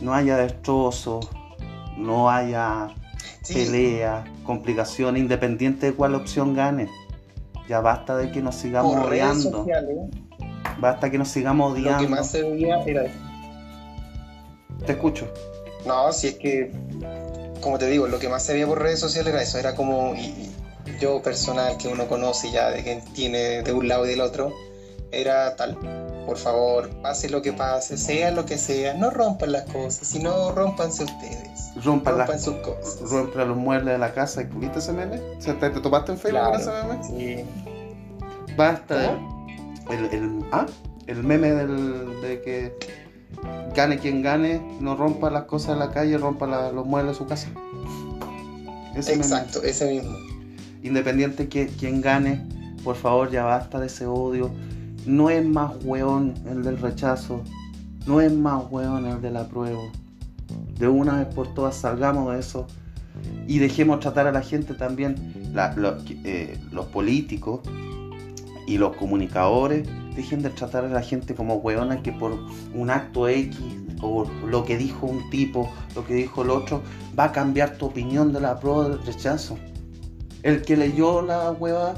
no 0.02 0.14
haya 0.14 0.38
destrozos, 0.38 1.30
no 1.98 2.30
haya 2.30 2.94
Sí, 3.44 3.56
pelea, 3.56 4.24
complicaciones, 4.46 5.22
independiente 5.22 5.88
de 5.88 5.94
cuál 5.94 6.16
opción 6.16 6.54
gane. 6.54 6.88
Ya 7.68 7.80
basta 7.80 8.18
de 8.18 8.32
que 8.32 8.42
nos 8.42 8.56
sigamos 8.56 8.94
por 8.96 9.10
redes 9.10 9.24
odiando, 9.24 9.58
sociales, 9.60 9.98
basta 10.80 11.10
que 11.10 11.18
nos 11.18 11.28
sigamos 11.30 11.70
lo 11.72 11.76
que 11.76 11.82
odiando. 11.96 12.10
más 12.10 12.28
se 12.30 12.44
veía 12.44 12.80
era 12.86 13.06
Te 14.86 14.92
escucho. 14.94 15.28
No, 15.86 16.12
si 16.12 16.28
es 16.28 16.34
que, 16.36 16.72
como 17.62 17.78
te 17.78 17.88
digo, 17.88 18.08
lo 18.08 18.20
que 18.20 18.28
más 18.30 18.44
se 18.44 18.54
veía 18.54 18.68
por 18.68 18.82
redes 18.82 19.00
sociales 19.00 19.34
era 19.34 19.42
eso, 19.44 19.58
era 19.58 19.76
como 19.76 20.14
y- 20.16 20.20
y 20.86 20.98
yo 21.00 21.22
personal 21.22 21.78
que 21.78 21.88
uno 21.88 22.08
conoce 22.08 22.52
ya 22.52 22.70
de 22.70 22.84
que 22.84 23.02
tiene 23.14 23.62
de 23.64 23.72
un 23.72 23.88
lado 23.88 24.06
y 24.06 24.10
del 24.10 24.22
otro, 24.22 24.52
era 25.12 25.56
tal. 25.56 25.78
Por 26.26 26.38
favor, 26.38 26.90
pase 27.02 27.30
lo 27.30 27.42
que 27.42 27.54
pase, 27.54 27.98
sea 27.98 28.32
lo 28.32 28.46
que 28.46 28.58
sea, 28.58 28.94
no 28.94 29.10
rompan 29.10 29.52
las 29.52 29.64
cosas, 29.64 30.08
sino 30.08 30.52
rompanse 30.52 31.04
ustedes. 31.04 31.72
Rompan, 31.84 32.18
Rompan 32.18 32.36
las- 32.36 32.44
sus 32.44 32.56
cosas. 32.58 33.10
rompan 33.10 33.48
los 33.50 33.58
muebles 33.58 33.94
de 33.94 33.98
la 33.98 34.14
casa. 34.14 34.44
¿Viste 34.56 34.80
ese 34.80 34.94
meme? 34.94 35.20
¿Se- 35.40 35.54
¿Te, 35.54 35.70
te 35.70 35.80
tomaste 35.80 36.12
en 36.14 36.18
Facebook 36.18 36.40
Claro, 36.42 36.64
con 36.64 37.04
ese 37.04 37.18
meme? 37.18 37.46
sí. 37.46 38.54
Basta. 38.56 39.18
El, 39.90 40.06
el, 40.12 40.46
¿ah? 40.52 40.66
el 41.08 41.24
meme 41.24 41.52
del, 41.52 42.22
de 42.22 42.42
que 42.42 42.78
gane 43.76 43.98
quien 43.98 44.22
gane, 44.22 44.62
no 44.80 44.96
rompa 44.96 45.30
las 45.30 45.44
cosas 45.44 45.78
de 45.78 45.86
la 45.86 45.92
calle, 45.92 46.18
rompa 46.18 46.48
la- 46.48 46.72
los 46.72 46.86
muebles 46.86 47.14
de 47.14 47.18
su 47.18 47.26
casa. 47.28 47.48
Ese 48.96 49.12
meme. 49.12 49.24
Exacto, 49.24 49.64
ese 49.64 49.92
mismo. 49.92 50.18
Independiente 50.84 51.48
que 51.50 51.68
quien 51.68 52.02
gane, 52.02 52.46
por 52.84 52.96
favor 52.96 53.32
ya 53.32 53.44
basta 53.44 53.80
de 53.80 53.88
ese 53.88 54.06
odio. 54.06 54.52
No 55.06 55.30
es 55.30 55.46
más 55.46 55.74
hueón 55.84 56.34
el 56.50 56.64
del 56.64 56.78
rechazo, 56.78 57.42
no 58.06 58.22
es 58.22 58.32
más 58.34 58.64
hueón 58.70 59.06
el 59.06 59.22
del 59.22 59.38
apruebo. 59.38 59.92
De 60.78 60.88
una 60.88 61.18
vez 61.18 61.34
por 61.34 61.54
todas 61.54 61.76
salgamos 61.76 62.34
de 62.34 62.40
eso 62.40 62.68
y 63.48 63.60
dejemos 63.60 64.00
tratar 64.00 64.28
a 64.28 64.32
la 64.32 64.42
gente 64.42 64.74
también, 64.74 65.16
la- 65.54 65.76
eh, 66.24 66.58
los 66.72 66.86
políticos 66.88 67.62
y 68.68 68.78
los 68.78 68.96
comunicadores, 68.96 69.88
dejen 70.16 70.42
de 70.42 70.50
tratar 70.52 70.86
a 70.86 70.90
la 70.90 71.02
gente 71.02 71.36
como 71.36 71.56
hueona 71.56 72.02
que 72.02 72.12
por 72.14 72.38
un 72.74 72.90
acto 72.90 73.28
X 73.28 73.58
o 74.02 74.26
lo 74.48 74.64
que 74.64 74.78
dijo 74.78 75.06
un 75.08 75.30
tipo, 75.30 75.70
lo 75.96 76.06
que 76.06 76.14
dijo 76.14 76.44
el 76.44 76.50
otro, 76.50 76.82
va 77.18 77.26
a 77.26 77.32
cambiar 77.32 77.78
tu 77.78 77.88
opinión 77.88 78.32
de 78.34 78.42
la 78.42 78.52
apruebo 78.52 78.80
o 78.80 78.90
del 78.90 79.06
rechazo. 79.06 79.58
El 80.44 80.62
que 80.62 80.76
leyó 80.76 81.22
la 81.22 81.52
hueva 81.52 81.94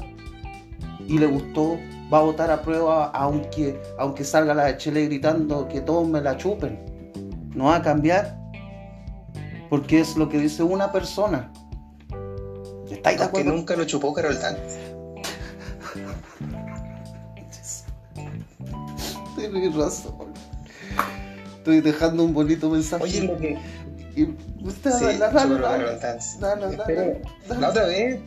y 1.06 1.18
le 1.18 1.26
gustó 1.26 1.78
va 2.12 2.18
a 2.18 2.22
votar 2.22 2.50
a 2.50 2.62
prueba 2.62 3.06
aunque, 3.06 3.80
aunque 3.98 4.24
salga 4.24 4.54
la 4.54 4.76
Chile 4.76 5.06
gritando 5.06 5.68
que 5.68 5.80
todos 5.80 6.06
me 6.06 6.20
la 6.20 6.36
chupen. 6.36 6.78
No 7.54 7.66
va 7.66 7.76
a 7.76 7.82
cambiar. 7.82 8.38
Porque 9.68 10.00
es 10.00 10.16
lo 10.16 10.28
que 10.28 10.38
dice 10.38 10.62
una 10.62 10.92
persona. 10.92 11.52
¿Estáis 12.90 13.18
de 13.18 13.24
acuerdo? 13.24 13.52
nunca 13.52 13.74
lo 13.74 13.84
chupó 13.84 14.12
Carol 14.12 14.38
Dance. 14.38 14.94
Tienes 19.36 19.74
razón. 19.74 20.32
Estoy 21.58 21.80
dejando 21.80 22.22
un 22.24 22.32
bonito 22.32 22.70
mensaje. 22.70 23.02
Oye, 23.02 23.22
lo 23.22 23.36
que. 23.36 23.58
usted 24.62 24.92
Sí, 24.92 25.04
Espera, 26.70 27.02
dale. 27.48 27.60
La 27.60 27.70
otra 27.70 27.86
vez, 27.86 28.20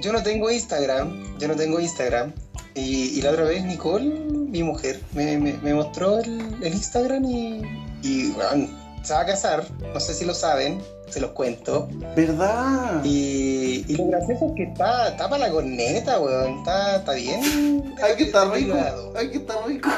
yo 0.00 0.12
no 0.12 0.22
tengo 0.22 0.50
Instagram, 0.50 1.38
yo 1.38 1.48
no 1.48 1.56
tengo 1.56 1.80
Instagram. 1.80 2.32
Y, 2.74 3.18
y 3.18 3.22
la 3.22 3.30
otra 3.30 3.44
vez 3.44 3.64
Nicole, 3.64 4.04
mi 4.06 4.62
mujer, 4.62 5.00
me, 5.12 5.38
me- 5.38 5.58
me 5.62 5.74
mostró 5.74 6.18
el, 6.18 6.40
el 6.62 6.72
Instagram 6.74 7.24
y, 7.24 7.62
y 8.02 8.30
weón, 8.32 8.68
se 9.04 9.12
va 9.14 9.20
a 9.20 9.26
casar, 9.26 9.64
no 9.92 10.00
sé 10.00 10.12
si 10.14 10.24
lo 10.24 10.34
saben, 10.34 10.80
se 11.08 11.20
los 11.20 11.30
cuento. 11.30 11.88
¿Verdad? 12.16 13.00
Y, 13.04 13.84
y 13.86 13.96
lo 13.96 14.06
gracioso 14.08 14.46
es 14.46 14.52
que 14.56 14.62
está, 14.64 15.08
está 15.08 15.28
para 15.30 15.46
la 15.46 15.52
corneta, 15.52 16.18
weón, 16.18 16.58
está, 16.58 16.96
está 16.96 17.12
bien. 17.12 17.94
Hay 18.02 18.16
que 18.16 18.24
estar 18.24 18.50
rico. 18.50 18.74
Hay 19.16 19.30
que 19.30 19.36
estar 19.38 19.66
rico. 19.68 19.88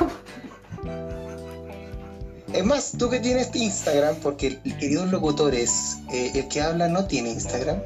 Es 2.52 2.64
más, 2.64 2.92
tú 2.98 3.10
que 3.10 3.20
tienes 3.20 3.54
Instagram, 3.54 4.16
porque 4.16 4.46
el, 4.48 4.60
el 4.64 4.76
querido 4.78 5.04
locutor 5.06 5.54
es 5.54 5.96
eh, 6.12 6.30
el 6.34 6.48
que 6.48 6.60
habla 6.62 6.88
no 6.88 7.06
tiene 7.06 7.30
Instagram. 7.30 7.78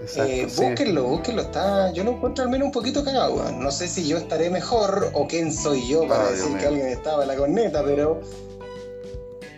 Exacto, 0.00 0.32
Eh, 0.32 0.46
sí. 0.48 0.62
búsquenlo, 0.62 1.04
búsquenlo, 1.04 1.42
está, 1.42 1.92
yo 1.92 2.04
lo 2.04 2.12
encuentro 2.12 2.44
al 2.44 2.50
menos 2.50 2.66
un 2.66 2.72
poquito 2.72 3.04
cagado. 3.04 3.50
No 3.52 3.70
sé 3.70 3.88
si 3.88 4.06
yo 4.06 4.16
estaré 4.18 4.48
mejor 4.50 5.10
o 5.14 5.26
quién 5.26 5.52
soy 5.52 5.86
yo 5.88 6.06
para 6.06 6.30
decir 6.30 6.56
que 6.58 6.66
alguien 6.66 6.88
estaba 6.88 7.22
en 7.22 7.28
la 7.28 7.36
corneta, 7.36 7.82
pero 7.84 8.20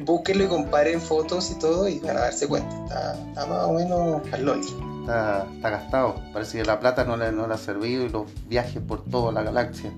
búsquenlo 0.01 0.45
y 0.45 0.47
comparen 0.49 1.01
fotos 1.01 1.51
y 1.51 1.59
todo 1.59 1.89
y 1.89 1.99
van 2.01 2.17
a 2.17 2.21
darse 2.21 2.49
cuenta. 2.49 2.75
Está, 2.85 3.15
está 3.29 3.47
más 3.47 3.69
o 3.69 3.73
menos 3.73 4.23
al 4.33 4.45
loli. 4.45 4.67
Está, 5.01 5.47
está 5.55 5.71
gastado. 5.71 6.15
Parece 6.33 6.59
que 6.59 6.65
la 6.65 6.81
plata 6.81 7.05
no 7.05 7.17
le, 7.17 7.33
no 7.33 7.47
le 7.47 7.55
ha 7.55 7.59
servido 7.59 8.05
y 8.05 8.09
los 8.09 8.25
viajes 8.49 8.83
por 8.83 9.05
toda 9.05 9.33
la 9.33 9.43
galaxia, 9.43 9.93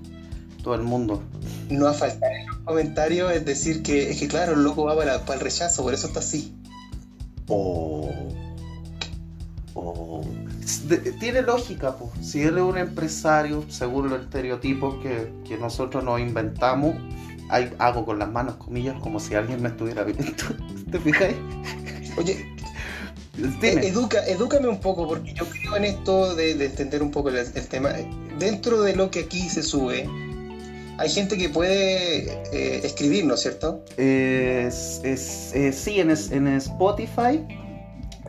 todo 0.63 0.75
el 0.75 0.81
mundo. 0.83 1.21
No 1.69 1.87
a 1.87 1.93
faltar 1.93 2.31
en 2.33 2.47
los 2.47 2.57
comentarios 2.57 3.31
es 3.31 3.45
decir 3.45 3.81
que, 3.81 4.11
es 4.11 4.19
que 4.19 4.27
claro, 4.27 4.53
el 4.53 4.63
loco 4.63 4.85
va 4.85 4.95
para, 4.95 5.19
para 5.21 5.35
el 5.35 5.39
rechazo, 5.39 5.83
por 5.83 5.93
eso 5.93 6.07
está 6.07 6.19
así. 6.19 6.53
Oh. 7.47 8.09
Oh. 9.75 10.21
De- 10.87 10.97
tiene 11.13 11.41
lógica, 11.41 11.95
pues. 11.97 12.11
Si 12.27 12.41
él 12.41 12.57
es 12.57 12.63
un 12.63 12.77
empresario, 12.77 13.65
según 13.69 14.09
los 14.09 14.21
estereotipos 14.21 15.01
que, 15.01 15.31
que 15.47 15.57
nosotros 15.57 16.03
nos 16.03 16.19
inventamos, 16.19 16.95
hay- 17.49 17.71
hago 17.79 18.05
con 18.05 18.19
las 18.19 18.29
manos 18.31 18.55
comillas 18.55 18.95
como 19.01 19.19
si 19.19 19.35
alguien 19.35 19.61
me 19.61 19.69
estuviera 19.69 20.03
viendo. 20.03 20.25
¿Te 20.91 20.99
fijáis? 20.99 21.35
Oye, 22.17 22.45
Dime. 23.35 23.81
Eh, 23.83 23.87
Educa, 23.87 24.23
edúcame 24.27 24.67
un 24.67 24.79
poco, 24.79 25.07
porque 25.07 25.33
yo 25.33 25.45
creo 25.47 25.75
en 25.77 25.85
esto 25.85 26.35
de, 26.35 26.53
de 26.53 26.65
entender 26.65 27.01
un 27.01 27.09
poco 27.09 27.29
el, 27.29 27.37
el 27.37 27.67
tema. 27.67 27.89
Dentro 28.37 28.81
de 28.83 28.95
lo 28.95 29.09
que 29.09 29.21
aquí 29.21 29.49
se 29.49 29.63
sube, 29.63 30.07
hay 30.99 31.09
gente 31.09 31.35
que 31.35 31.49
puede 31.49 32.31
eh, 32.53 32.81
escribir, 32.83 33.25
¿no 33.25 33.33
es 33.33 33.41
cierto? 33.41 33.83
Es, 33.97 35.01
eh, 35.03 35.71
sí, 35.73 35.99
en, 35.99 36.11
en 36.11 36.47
Spotify 36.47 37.43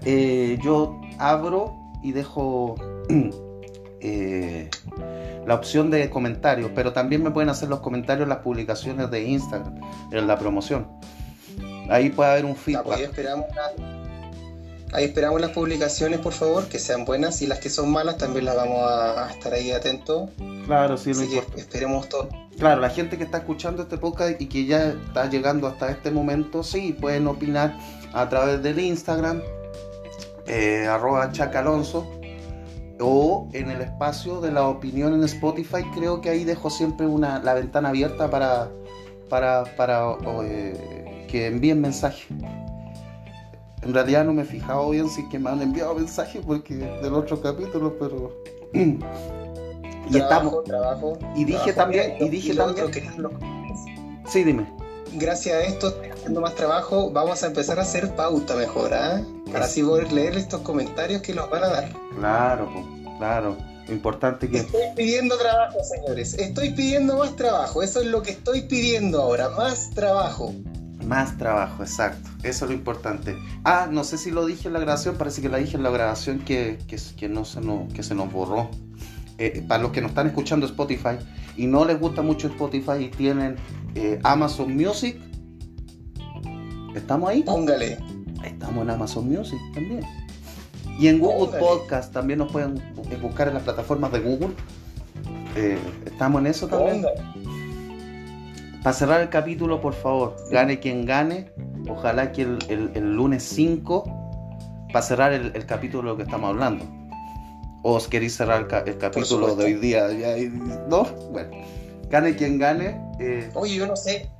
eh, 0.06 0.58
yo 0.64 0.98
abro 1.18 1.76
y 2.02 2.12
dejo 2.12 2.74
eh, 4.00 4.70
la 5.46 5.54
opción 5.54 5.90
de 5.90 6.10
comentarios, 6.10 6.70
pero 6.74 6.92
también 6.92 7.22
me 7.22 7.30
pueden 7.30 7.48
hacer 7.48 7.68
los 7.68 7.80
comentarios 7.80 8.24
en 8.24 8.30
las 8.30 8.38
publicaciones 8.38 9.10
de 9.10 9.24
Instagram, 9.24 9.80
en 10.10 10.26
la 10.26 10.38
promoción. 10.38 10.88
Ahí 11.88 12.10
puede 12.10 12.30
haber 12.30 12.44
un 12.44 12.54
pues 12.54 12.68
ahí 12.68 12.82
feedback. 12.82 13.00
esperamos, 13.00 13.46
ahí 14.92 15.04
esperamos 15.04 15.40
las 15.40 15.50
publicaciones, 15.50 16.20
por 16.20 16.32
favor, 16.32 16.66
que 16.68 16.78
sean 16.78 17.04
buenas 17.04 17.42
y 17.42 17.46
las 17.46 17.58
que 17.58 17.68
son 17.68 17.90
malas 17.90 18.16
también 18.16 18.46
las 18.46 18.56
vamos 18.56 18.78
a, 18.90 19.26
a 19.26 19.30
estar 19.30 19.52
ahí 19.52 19.70
atentos. 19.70 20.30
Claro, 20.66 20.96
sí, 20.96 21.12
lo 21.12 21.20
Así 21.20 21.28
que 21.28 21.60
esperemos 21.60 22.08
todo. 22.08 22.28
Claro, 22.58 22.80
la 22.80 22.90
gente 22.90 23.18
que 23.18 23.24
está 23.24 23.38
escuchando 23.38 23.82
este 23.82 23.98
podcast 23.98 24.40
y 24.40 24.46
que 24.46 24.64
ya 24.64 24.90
está 24.90 25.28
llegando 25.28 25.66
hasta 25.66 25.90
este 25.90 26.10
momento, 26.10 26.62
sí, 26.62 26.96
pueden 26.98 27.26
opinar 27.26 27.76
a 28.12 28.28
través 28.28 28.62
del 28.62 28.78
Instagram, 28.78 29.42
eh, 30.46 30.86
arroba 30.88 31.32
chacalonso, 31.32 32.06
o 33.00 33.48
en 33.52 33.70
el 33.70 33.80
espacio 33.80 34.40
de 34.40 34.52
la 34.52 34.68
opinión 34.68 35.14
en 35.14 35.24
Spotify, 35.24 35.82
creo 35.94 36.20
que 36.20 36.30
ahí 36.30 36.44
dejo 36.44 36.70
siempre 36.70 37.06
una, 37.06 37.40
la 37.40 37.54
ventana 37.54 37.88
abierta 37.88 38.30
para, 38.30 38.70
para, 39.28 39.64
para 39.76 40.08
o, 40.08 40.42
eh, 40.42 41.26
que 41.28 41.46
envíen 41.48 41.80
mensajes. 41.80 42.26
En 43.82 43.92
realidad 43.92 44.24
no 44.24 44.32
me 44.32 44.42
he 44.42 44.46
fijado 44.46 44.90
bien 44.90 45.08
si 45.10 45.22
es 45.22 45.28
que 45.28 45.38
me 45.38 45.50
han 45.50 45.60
enviado 45.60 45.94
mensajes 45.94 46.42
porque 46.46 46.74
del 46.74 47.14
otro 47.14 47.40
capítulo, 47.40 47.96
pero... 47.98 48.32
y 48.72 50.16
estamos... 50.16 50.64
Trabajo. 50.64 51.18
Y 51.34 51.44
dije 51.44 51.72
trabajo. 51.72 51.80
también, 51.80 52.14
y 52.20 52.28
dije 52.28 52.54
también... 52.54 52.86
Sí, 54.26 54.42
dime. 54.42 54.66
gracias 55.14 55.56
a 55.56 55.62
esto, 55.62 55.94
haciendo 56.12 56.40
más 56.40 56.54
trabajo, 56.54 57.10
vamos 57.10 57.42
a 57.42 57.48
empezar 57.48 57.78
a 57.78 57.82
hacer 57.82 58.14
pauta 58.14 58.56
mejor, 58.56 58.94
¿ah? 58.94 59.20
Para 59.54 59.66
así 59.66 59.82
poder 59.82 60.12
leer 60.12 60.36
estos 60.36 60.60
comentarios 60.60 61.22
que 61.22 61.34
nos 61.34 61.48
van 61.50 61.64
a 61.64 61.68
dar. 61.68 61.92
Claro, 62.18 62.70
claro. 63.18 63.56
Lo 63.86 63.92
importante 63.92 64.48
que... 64.48 64.58
Estoy 64.58 64.80
pidiendo 64.96 65.36
trabajo, 65.36 65.78
señores. 65.82 66.34
Estoy 66.34 66.70
pidiendo 66.70 67.18
más 67.18 67.36
trabajo. 67.36 67.82
Eso 67.82 68.00
es 68.00 68.06
lo 68.06 68.22
que 68.22 68.30
estoy 68.32 68.62
pidiendo 68.62 69.22
ahora. 69.22 69.50
Más 69.50 69.90
trabajo. 69.90 70.54
Más 71.06 71.36
trabajo, 71.36 71.82
exacto. 71.82 72.30
Eso 72.42 72.64
es 72.64 72.70
lo 72.70 72.76
importante. 72.76 73.36
Ah, 73.64 73.88
no 73.90 74.04
sé 74.04 74.16
si 74.16 74.30
lo 74.30 74.46
dije 74.46 74.68
en 74.68 74.74
la 74.74 74.80
grabación, 74.80 75.16
parece 75.16 75.42
que 75.42 75.48
la 75.48 75.58
dije 75.58 75.76
en 75.76 75.82
la 75.82 75.90
grabación 75.90 76.38
que, 76.40 76.78
que, 76.88 76.98
que 77.16 77.28
no 77.28 77.44
se 77.44 77.60
nos, 77.60 77.92
que 77.92 78.02
se 78.02 78.14
nos 78.14 78.32
borró. 78.32 78.70
Eh, 79.36 79.64
para 79.66 79.82
los 79.82 79.90
que 79.90 80.00
nos 80.00 80.10
están 80.10 80.28
escuchando 80.28 80.64
Spotify 80.64 81.18
y 81.56 81.66
no 81.66 81.84
les 81.84 81.98
gusta 81.98 82.22
mucho 82.22 82.46
Spotify 82.46 83.04
y 83.04 83.08
tienen 83.08 83.56
eh, 83.96 84.20
Amazon 84.22 84.76
Music, 84.76 85.16
¿estamos 86.94 87.30
ahí? 87.30 87.42
Póngale. 87.42 87.98
Estamos 88.44 88.82
en 88.84 88.90
Amazon 88.90 89.28
Music 89.28 89.58
también. 89.74 90.00
Y 90.98 91.08
en 91.08 91.18
Google. 91.18 91.58
Podcast 91.58 92.12
también 92.12 92.38
nos 92.38 92.52
pueden 92.52 92.76
bu- 92.94 93.20
buscar 93.20 93.48
en 93.48 93.54
las 93.54 93.62
plataformas 93.64 94.12
de 94.12 94.20
Google. 94.20 94.50
Eh, 95.56 95.78
estamos 96.06 96.40
en 96.40 96.46
eso 96.48 96.68
también. 96.68 97.04
Para 98.82 98.92
cerrar 98.94 99.20
el 99.22 99.28
capítulo, 99.30 99.80
por 99.80 99.94
favor, 99.94 100.36
gane 100.50 100.78
quien 100.78 101.06
gane. 101.06 101.50
Ojalá 101.88 102.32
que 102.32 102.42
el, 102.42 102.58
el- 102.68 102.90
el 102.94 103.14
lunes 103.16 103.42
5, 103.42 104.04
para 104.92 105.02
cerrar 105.02 105.32
el, 105.32 105.52
el 105.54 105.66
capítulo 105.66 106.02
de 106.02 106.08
lo 106.10 106.16
que 106.16 106.22
estamos 106.24 106.50
hablando. 106.50 106.84
¿O 107.82 107.94
os 107.94 108.08
queréis 108.08 108.36
cerrar 108.36 108.60
el, 108.62 108.66
ca- 108.68 108.84
el 108.86 108.96
capítulo 108.98 109.56
de 109.56 109.64
hoy 109.64 109.74
día? 109.74 110.06
¿No? 110.88 111.04
Bueno, 111.32 111.50
gane 112.10 112.34
quien 112.36 112.58
gane. 112.58 113.00
eh, 113.20 113.50
Oye, 113.54 113.74
yo 113.76 113.86
no 113.86 113.96
sé. 113.96 114.30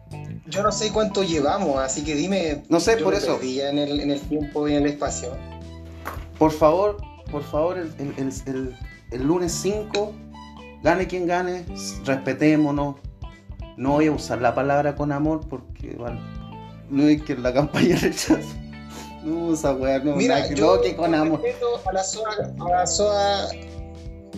Yo 0.54 0.62
no 0.62 0.70
sé 0.72 0.92
cuánto 0.92 1.22
llevamos, 1.22 1.78
así 1.78 2.04
que 2.04 2.14
dime. 2.14 2.62
No 2.68 2.78
sé, 2.80 2.96
Yo 2.98 3.04
por 3.04 3.14
me 3.14 3.18
eso. 3.18 3.34
perdí 3.36 3.56
ya 3.56 3.70
en 3.70 3.78
el, 3.78 4.00
en 4.00 4.10
el 4.10 4.20
tiempo 4.20 4.68
y 4.68 4.74
en 4.74 4.84
el 4.84 4.90
espacio. 4.90 5.36
por 6.38 6.52
favor, 6.52 6.98
por 7.30 7.42
favor, 7.42 7.78
el, 7.78 7.92
el- 7.98 8.76
el- 9.10 9.22
lunes 9.26 9.52
5, 9.52 10.12
gane 10.82 11.06
quien 11.06 11.26
gane, 11.26 11.64
respetémonos, 12.04 12.96
No 13.76 13.90
voy 13.92 14.06
a 14.06 14.12
usar 14.12 14.40
la 14.40 14.54
palabra 14.54 14.94
con 14.94 15.10
amor 15.12 15.40
porque, 15.48 15.94
bueno, 15.98 16.20
no 16.90 17.02
es 17.08 17.22
que 17.22 17.36
la 17.36 17.52
campaña 17.52 17.96
rechazo. 18.00 18.38
No, 19.24 19.54
esa 19.54 19.72
weá, 19.74 19.98
no, 20.00 20.14
Mira, 20.16 20.46
que, 20.48 20.54
yo 20.54 20.80
que 20.82 20.94
con 20.94 21.10
por 21.12 21.14
amor. 21.20 21.40
respeto 21.42 21.66
a 21.88 21.92
la 21.92 22.04
SOA, 22.04 22.30
a 22.60 22.68
la 22.68 22.86
SOA- 22.86 23.48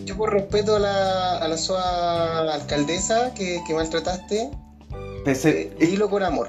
yo 0.05 0.17
por 0.17 0.33
respeto 0.33 0.77
a 0.77 0.79
la, 0.79 1.39
a 1.39 1.49
la 1.49 1.57
SOA 1.59 2.55
alcaldesa 2.55 3.35
que, 3.35 3.61
que 3.67 3.75
maltrataste, 3.75 4.51
Eh, 5.27 5.75
dilo 5.79 6.09
con 6.09 6.23
amor. 6.23 6.49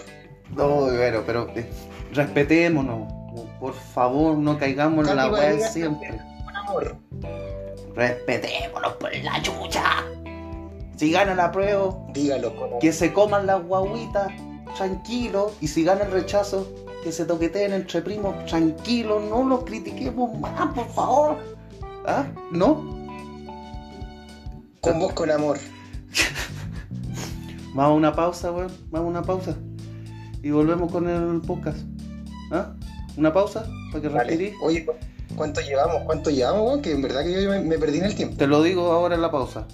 No, 0.55 0.67
bueno, 0.85 1.23
pero 1.25 1.49
eh, 1.55 1.67
respetémonos. 2.13 3.11
Por 3.59 3.73
favor, 3.73 4.37
no 4.37 4.57
caigamos 4.57 5.07
en 5.07 5.15
la 5.15 5.27
Barriga 5.27 5.67
siempre. 5.67 6.09
Con 6.45 6.55
amor. 6.55 6.95
Respetémonos 7.95 8.93
por 8.93 9.15
la 9.15 9.41
chucha. 9.41 10.03
Si 10.95 11.11
gana 11.11 11.35
la 11.35 11.51
prueba, 11.51 11.95
Dígalo 12.13 12.55
con 12.55 12.67
amor. 12.67 12.79
que 12.79 12.91
se 12.93 13.11
coman 13.13 13.47
las 13.47 13.63
guaguitas 13.63 14.31
tranquilo. 14.75 15.51
Y 15.59 15.67
si 15.67 15.83
gana 15.83 16.03
el 16.03 16.11
rechazo, 16.11 16.67
que 17.03 17.11
se 17.11 17.25
toqueteen 17.25 17.73
entre 17.73 18.01
primos 18.01 18.45
tranquilo. 18.45 19.19
No 19.19 19.43
los 19.43 19.63
critiquemos 19.63 20.37
más, 20.39 20.73
por 20.73 20.87
favor. 20.89 21.37
¿Ah? 22.05 22.25
¿No? 22.51 22.95
Con 24.81 24.99
vos 24.99 25.13
con 25.13 25.31
amor. 25.31 25.57
Vamos 27.77 27.91
a 27.91 27.93
una 27.93 28.11
pausa, 28.15 28.51
weón. 28.51 28.71
Vamos 28.89 29.07
a 29.07 29.09
una 29.19 29.21
pausa. 29.21 29.55
Y 30.41 30.49
volvemos 30.49 30.91
con 30.91 31.07
el 31.07 31.41
podcast. 31.41 31.77
¿Ah? 32.51 32.73
¿Una 33.17 33.31
pausa? 33.31 33.67
Para 33.91 34.01
que 34.01 34.07
Vale. 34.09 34.29
respirís. 34.29 34.55
Oye, 34.63 34.83
¿cu- 34.83 34.93
¿cuánto 35.35 35.61
llevamos? 35.61 36.01
¿Cuánto 36.05 36.31
llevamos, 36.31 36.63
weón? 36.65 36.81
Que 36.81 36.91
en 36.93 37.03
verdad 37.03 37.21
que 37.23 37.43
yo 37.43 37.49
me, 37.51 37.59
me 37.61 37.77
perdí 37.77 37.99
en 37.99 38.05
el 38.05 38.15
tiempo. 38.15 38.35
Te 38.35 38.47
lo 38.47 38.63
digo 38.63 38.91
ahora 38.91 39.13
en 39.13 39.21
la 39.21 39.29
pausa. 39.29 39.67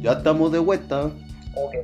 Ya 0.00 0.12
estamos 0.12 0.52
de 0.52 0.58
vuelta. 0.58 1.10
Ok. 1.54 1.74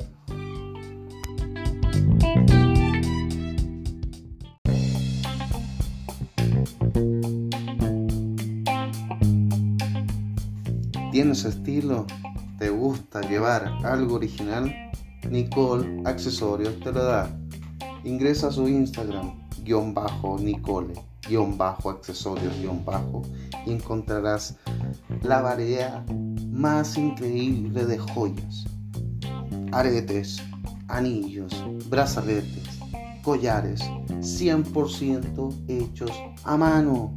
¿Tienes 11.13 11.45
estilo? 11.45 12.07
¿Te 12.59 12.71
gusta 12.71 13.21
llevar 13.23 13.73
algo 13.85 14.17
original? 14.17 14.90
Nicole 15.29 16.03
Accesorios 16.05 16.79
te 16.81 16.93
lo 16.93 17.05
da. 17.05 17.31
Ingresa 18.05 18.49
a 18.49 18.53
su 18.53 18.67
Instagram, 18.69 19.33
guion 19.63 19.93
bajo 19.93 20.39
Nicole, 20.39 20.95
guion 21.29 21.59
bajo 21.59 21.91
accesorios, 21.91 22.59
guion 22.61 22.85
bajo, 22.85 23.23
y 23.67 23.73
encontrarás 23.73 24.57
la 25.23 25.43
variedad 25.43 26.07
más 26.51 26.97
increíble 26.97 27.85
de 27.85 27.99
joyas. 27.99 28.65
Aretes, 29.73 30.43
anillos, 30.89 31.53
brazaletes, 31.89 32.81
collares, 33.23 33.81
100% 34.09 35.55
hechos 35.69 36.11
a 36.45 36.57
mano 36.57 37.15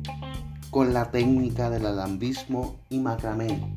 con 0.70 0.94
la 0.94 1.10
técnica 1.12 1.70
del 1.70 1.86
alambismo 1.86 2.76
y 2.90 3.00
macramé. 3.00 3.74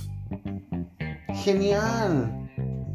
¡Genial! 1.35 2.46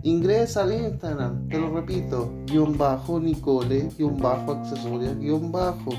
Ingresa 0.04 0.64
al 0.64 0.74
Instagram, 0.74 1.47
te 1.47 1.60
lo 1.60 1.74
repito, 1.74 2.32
guion 2.47 2.78
bajo 2.78 3.20
Nicole, 3.20 3.89
guion 3.97 4.18
bajo 4.18 4.54
accesorios, 4.54 5.18
guion 5.18 5.52
bajo. 5.52 5.91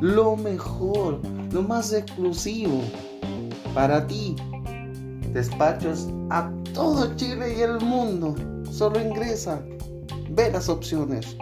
Lo 0.00 0.36
mejor, 0.36 1.20
lo 1.52 1.62
más 1.62 1.92
exclusivo 1.92 2.80
para 3.74 4.06
ti. 4.06 4.36
Despachos 5.32 6.08
a 6.30 6.50
todo 6.74 7.14
Chile 7.16 7.56
y 7.58 7.62
el 7.62 7.80
mundo. 7.80 8.34
Solo 8.70 9.00
ingresa, 9.00 9.62
ve 10.30 10.50
las 10.50 10.68
opciones. 10.68 11.36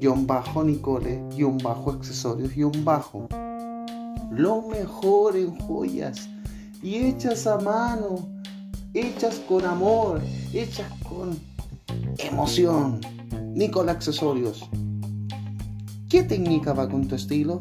Guión 0.00 0.26
bajo 0.26 0.62
Nicole, 0.62 1.22
guion 1.34 1.58
bajo 1.58 1.92
accesorios, 1.92 2.54
guion 2.54 2.84
bajo 2.84 3.26
lo 4.36 4.62
mejor 4.62 5.36
en 5.36 5.56
joyas 5.60 6.28
y 6.82 6.96
hechas 6.96 7.46
a 7.46 7.58
mano, 7.58 8.28
hechas 8.94 9.40
con 9.48 9.64
amor, 9.64 10.22
hechas 10.52 10.90
con 11.02 11.36
emoción. 12.18 13.00
Nicole 13.52 13.90
Accesorios. 13.90 14.68
¿Qué 16.08 16.22
técnica 16.22 16.72
va 16.72 16.88
con 16.88 17.06
tu 17.08 17.16
estilo? 17.16 17.58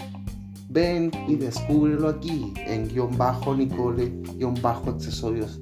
Ven 0.70 1.12
y 1.28 1.36
descúbrelo 1.36 2.10
aquí 2.10 2.54
en 2.56 2.88
guion 2.88 3.18
bajo 3.18 3.56
Nicole, 3.56 4.12
guion 4.38 4.56
bajo 4.62 4.92
accesorios, 4.92 5.60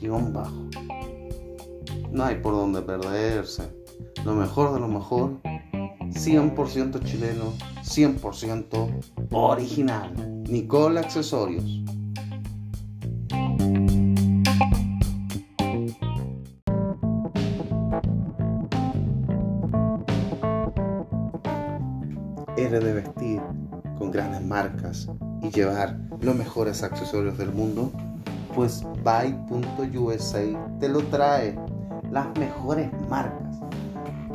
guion 0.00 0.32
bajo. 0.32 0.68
No 2.10 2.24
hay 2.24 2.36
por 2.36 2.54
dónde 2.54 2.82
perderse. 2.82 3.62
Lo 4.24 4.34
mejor 4.34 4.74
de 4.74 4.80
lo 4.80 4.88
mejor, 4.88 5.40
100% 5.42 7.02
chileno, 7.04 7.52
100% 7.82 9.02
original. 9.32 10.42
Nicole 10.48 11.00
Accesorios. 11.00 11.82
Marcas 24.52 25.08
y 25.40 25.48
llevar 25.50 25.98
los 26.20 26.36
mejores 26.36 26.82
accesorios 26.82 27.38
del 27.38 27.52
mundo, 27.52 27.90
pues 28.54 28.84
Buy.usa 29.02 30.42
te 30.78 30.88
lo 30.90 31.00
trae. 31.04 31.58
Las 32.10 32.26
mejores 32.38 32.90
marcas. 33.08 33.56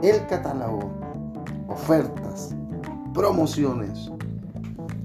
el 0.02 0.26
catálogo 0.26 0.90
ofertas 1.68 2.54
promociones 3.14 4.10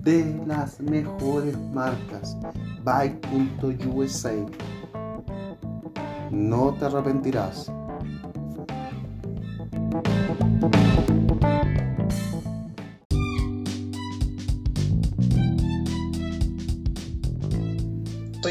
de 0.04 0.41
las 0.45 0.80
mejores 0.80 1.58
marcas. 1.74 2.38
Byte.usa 2.84 4.32
no 6.32 6.74
te 6.74 6.86
arrepentirás. 6.86 7.72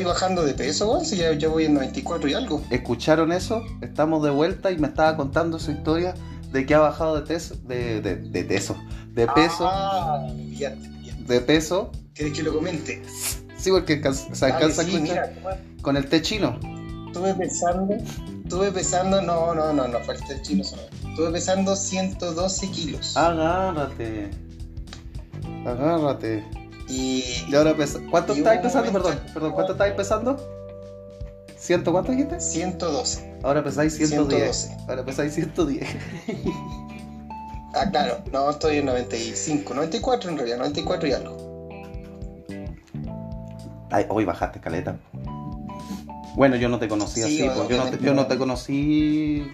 Bajando 0.07 0.45
de 0.45 0.55
peso, 0.55 0.91
weón. 0.91 1.05
Si 1.05 1.17
ya, 1.17 1.33
ya 1.33 1.49
voy 1.49 1.65
en 1.67 1.75
94 1.75 2.29
y 2.29 2.35
algo. 2.35 2.63
¿Escucharon 2.71 3.33
eso? 3.33 3.63
Estamos 3.83 4.23
de 4.23 4.31
vuelta 4.31 4.71
y 4.71 4.79
me 4.79 4.87
estaba 4.89 5.17
contando 5.17 5.59
su 5.59 5.71
historia 5.73 6.15
de 6.53 6.65
que 6.65 6.75
ha 6.75 6.79
bajado 6.79 7.17
de 7.17 7.23
peso, 7.23 7.55
de, 7.65 8.01
de, 8.01 8.17
de 8.17 8.45
peso, 8.45 8.77
de 9.13 9.27
peso, 9.29 9.69
Ah, 9.69 10.27
ya, 10.51 10.75
ya. 11.03 11.15
de 11.27 11.41
peso. 11.41 11.91
¿Quieres 12.15 12.35
que 12.35 12.43
lo 12.43 12.55
comente? 12.55 13.03
Sí, 13.59 13.71
porque 13.71 14.01
se 14.13 14.45
alcanza 14.47 14.85
sí, 14.85 14.99
mira, 15.01 15.33
con 15.83 15.97
el 15.97 16.07
té 16.09 16.23
chino. 16.23 16.59
Estuve 17.07 17.35
pesando, 17.35 17.95
estuve 18.45 18.71
pesando, 18.73 19.21
no, 19.23 19.55
no, 19.55 19.73
no, 19.73 19.89
no, 19.89 19.99
fue 20.01 20.15
el 20.15 20.43
chino 20.43 20.63
solo. 20.65 20.83
Estuve 21.11 21.31
pesando 21.33 21.75
112 21.75 22.71
kilos. 22.71 23.17
Ah. 23.17 23.29
Agárrate. 23.29 24.31
Agárrate. 25.67 26.45
Y 26.89 27.25
Y 27.49 27.55
ahora 27.55 27.77
pesa. 27.77 28.01
¿Cuánto 28.11 28.35
Y 28.35 28.39
estáis 28.39 28.61
pesando? 28.61 28.93
momento- 28.93 29.09
Perdón, 29.11 29.33
perdón, 29.35 29.53
¿cuánto 29.53 29.73
estáis 29.73 29.95
pesando? 29.95 30.37
¿Ciento 31.59 31.91
cuánto 31.93 32.13
dijiste? 32.13 32.39
112. 32.41 33.39
Ahora 33.43 33.65
pesáis 33.65 33.97
110. 33.97 34.57
112. 34.57 34.77
Ahora 34.89 35.05
pesáis 35.05 35.35
110. 35.35 35.87
Ah, 37.75 37.91
claro, 37.91 38.19
no, 38.33 38.49
estoy 38.51 38.79
en 38.79 38.87
95, 38.87 39.75
94 39.75 40.31
en 40.31 40.37
realidad, 40.37 40.59
94 40.59 41.09
y 41.09 41.13
algo. 41.13 41.37
Ay, 43.91 44.07
hoy 44.09 44.25
bajaste 44.25 44.61
caleta. 44.61 44.97
Bueno, 46.35 46.57
yo 46.57 46.69
no 46.69 46.79
te 46.79 46.89
conocí 46.89 47.23
Sí, 47.23 47.43
así, 47.47 47.51
pues, 47.55 47.69
yo, 47.69 47.77
no 47.85 47.91
te, 47.91 47.99
yo 48.05 48.15
no 48.15 48.27
te 48.27 48.39
conocí 48.39 49.51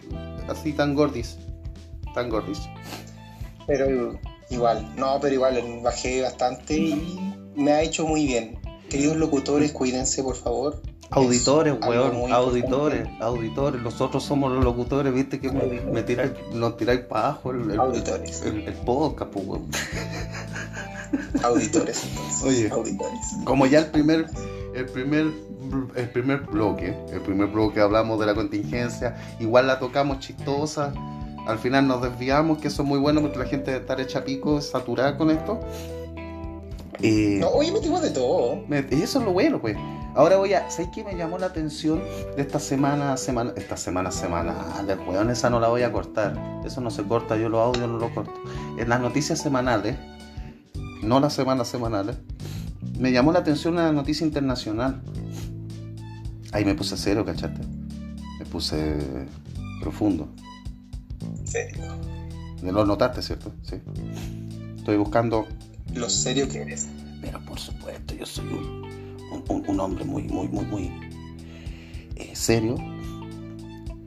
así 0.48 0.72
tan 0.72 0.94
gordis. 0.94 1.36
Tan 2.14 2.28
gordis. 2.28 2.60
Pero 3.66 4.18
igual, 4.52 4.94
no, 4.96 5.18
pero 5.20 5.34
igual 5.34 5.60
bajé 5.82 6.22
bastante 6.22 6.76
y 6.76 7.34
me 7.56 7.72
ha 7.72 7.82
hecho 7.82 8.06
muy 8.06 8.26
bien. 8.26 8.58
Queridos 8.88 9.16
locutores, 9.16 9.72
cuídense 9.72 10.22
por 10.22 10.36
favor. 10.36 10.82
Auditores, 11.10 11.74
weón, 11.86 12.32
auditores, 12.32 13.00
importante. 13.00 13.24
auditores. 13.24 13.82
Nosotros 13.82 14.22
somos 14.24 14.50
los 14.50 14.64
locutores, 14.64 15.12
viste 15.12 15.40
que 15.40 15.50
me, 15.52 15.64
me 15.92 16.02
tiráis, 16.02 16.32
nos 16.54 16.76
tiráis 16.78 17.00
para 17.00 17.28
abajo 17.28 17.50
el, 17.50 17.70
el, 17.70 17.78
Auditores. 17.80 18.42
el- 18.42 18.66
el 18.66 18.74
podcast, 18.74 19.30
pues, 19.30 19.46
weón. 19.46 19.66
Auditores, 21.42 22.04
entonces. 22.04 22.42
Oye. 22.44 22.68
Auditores. 22.70 23.20
Como 23.44 23.66
ya 23.66 23.80
el 23.80 23.86
primer, 23.86 24.26
el 24.74 24.86
primer, 24.86 25.26
el 25.96 26.08
primer 26.10 26.40
bloque, 26.42 26.96
el 27.12 27.20
primer 27.20 27.48
bloque 27.48 27.80
hablamos 27.80 28.18
de 28.18 28.26
la 28.26 28.34
contingencia, 28.34 29.16
igual 29.38 29.66
la 29.66 29.78
tocamos 29.78 30.20
chistosa, 30.20 30.94
al 31.46 31.58
final 31.58 31.86
nos 31.86 32.02
desviamos, 32.02 32.58
que 32.58 32.68
eso 32.68 32.82
es 32.82 32.88
muy 32.88 32.98
bueno 32.98 33.20
porque 33.20 33.38
la 33.38 33.46
gente 33.46 33.70
debe 33.70 33.82
estar 33.82 34.00
hecha 34.00 34.24
pico, 34.24 34.60
saturada 34.60 35.16
con 35.16 35.30
esto. 35.30 35.60
Eh, 37.00 37.38
No, 37.40 37.48
oye, 37.48 37.72
metimos 37.72 38.00
de 38.02 38.10
todo. 38.10 38.64
eso 38.90 39.18
es 39.18 39.24
lo 39.24 39.32
bueno, 39.32 39.60
pues. 39.60 39.76
Ahora 40.14 40.36
voy 40.36 40.52
a. 40.52 40.70
¿Sabes 40.70 40.90
qué 40.94 41.02
me 41.02 41.16
llamó 41.16 41.38
la 41.38 41.46
atención 41.46 42.02
de 42.36 42.42
esta 42.42 42.60
semana, 42.60 43.16
semana, 43.16 43.52
esta 43.56 43.76
semana 43.76 44.10
semanal? 44.10 44.56
Weón, 45.08 45.30
esa 45.30 45.48
no 45.48 45.58
la 45.58 45.68
voy 45.68 45.82
a 45.82 45.90
cortar. 45.90 46.60
Eso 46.64 46.80
no 46.80 46.90
se 46.90 47.02
corta, 47.02 47.36
yo 47.36 47.48
lo 47.48 47.60
audio 47.60 47.86
no 47.86 47.98
lo 47.98 48.12
corto. 48.14 48.34
En 48.78 48.88
las 48.88 49.00
noticias 49.00 49.40
semanales, 49.40 49.96
no 51.02 51.18
las 51.18 51.32
semanas 51.32 51.68
semanales, 51.68 52.16
me 52.98 53.10
llamó 53.10 53.32
la 53.32 53.40
atención 53.40 53.74
una 53.74 53.90
noticia 53.90 54.26
internacional. 54.26 55.02
Ahí 56.52 56.64
me 56.66 56.74
puse 56.74 56.96
cero, 56.98 57.24
¿cachaste? 57.24 57.62
Me 58.38 58.44
puse 58.44 58.96
profundo. 59.80 60.28
Serio. 61.52 61.92
Lo 62.62 62.84
notaste, 62.86 63.22
¿cierto? 63.22 63.52
Sí. 63.62 63.76
Estoy 64.78 64.96
buscando 64.96 65.46
Lo 65.94 66.08
serio 66.08 66.48
que 66.48 66.62
eres. 66.62 66.86
Pero 67.20 67.40
por 67.40 67.58
supuesto, 67.58 68.14
yo 68.14 68.24
soy 68.26 68.46
un, 68.46 68.84
un- 69.32 69.44
un- 69.48 69.64
un 69.68 69.80
hombre 69.80 70.04
muy, 70.04 70.22
muy, 70.24 70.48
muy, 70.48 70.64
muy 70.64 70.92
eh, 72.16 72.30
serio. 72.34 72.76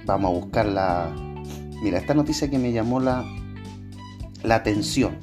Vamos 0.06 0.32
a 0.32 0.40
buscar 0.40 0.66
la... 0.66 1.14
Mira, 1.82 1.98
esta 1.98 2.14
noticia 2.14 2.50
que 2.50 2.58
me 2.58 2.72
llamó 2.72 3.00
la, 3.00 3.24
la 4.44 4.56
atención. 4.56 5.18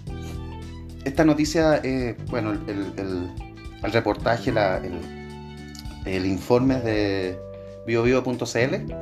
Esta 1.05 1.25
noticia, 1.25 1.81
eh, 1.83 2.17
bueno, 2.31 2.53
el, 2.53 2.61
el- 2.69 2.93
el- 2.99 3.31
el 3.83 3.93
reportaje, 3.93 4.53
la- 4.53 4.79
el, 4.79 5.01
el 6.07 6.27
informe 6.27 6.77
de 6.81 7.39
biobio.cl. 7.87 8.95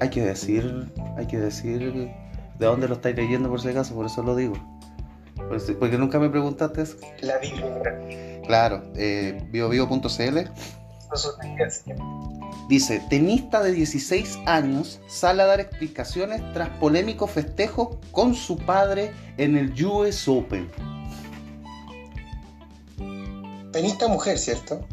Hay 0.00 0.08
que 0.10 0.22
decir, 0.22 0.92
hay 1.16 1.26
que 1.26 1.38
decir 1.38 1.92
de 2.58 2.66
dónde 2.66 2.88
lo 2.88 2.94
estáis 2.94 3.16
leyendo 3.16 3.48
por 3.48 3.60
si 3.60 3.68
acaso, 3.68 3.94
por 3.94 4.06
eso 4.06 4.22
lo 4.22 4.34
digo. 4.36 4.54
Por 5.36 5.56
eso- 5.56 5.78
Porque 5.78 5.98
nunca 5.98 6.18
me 6.18 6.28
preguntaste 6.30 6.82
eso. 6.82 6.96
La 7.20 7.38
bibliografía. 7.38 8.40
Claro, 8.46 8.82
eh, 8.96 9.46
biobio.cl 9.50 10.38
dice, 12.68 13.02
tenista 13.10 13.62
de 13.62 13.72
16 13.72 14.38
años 14.46 15.00
sale 15.08 15.42
a 15.42 15.46
dar 15.46 15.60
explicaciones 15.60 16.40
tras 16.52 16.68
polémico 16.78 17.26
festejo 17.26 18.00
con 18.12 18.34
su 18.34 18.56
padre 18.58 19.12
en 19.36 19.56
el 19.56 19.72
US 19.84 20.28
Open. 20.28 20.68
Tenista 23.72 24.08
mujer, 24.08 24.38
¿cierto? 24.38 24.86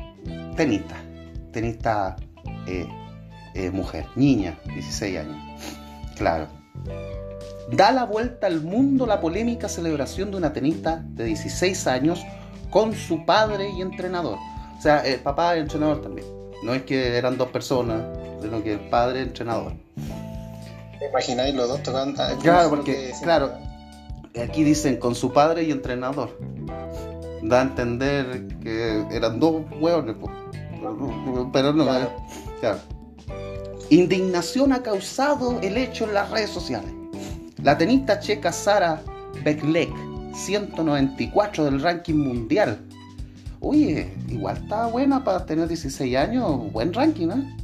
Tenista, 0.55 0.95
tenista 1.51 2.15
eh, 2.67 2.87
eh, 3.57 3.71
mujer, 3.71 4.05
niña, 4.15 4.59
16 4.65 5.17
años. 5.17 5.35
Claro. 6.15 6.47
Da 7.71 7.91
la 7.91 8.05
vuelta 8.05 8.45
al 8.47 8.61
mundo 8.61 9.07
la 9.07 9.19
polémica 9.19 9.67
celebración 9.67 10.29
de 10.29 10.37
una 10.37 10.53
tenista 10.53 11.03
de 11.03 11.25
16 11.25 11.87
años 11.87 12.23
con 12.69 12.93
su 12.93 13.25
padre 13.25 13.69
y 13.71 13.81
entrenador. 13.81 14.37
O 14.77 14.81
sea, 14.81 14.99
el 14.99 15.19
papá 15.21 15.55
y 15.55 15.57
el 15.57 15.63
entrenador 15.63 16.01
también. 16.01 16.27
No 16.63 16.75
es 16.75 16.83
que 16.83 17.17
eran 17.17 17.37
dos 17.37 17.49
personas, 17.49 18.01
sino 18.41 18.63
que 18.63 18.73
el 18.73 18.79
padre 18.89 19.19
y 19.19 19.21
el 19.23 19.27
entrenador. 19.29 19.73
¿Te 20.99 21.07
imagináis 21.09 21.55
los 21.55 21.67
dos 21.67 21.81
tocando? 21.81 22.21
Ah, 22.21 22.35
Claro, 22.39 22.69
porque, 22.69 23.11
claro. 23.23 23.51
Aquí 24.41 24.63
dicen 24.63 24.97
con 24.97 25.15
su 25.15 25.33
padre 25.33 25.63
y 25.63 25.71
entrenador. 25.71 26.37
Da 27.41 27.59
a 27.59 27.61
entender 27.63 28.47
que 28.61 29.03
eran 29.11 29.39
dos 29.39 29.63
hueones, 29.79 30.15
pero 31.51 31.73
no. 31.73 31.83
Claro. 31.85 32.05
eh, 32.05 32.09
claro. 32.59 32.79
Indignación 33.89 34.73
ha 34.73 34.83
causado 34.83 35.61
el 35.61 35.77
hecho 35.77 36.03
en 36.03 36.13
las 36.13 36.29
redes 36.29 36.49
sociales. 36.49 36.91
La 37.63 37.77
tenista 37.77 38.19
checa 38.19 38.51
Sara 38.51 39.01
Beklek, 39.45 39.89
194 40.35 41.63
del 41.63 41.81
ranking 41.81 42.15
mundial. 42.15 42.81
Oye, 43.61 44.13
igual 44.27 44.57
está 44.57 44.87
buena 44.87 45.23
para 45.23 45.45
tener 45.45 45.69
16 45.69 46.17
años, 46.17 46.69
buen 46.73 46.93
ranking, 46.93 47.29
¿eh? 47.29 47.57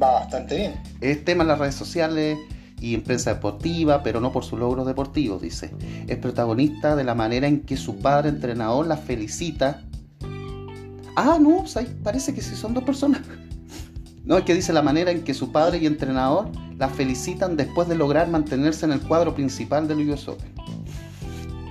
Va 0.00 0.20
bastante 0.20 0.56
bien. 0.56 0.74
Es 1.00 1.24
tema 1.24 1.42
en 1.42 1.48
las 1.48 1.58
redes 1.58 1.74
sociales 1.74 2.38
y 2.80 2.94
en 2.94 3.02
prensa 3.02 3.34
deportiva, 3.34 4.04
pero 4.04 4.20
no 4.20 4.30
por 4.30 4.44
sus 4.44 4.60
logros 4.60 4.86
deportivos, 4.86 5.42
dice. 5.42 5.72
Es 6.06 6.16
protagonista 6.16 6.94
de 6.94 7.02
la 7.02 7.16
manera 7.16 7.48
en 7.48 7.62
que 7.62 7.76
su 7.76 7.96
padre 7.96 8.28
entrenador 8.28 8.86
la 8.86 8.96
felicita. 8.96 9.82
Ah, 11.16 11.38
no, 11.40 11.64
parece 12.04 12.32
que 12.32 12.40
sí 12.40 12.54
son 12.54 12.72
dos 12.72 12.84
personas. 12.84 13.22
No, 14.28 14.36
es 14.36 14.44
que 14.44 14.52
dice 14.52 14.74
la 14.74 14.82
manera 14.82 15.10
en 15.10 15.24
que 15.24 15.32
su 15.32 15.52
padre 15.52 15.78
y 15.78 15.86
entrenador 15.86 16.50
la 16.76 16.90
felicitan 16.90 17.56
después 17.56 17.88
de 17.88 17.94
lograr 17.94 18.28
mantenerse 18.28 18.84
en 18.84 18.92
el 18.92 19.00
cuadro 19.00 19.34
principal 19.34 19.88
del 19.88 20.06
US 20.10 20.28
Open. 20.28 20.52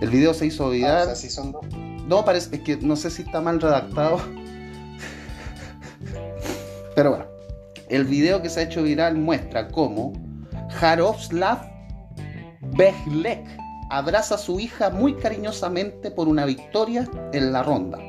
El 0.01 0.09
video 0.09 0.33
se 0.33 0.47
hizo 0.47 0.63
Ah, 0.63 0.67
o 0.67 0.71
viral. 0.71 1.05
sea, 1.05 1.15
sí 1.15 1.29
son 1.29 1.51
dos. 1.51 1.63
No, 2.07 2.25
parece, 2.25 2.55
es 2.55 2.61
que 2.63 2.77
no 2.77 2.95
sé 2.95 3.11
si 3.11 3.21
está 3.21 3.41
mal 3.41 3.61
redactado. 3.61 4.19
Pero 6.95 7.11
bueno, 7.11 7.25
el 7.89 8.05
video 8.05 8.41
que 8.41 8.49
se 8.49 8.61
ha 8.61 8.63
hecho 8.63 8.81
viral 8.81 9.17
muestra 9.17 9.67
cómo 9.67 10.13
Jaroslav 10.79 11.59
Behlek 12.75 13.45
abraza 13.91 14.33
a 14.33 14.37
su 14.39 14.59
hija 14.59 14.89
muy 14.89 15.13
cariñosamente 15.13 16.09
por 16.09 16.27
una 16.27 16.45
victoria 16.45 17.07
en 17.33 17.51
la 17.53 17.61
ronda. 17.61 17.99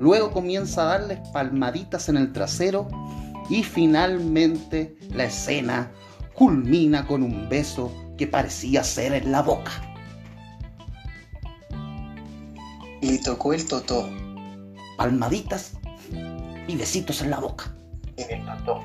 Luego 0.00 0.32
comienza 0.32 0.82
a 0.82 0.98
darles 0.98 1.20
palmaditas 1.32 2.08
en 2.08 2.16
el 2.16 2.32
trasero 2.32 2.88
y 3.48 3.62
finalmente 3.62 4.96
la 5.10 5.24
escena 5.24 5.92
culmina 6.34 7.06
con 7.06 7.22
un 7.22 7.48
beso 7.48 7.92
que 8.16 8.26
parecía 8.26 8.84
ser 8.84 9.12
en 9.14 9.32
la 9.32 9.42
boca. 9.42 9.72
Le 13.00 13.18
tocó 13.18 13.52
el 13.52 13.66
totó 13.66 14.08
Palmaditas 14.96 15.72
y 16.66 16.76
besitos 16.76 17.20
en 17.22 17.30
la 17.30 17.38
boca. 17.38 17.74
en 18.16 18.40
el 18.40 18.46
totó. 18.46 18.80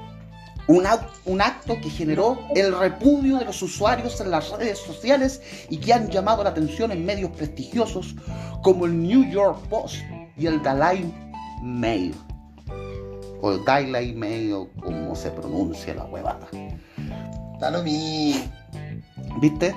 Un 0.67 1.41
acto 1.41 1.79
que 1.81 1.89
generó 1.89 2.37
el 2.55 2.77
repudio 2.77 3.37
de 3.39 3.45
los 3.45 3.61
usuarios 3.63 4.21
en 4.21 4.29
las 4.29 4.51
redes 4.51 4.77
sociales 4.77 5.41
y 5.67 5.77
que 5.77 5.93
han 5.93 6.09
llamado 6.09 6.43
la 6.43 6.51
atención 6.51 6.91
en 6.91 7.05
medios 7.05 7.31
prestigiosos 7.31 8.15
como 8.61 8.85
el 8.85 9.01
New 9.01 9.27
York 9.31 9.67
Post 9.67 9.95
y 10.37 10.45
el 10.45 10.61
Dalai 10.61 11.11
Mail. 11.63 12.13
O 13.41 13.57
Daily 13.57 14.13
Mail, 14.13 14.53
o 14.53 14.69
como 14.81 15.15
se 15.15 15.31
pronuncia 15.31 15.93
la 15.93 16.05
huevada. 16.05 16.47
Da 17.59 17.71
lo 17.71 17.83
mismo. 17.83 18.51
¿Viste? 19.41 19.75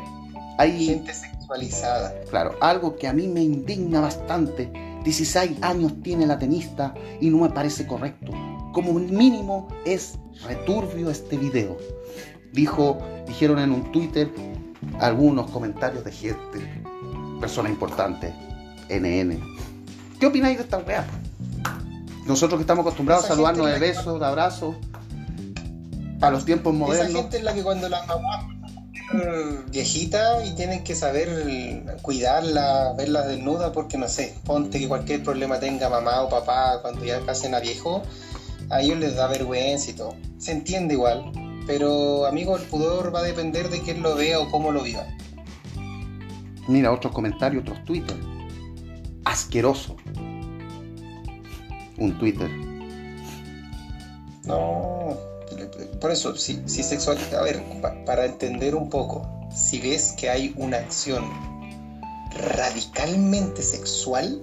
Hay, 0.59 0.87
Gente 0.87 1.15
sexualizada. 1.15 2.15
claro, 2.31 2.57
algo 2.61 2.97
que 2.97 3.09
a 3.09 3.13
mí 3.13 3.29
me 3.29 3.43
indigna 3.43 4.01
bastante. 4.01 4.71
16 5.05 5.63
años 5.63 5.93
tiene 6.03 6.27
la 6.27 6.39
tenista 6.39 6.95
y 7.21 7.31
no 7.31 7.39
me 7.39 7.51
parece 7.51 7.87
correcto. 7.87 8.33
Como 8.73 8.93
mínimo 8.95 9.69
es 9.85 10.19
returbio 10.45 11.11
este 11.11 11.37
video. 11.37 11.77
Dijo, 12.53 12.99
dijeron 13.27 13.59
en 13.59 13.73
un 13.73 13.91
Twitter 13.93 14.31
algunos 15.01 15.51
comentarios 15.51 16.05
de 16.05 16.13
gente, 16.13 16.83
persona 17.41 17.69
importante, 17.69 18.33
NN. 18.89 19.39
¿Qué 20.19 20.27
opináis 20.27 20.59
de 20.59 20.65
esta 20.65 20.79
weá? 20.79 21.07
Nosotros 22.27 22.59
que 22.59 22.63
estamos 22.63 22.83
acostumbrados 22.83 23.25
a 23.25 23.27
Esa 23.27 23.35
saludarnos 23.35 23.67
de 23.67 23.79
besos, 23.79 24.21
de 24.21 24.27
abrazos, 24.27 24.77
para 26.21 26.33
los 26.33 26.45
tiempos 26.45 26.73
Esa 26.75 26.85
modernos. 26.85 27.23
gente 27.23 27.39
es 27.39 27.45
la 27.45 27.55
que 27.55 27.63
cuando 27.63 27.89
la 27.89 28.05
mamá 28.05 28.49
viejita 29.71 30.45
y 30.45 30.55
tienen 30.55 30.85
que 30.85 30.95
saber 30.95 31.99
cuidarla, 32.03 32.95
verla 32.97 33.23
desnuda, 33.27 33.73
porque 33.73 33.99
no 33.99 34.09
sé, 34.09 34.35
ponte 34.45 34.79
que 34.79 34.89
cualquier 34.89 35.23
problema 35.23 35.59
tenga 35.59 35.89
mamá 35.89 36.23
o 36.23 36.29
papá 36.29 36.81
cuando 36.81 37.05
ya 37.05 37.21
casen 37.27 37.55
a 37.55 37.61
viejo, 37.61 38.03
a 38.71 38.81
ellos 38.81 38.99
les 38.99 39.17
da 39.17 39.27
vergüenza 39.27 39.91
y 39.91 39.95
todo. 39.95 40.15
Se 40.39 40.53
entiende 40.53 40.95
igual, 40.95 41.31
pero 41.67 42.27
amigo, 42.27 42.57
el 42.57 42.63
pudor 42.63 43.15
va 43.15 43.21
a 43.21 43.23
depender 43.23 43.69
de 43.69 43.83
quién 43.83 44.03
lo 44.03 44.15
vea 44.15 44.39
o 44.41 44.51
cómo 44.51 44.73
lo 44.73 44.83
viva. 44.83 45.07
Mira, 46.69 46.93
otros 46.93 47.13
comentarios, 47.13 47.63
otros 47.63 47.85
Twitter. 47.85 48.17
Asqueroso. 49.25 49.97
Un 52.03 52.19
Twitter. 52.19 52.51
No, 54.45 55.17
por 56.01 56.11
eso, 56.11 56.37
si, 56.37 56.63
si 56.67 56.83
sexual, 56.83 57.19
a 57.39 57.43
ver, 57.43 57.63
para 58.05 58.25
entender 58.25 58.75
un 58.75 58.91
poco, 58.91 59.29
si 59.55 59.81
ves 59.81 60.15
que 60.19 60.31
hay 60.31 60.53
una 60.57 60.79
acción 60.79 61.25
radicalmente 62.35 63.63
sexual, 63.63 64.43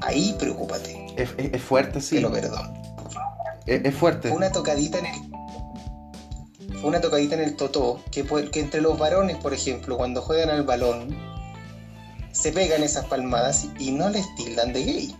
ahí 0.00 0.34
preocúpate. 0.38 1.06
Es, 1.16 1.62
fuerte, 1.62 2.00
sí. 2.00 2.16
Pero 2.16 2.30
perdón. 2.30 2.72
Es, 3.66 3.94
fuerte. 3.94 4.30
Una 4.30 4.52
tocadita 4.52 4.98
en 4.98 5.06
el 5.06 5.34
una 6.82 7.00
tocadita 7.00 7.34
en 7.34 7.40
el 7.40 7.56
totó, 7.56 8.02
que, 8.10 8.24
que 8.50 8.60
entre 8.60 8.82
los 8.82 8.98
varones, 8.98 9.38
por 9.38 9.54
ejemplo, 9.54 9.96
cuando 9.96 10.20
juegan 10.20 10.50
al 10.50 10.64
balón, 10.64 11.16
se 12.30 12.52
pegan 12.52 12.82
esas 12.82 13.06
palmadas 13.06 13.68
y 13.78 13.90
no 13.90 14.10
les 14.10 14.26
tildan 14.34 14.74
de 14.74 14.84
gay. 14.84 15.16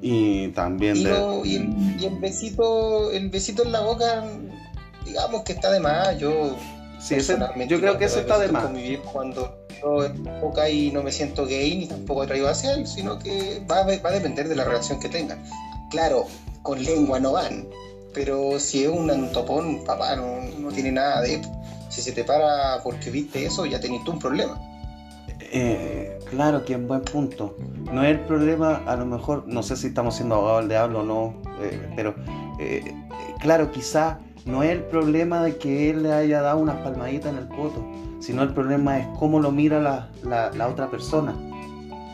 Y 0.00 0.48
también 0.48 0.96
y, 1.44 1.56
el, 1.56 2.18
besito, 2.20 3.10
el 3.10 3.30
besito 3.30 3.64
en 3.64 3.72
la 3.72 3.80
boca, 3.80 4.24
digamos 5.04 5.42
que 5.42 5.52
está 5.52 5.70
de 5.72 5.80
más. 5.80 6.18
Yo, 6.18 6.56
sí, 7.00 7.16
yo 7.68 7.80
creo 7.80 7.98
que 7.98 8.04
eso 8.04 8.20
está 8.20 8.38
de 8.38 8.48
más. 8.48 8.70
cuando 9.12 9.58
yo 9.82 10.04
en 10.04 10.24
boca 10.40 10.68
y 10.68 10.90
no 10.92 11.02
me 11.02 11.10
siento 11.10 11.46
gay 11.46 11.76
ni 11.76 11.86
tampoco 11.86 12.22
atraído 12.22 12.48
hacia 12.48 12.74
él, 12.74 12.86
sino 12.86 13.18
que 13.18 13.62
va, 13.70 13.82
va 13.82 14.10
a 14.10 14.12
depender 14.12 14.48
de 14.48 14.54
la 14.54 14.64
relación 14.64 15.00
que 15.00 15.08
tengan. 15.08 15.42
Claro, 15.90 16.26
con 16.62 16.82
lengua 16.82 17.18
no 17.18 17.32
van, 17.32 17.66
pero 18.14 18.58
si 18.58 18.84
es 18.84 18.88
un 18.88 19.32
topón, 19.32 19.84
papá, 19.84 20.16
no, 20.16 20.40
no 20.58 20.70
tiene 20.70 20.92
nada 20.92 21.22
de. 21.22 21.40
Si 21.88 22.02
se 22.02 22.12
te 22.12 22.24
para 22.24 22.82
porque 22.82 23.10
viste 23.10 23.44
eso, 23.46 23.64
ya 23.64 23.80
tenés 23.80 24.04
tú 24.04 24.12
un 24.12 24.18
problema. 24.18 24.60
Eh, 25.40 26.18
claro 26.30 26.64
que 26.64 26.74
en 26.74 26.88
buen 26.88 27.02
punto. 27.02 27.56
No 27.92 28.02
es 28.02 28.10
el 28.10 28.20
problema, 28.20 28.82
a 28.86 28.96
lo 28.96 29.06
mejor, 29.06 29.44
no 29.46 29.62
sé 29.62 29.76
si 29.76 29.88
estamos 29.88 30.16
siendo 30.16 30.36
abogados 30.36 30.60
del 30.60 30.68
diablo 30.70 31.00
o 31.00 31.04
no, 31.04 31.34
eh, 31.60 31.92
pero 31.96 32.14
eh, 32.58 32.94
claro, 33.40 33.70
quizá 33.70 34.18
no 34.44 34.62
es 34.62 34.70
el 34.70 34.82
problema 34.84 35.42
de 35.42 35.56
que 35.56 35.90
él 35.90 36.02
le 36.02 36.12
haya 36.12 36.42
dado 36.42 36.58
unas 36.58 36.76
palmaditas 36.76 37.32
en 37.32 37.38
el 37.38 37.48
poto, 37.48 37.86
sino 38.20 38.42
el 38.42 38.52
problema 38.52 38.98
es 38.98 39.06
cómo 39.18 39.40
lo 39.40 39.50
mira 39.50 39.80
la, 39.80 40.68
otra 40.68 40.90
persona, 40.90 41.34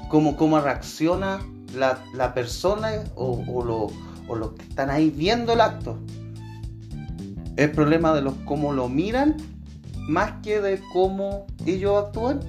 cómo, 0.09 0.37
cómo 0.37 0.61
reacciona 0.61 1.41
la, 1.75 2.35
persona 2.35 2.91
o, 3.15 3.43
o, 3.49 3.91
o 4.29 4.37
los 4.37 4.53
que 4.53 4.63
están 4.63 4.91
ahí 4.91 5.11
viendo 5.11 5.53
el 5.53 5.61
acto. 5.61 5.99
El 7.57 7.71
problema 7.71 8.13
de 8.15 8.23
los 8.23 8.35
cómo 8.45 8.73
lo 8.73 8.89
miran 8.89 9.37
más 10.09 10.33
que 10.43 10.61
de 10.61 10.81
cómo 10.93 11.47
ellos 11.67 12.05
actúan. 12.05 12.41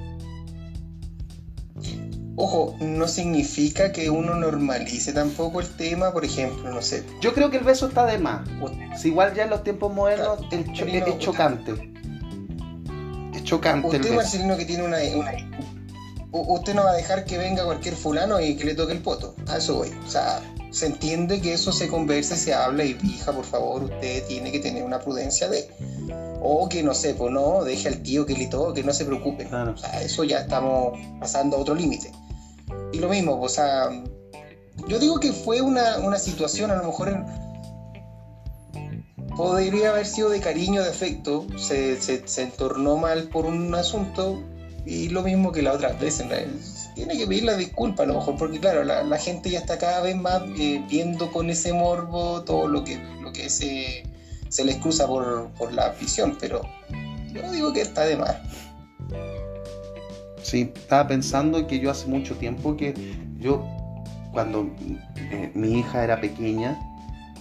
Ojo, 2.37 2.75
no 2.79 3.07
significa 3.07 3.93
que 3.93 4.09
uno 4.09 4.35
normalice 4.35 5.13
tampoco 5.13 5.61
el 5.61 5.69
tema, 5.69 6.11
por 6.11 6.25
ejemplo, 6.25 6.69
no 6.69 6.81
sé. 6.81 7.03
Yo 7.21 7.33
creo 7.33 7.49
que 7.49 7.57
el 7.57 7.63
beso 7.63 7.87
está 7.87 8.05
de 8.05 8.17
más. 8.17 8.47
Si 8.97 9.07
igual 9.07 9.33
ya 9.33 9.43
en 9.43 9.51
los 9.51 9.63
tiempos 9.63 9.93
modernos 9.93 10.39
es, 10.51 11.19
chocante. 11.19 11.93
Es 13.33 13.43
chocante 13.43 13.87
usted, 13.87 14.05
el 14.05 14.15
Marcelino, 14.15 14.57
que 14.57 14.65
tiene 14.65 14.83
una, 14.83 14.97
Usted 16.31 16.73
no 16.73 16.83
va 16.83 16.91
a 16.91 16.95
dejar 16.95 17.23
que 17.23 17.37
venga 17.37 17.63
cualquier 17.63 17.95
fulano 17.95 18.41
y 18.41 18.57
que 18.57 18.65
le 18.65 18.75
toque 18.75 18.91
el 18.91 18.99
poto. 18.99 19.35
A 19.47 19.57
eso 19.57 19.75
voy. 19.75 19.89
O 20.05 20.09
sea, 20.09 20.41
se 20.71 20.87
entiende 20.87 21.39
que 21.39 21.53
eso 21.53 21.71
se 21.71 21.87
converse, 21.87 22.35
se 22.35 22.53
habla 22.53 22.83
y 22.83 22.97
hija, 23.01 23.31
por 23.31 23.45
favor, 23.45 23.83
usted 23.83 24.25
tiene 24.27 24.51
que 24.51 24.59
tener 24.59 24.83
una 24.83 24.99
prudencia 24.99 25.47
de... 25.47 25.69
O 26.41 26.67
que 26.67 26.83
no 26.83 26.93
sé, 26.93 27.13
pues 27.13 27.31
no, 27.31 27.63
deje 27.63 27.87
al 27.87 28.03
tío 28.03 28.25
que 28.25 28.33
le 28.33 28.47
toque, 28.47 28.81
que 28.81 28.85
no 28.85 28.93
se 28.93 29.05
preocupe. 29.05 29.45
O 29.45 29.77
sea, 29.77 30.01
eso 30.01 30.25
ya 30.25 30.39
estamos 30.39 30.99
pasando 31.21 31.55
a 31.55 31.59
otro 31.61 31.73
límite. 31.73 32.11
Y 32.91 32.99
lo 32.99 33.09
mismo, 33.09 33.41
o 33.41 33.49
sea, 33.49 33.89
yo 34.87 34.99
digo 34.99 35.19
que 35.19 35.33
fue 35.33 35.61
una, 35.61 36.17
situación, 36.17 36.71
a 36.71 36.75
lo 36.75 36.85
mejor 36.85 37.25
podría 39.35 39.89
haber 39.91 40.05
sido 40.05 40.29
de 40.29 40.39
cariño, 40.39 40.81
de 40.81 40.89
afecto, 40.89 41.45
se, 41.57 41.99
se, 42.01 42.41
entornó 42.41 42.97
mal 42.97 43.23
por 43.29 43.45
un 43.45 43.73
asunto 43.75 44.41
y 44.85 45.09
lo 45.09 45.23
mismo 45.23 45.51
que 45.51 45.61
la 45.61 45.73
otra 45.73 45.89
vez. 45.93 46.23
Tiene 46.93 47.17
que 47.17 47.27
pedir 47.27 47.43
la 47.43 47.57
disculpa 47.57 48.03
a 48.03 48.05
lo 48.05 48.13
mejor, 48.15 48.37
porque 48.37 48.59
claro, 48.59 48.83
la, 48.83 49.17
gente 49.17 49.49
ya 49.49 49.59
está 49.59 49.77
cada 49.77 50.01
vez 50.01 50.15
más 50.15 50.43
eh, 50.57 50.83
viendo 50.89 51.31
con 51.31 51.49
ese 51.49 51.73
morbo 51.73 52.43
todo 52.43 52.67
lo 52.67 52.83
que, 52.83 52.97
lo 53.21 53.33
que 53.33 53.49
se, 53.49 54.03
se 54.49 54.63
les 54.63 54.77
cruza 54.77 55.07
por, 55.07 55.51
por 55.57 55.73
la 55.73 55.89
visión, 55.89 56.37
pero 56.39 56.61
yo 57.33 57.51
digo 57.51 57.73
que 57.73 57.81
está 57.81 58.05
de 58.05 58.15
más. 58.15 58.37
Sí, 60.45 60.71
estaba 60.75 61.07
pensando 61.07 61.65
que 61.65 61.79
yo 61.79 61.89
hace 61.89 62.05
mucho 62.05 62.35
tiempo 62.35 62.77
que 62.77 62.93
yo, 63.39 63.65
cuando 64.31 64.69
eh, 65.15 65.51
mi 65.55 65.79
hija 65.79 66.03
era 66.03 66.21
pequeña, 66.21 66.77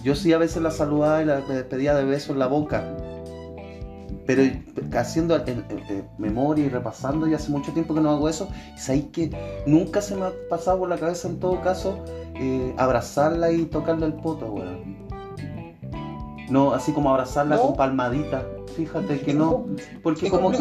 yo 0.03 0.15
sí 0.15 0.33
a 0.33 0.39
veces 0.39 0.63
la 0.63 0.71
saludaba 0.71 1.21
y 1.21 1.25
la 1.25 1.41
despedía 1.41 1.93
de 1.93 2.03
besos 2.03 2.31
en 2.31 2.39
la 2.39 2.47
boca. 2.47 2.83
Pero 4.25 4.41
haciendo 4.97 5.39
memoria 6.17 6.65
y 6.65 6.69
repasando, 6.69 7.27
ya 7.27 7.35
hace 7.35 7.51
mucho 7.51 7.71
tiempo 7.73 7.93
que 7.93 8.01
no 8.01 8.09
hago 8.09 8.27
eso, 8.27 8.49
sabéis 8.75 9.05
que 9.13 9.29
nunca 9.67 10.01
se 10.01 10.15
me 10.15 10.25
ha 10.25 10.31
pasado 10.49 10.79
por 10.79 10.89
la 10.89 10.97
cabeza 10.97 11.27
en 11.27 11.39
todo 11.39 11.61
caso 11.61 12.03
eh, 12.33 12.73
abrazarla 12.75 13.51
y 13.51 13.65
tocarle 13.65 14.07
el 14.07 14.13
poto, 14.13 14.47
weón. 14.47 14.94
No, 16.49 16.73
así 16.73 16.91
como 16.91 17.09
abrazarla 17.09 17.57
con 17.57 17.75
palmadita. 17.75 18.45
Fíjate 18.75 19.21
que 19.21 19.33
no. 19.33 19.65
Porque 20.03 20.29
como 20.29 20.51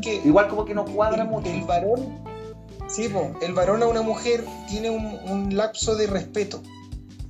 que, 0.00 0.20
igual 0.24 0.48
como 0.48 0.64
que 0.64 0.74
no 0.74 0.84
cuadra 0.84 1.24
mucho. 1.24 1.48
El 1.48 1.62
varón, 1.62 2.22
sí, 2.88 3.08
el 3.42 3.54
varón 3.54 3.82
a 3.82 3.86
una 3.86 4.02
mujer 4.02 4.44
tiene 4.68 4.90
un, 4.90 5.56
lapso 5.56 5.96
de 5.96 6.06
respeto. 6.06 6.62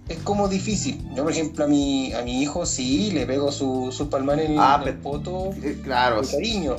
Es 0.08 0.18
como 0.18 0.48
difícil. 0.48 1.08
Yo, 1.14 1.22
por 1.22 1.32
ejemplo, 1.32 1.64
a 1.64 1.68
mi, 1.68 2.12
a 2.12 2.22
mi 2.22 2.42
hijo 2.42 2.66
sí 2.66 3.10
le 3.10 3.24
pego 3.26 3.50
su, 3.50 3.90
su 3.90 4.10
palmar 4.10 4.38
en, 4.38 4.58
ah, 4.58 4.82
el 4.84 4.98
poto 4.98 5.50
eh, 5.62 5.80
claro, 5.82 6.20
de 6.20 6.28
cariño. 6.28 6.76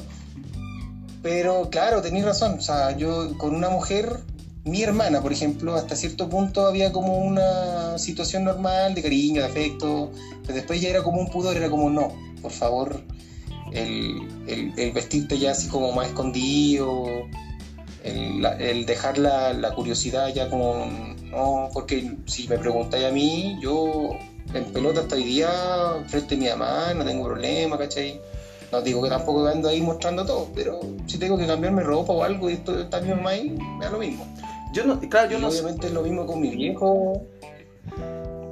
Pero 1.23 1.69
claro, 1.71 2.03
tenéis 2.03 2.25
razón. 2.25 2.59
O 2.59 2.61
sea, 2.61 2.95
yo 2.95 3.35
con 3.39 3.55
una 3.55 3.69
mujer 3.69 4.19
mi 4.65 4.81
hermana, 4.81 5.21
por 5.21 5.31
ejemplo, 5.31 5.75
hasta 5.75 5.95
cierto 5.95 6.27
punto 6.27 6.65
había 6.65 6.91
como 6.91 7.19
una 7.19 7.97
situación 7.99 8.43
normal 8.43 8.95
de 8.95 9.03
cariño, 9.03 9.41
de 9.41 9.47
afecto, 9.47 10.11
pero 10.41 10.55
después 10.55 10.81
ya 10.81 10.89
era 10.89 11.03
como 11.03 11.21
un 11.21 11.29
pudor, 11.29 11.55
era 11.55 11.69
como, 11.69 11.89
no, 11.91 12.07
por 12.41 12.51
favor, 12.51 12.99
el, 13.71 14.21
vestirte 14.93 15.37
ya 15.37 15.51
así 15.51 15.67
como 15.67 15.91
más 15.91 16.07
escondido, 16.07 17.05
el, 18.03 18.85
dejar 18.87 19.19
la, 19.19 19.71
curiosidad 19.75 20.29
ya 20.33 20.49
como, 20.49 20.87
no, 21.25 21.69
porque 21.71 22.15
si 22.25 22.47
me 22.47 22.57
preguntáis 22.57 23.05
a 23.05 23.11
mí, 23.11 23.59
yo 23.61 24.17
en 24.51 24.65
pelota 24.73 25.01
hasta 25.01 25.15
hoy 25.15 25.25
día, 25.25 25.49
frente 26.07 26.33
a 26.33 26.37
mi 26.39 26.47
mamá, 26.47 26.91
no 26.95 27.05
tengo 27.05 27.25
problema, 27.25 27.77
¿cachai? 27.77 28.19
No 28.71 28.81
digo 28.81 29.03
que 29.03 29.09
tampoco 29.09 29.45
ando 29.45 29.69
ahí 29.69 29.79
mostrando 29.79 30.25
todo, 30.25 30.49
pero 30.55 30.79
si 31.05 31.19
tengo 31.19 31.37
que 31.37 31.45
cambiarme 31.45 31.83
ropa 31.83 32.13
o 32.13 32.23
algo 32.23 32.49
y 32.49 32.53
esto 32.53 32.79
está 32.79 32.99
mi 32.99 33.09
mamá 33.09 33.31
me 33.77 33.85
da 33.85 33.91
lo 33.91 33.99
mismo. 33.99 34.25
Yo 34.75 34.85
no, 34.85 34.99
claro, 34.99 35.31
yo 35.31 35.39
no. 35.39 35.47
Obviamente 35.47 35.87
es 35.87 35.93
lo 35.93 36.01
mismo 36.01 36.25
con 36.25 36.41
mi 36.41 36.49
viejo. 36.49 37.25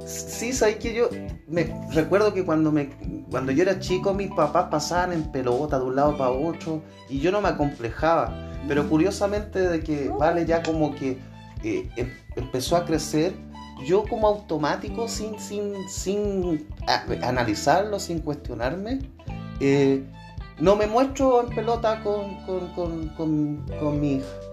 Sí, 0.06 0.54
sabes 0.54 0.76
que 0.76 0.94
yo 0.94 1.10
me 1.46 1.70
recuerdo 1.92 2.32
que 2.32 2.44
cuando 2.44 2.72
me 2.72 2.88
cuando 3.30 3.52
yo 3.52 3.62
era 3.62 3.78
chico 3.78 4.14
mis 4.14 4.30
papás 4.30 4.68
pasaban 4.70 5.12
en 5.12 5.30
pelota 5.32 5.78
de 5.78 5.84
un 5.84 5.96
lado 5.96 6.16
para 6.16 6.30
otro 6.30 6.82
y 7.10 7.20
yo 7.20 7.30
no 7.30 7.42
me 7.42 7.48
acomplejaba. 7.48 8.34
Pero 8.66 8.88
curiosamente 8.88 9.60
de 9.60 9.80
que 9.80 10.08
Vale 10.08 10.46
ya 10.46 10.62
como 10.62 10.94
que 10.94 11.18
eh, 11.62 11.90
em, 11.96 12.08
empezó 12.36 12.76
a 12.76 12.86
crecer, 12.86 13.34
yo 13.86 14.04
como 14.08 14.26
automático, 14.26 15.08
sin, 15.08 15.38
sin, 15.38 15.74
sin 15.90 16.66
analizarlo, 17.22 17.98
sin 17.98 18.20
cuestionarme, 18.20 19.00
eh, 19.60 20.02
no 20.58 20.74
me 20.76 20.86
muestro 20.86 21.42
en 21.42 21.54
pelota 21.54 22.02
con, 22.02 22.36
con, 22.46 23.08
con, 23.14 23.66
con 23.78 24.00
mi 24.00 24.14
hija. 24.14 24.43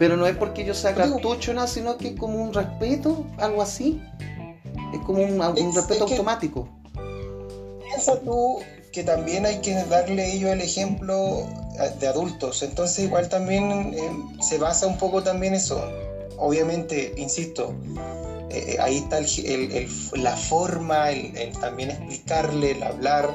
Pero 0.00 0.16
no 0.16 0.26
es 0.26 0.34
porque 0.34 0.64
yo 0.64 0.72
sea 0.72 0.94
cartucho, 0.94 1.52
nada, 1.52 1.66
sino 1.66 1.98
que 1.98 2.08
es 2.08 2.18
como 2.18 2.42
un 2.42 2.54
respeto, 2.54 3.26
algo 3.36 3.60
así. 3.60 4.02
Es 4.94 5.00
como 5.00 5.22
un, 5.22 5.74
respeto 5.74 6.04
automático. 6.04 6.66
Piensa 7.84 8.18
tú 8.20 8.60
que 8.92 9.04
también 9.04 9.44
hay 9.44 9.60
que 9.60 9.74
darle 9.74 10.32
ellos 10.32 10.52
el 10.52 10.62
ejemplo 10.62 11.46
de 12.00 12.08
adultos. 12.08 12.62
Entonces 12.62 13.04
igual 13.04 13.28
también 13.28 13.92
eh, 13.92 14.10
se 14.40 14.56
basa 14.56 14.86
un 14.86 14.96
poco 14.96 15.22
también 15.22 15.52
eso. 15.52 15.84
Obviamente, 16.38 17.12
insisto, 17.18 17.74
eh, 18.48 18.78
ahí 18.80 18.96
está 18.96 19.18
el, 19.18 19.86
la 20.14 20.34
forma, 20.34 21.10
el, 21.10 21.52
también 21.60 21.90
explicarle, 21.90 22.70
el 22.70 22.82
hablar, 22.84 23.28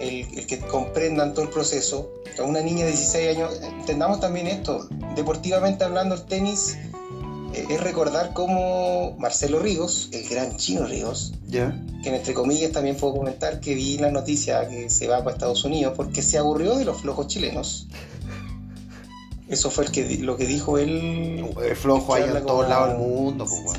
el, 0.00 0.46
que 0.46 0.58
comprendan 0.58 1.34
todo 1.34 1.44
el 1.44 1.50
proceso. 1.50 2.10
A 2.38 2.42
una 2.42 2.60
niña 2.60 2.84
de 2.84 2.92
16 2.92 3.36
años, 3.36 3.60
entendamos 3.62 4.20
también 4.20 4.46
esto, 4.46 4.88
deportivamente 5.14 5.84
hablando, 5.84 6.16
el 6.16 6.24
tenis 6.24 6.76
eh, 7.54 7.66
es 7.70 7.80
recordar 7.80 8.32
cómo 8.32 9.14
Marcelo 9.18 9.60
Ríos, 9.60 10.08
el 10.12 10.28
gran 10.28 10.56
chino 10.56 10.86
Ríos, 10.86 11.32
que 11.50 12.14
entre 12.14 12.34
comillas 12.34 12.72
también 12.72 12.96
puedo 12.96 13.14
comentar 13.14 13.60
que 13.60 13.74
vi 13.74 13.98
la 13.98 14.10
noticia 14.10 14.68
que 14.68 14.90
se 14.90 15.06
va 15.06 15.18
para 15.18 15.32
Estados 15.32 15.64
Unidos 15.64 15.94
porque 15.96 16.22
se 16.22 16.38
aburrió 16.38 16.76
de 16.76 16.84
los 16.84 17.00
flojos 17.00 17.28
chilenos. 17.28 17.86
Eso 19.48 19.70
fue 19.70 19.84
el 19.84 19.92
que, 19.92 20.18
lo 20.18 20.36
que 20.36 20.46
dijo 20.46 20.78
él. 20.78 21.44
Es 21.64 21.78
flojo 21.78 22.14
ahí 22.14 22.24
en 22.24 22.44
todos 22.44 22.68
lados 22.68 22.88
del 22.88 22.98
mundo, 22.98 23.46
pues, 23.46 23.78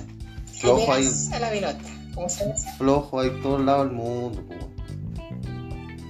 flojo 0.60 0.94
hay, 0.94 1.10
a 1.34 1.40
la 1.40 1.50
pelota. 1.50 1.80
¿Cómo 2.14 2.30
se 2.30 2.46
llama? 2.46 2.56
flojo 2.78 3.20
hay 3.20 3.28
en 3.28 3.42
todos 3.42 3.62
lados 3.62 3.88
del 3.88 3.96
mundo. 3.96 4.44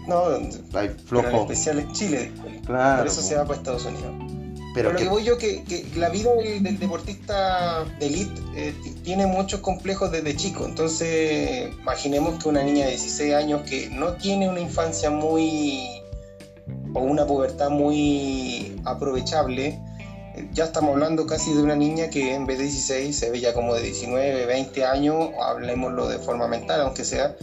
No, 0.07 0.27
Hay 0.27 0.49
pero 0.71 0.81
en 0.83 0.97
flojo. 0.99 1.41
especial 1.41 1.79
es 1.79 1.91
Chile. 1.93 2.31
Claro, 2.65 2.99
Por 2.99 3.07
eso 3.07 3.21
po. 3.21 3.27
se 3.27 3.35
va 3.35 3.43
para 3.45 3.57
Estados 3.57 3.85
Unidos. 3.85 4.13
Pero 4.73 4.89
Pero 4.89 4.91
lo 4.91 4.97
que- 4.99 5.07
voy 5.09 5.23
yo 5.23 5.37
que, 5.37 5.63
que 5.63 5.85
la 5.95 6.09
vida 6.09 6.33
del, 6.35 6.61
del 6.61 6.77
deportista 6.77 7.85
de 7.97 8.05
elite 8.07 8.41
eh, 8.55 8.73
tiene 9.03 9.25
muchos 9.25 9.61
complejos 9.61 10.11
desde 10.11 10.35
chico. 10.35 10.65
Entonces, 10.65 11.69
imaginemos 11.79 12.41
que 12.43 12.49
una 12.49 12.61
niña 12.61 12.83
de 12.85 12.91
16 12.91 13.33
años 13.35 13.61
que 13.61 13.89
no 13.89 14.13
tiene 14.15 14.49
una 14.49 14.59
infancia 14.59 15.09
muy 15.09 16.01
o 16.93 16.99
una 16.99 17.25
pubertad 17.25 17.69
muy 17.69 18.75
aprovechable, 18.83 19.79
eh, 20.35 20.49
ya 20.51 20.65
estamos 20.65 20.91
hablando 20.91 21.25
casi 21.25 21.53
de 21.53 21.61
una 21.63 21.75
niña 21.75 22.09
que 22.09 22.33
en 22.33 22.45
vez 22.45 22.57
de 22.57 22.65
16 22.65 23.17
se 23.17 23.29
ve 23.29 23.39
ya 23.39 23.53
como 23.53 23.73
de 23.75 23.81
19, 23.81 24.45
20 24.45 24.83
años, 24.85 25.29
hablemoslo 25.41 26.09
de 26.09 26.19
forma 26.19 26.47
mental, 26.49 26.81
aunque 26.81 27.05
sea, 27.05 27.35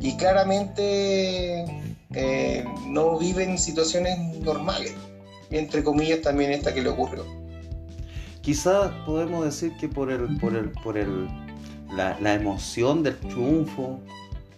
y 0.00 0.16
claramente 0.16 1.79
eh, 2.14 2.64
no 2.86 3.18
viven 3.18 3.58
situaciones 3.58 4.18
normales 4.40 4.94
y 5.50 5.56
entre 5.56 5.84
comillas 5.84 6.22
también 6.22 6.52
esta 6.52 6.74
que 6.74 6.82
le 6.82 6.88
ocurrió. 6.88 7.24
Quizás 8.40 8.90
podemos 9.04 9.44
decir 9.44 9.76
que 9.78 9.88
por 9.88 10.10
el, 10.10 10.38
por 10.38 10.56
el, 10.56 10.70
por 10.70 10.96
el, 10.96 11.28
la, 11.94 12.18
la 12.20 12.34
emoción 12.34 13.02
del 13.02 13.18
triunfo, 13.18 14.00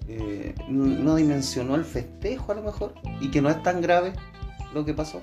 eh, 0.09 0.55
no 0.68 1.16
dimensionó 1.16 1.74
el 1.74 1.84
festejo 1.84 2.53
a 2.53 2.55
lo 2.57 2.62
mejor, 2.62 2.94
y 3.20 3.30
que 3.30 3.40
no 3.40 3.50
es 3.50 3.62
tan 3.62 3.80
grave 3.80 4.12
lo 4.74 4.84
que 4.84 4.94
pasó. 4.94 5.20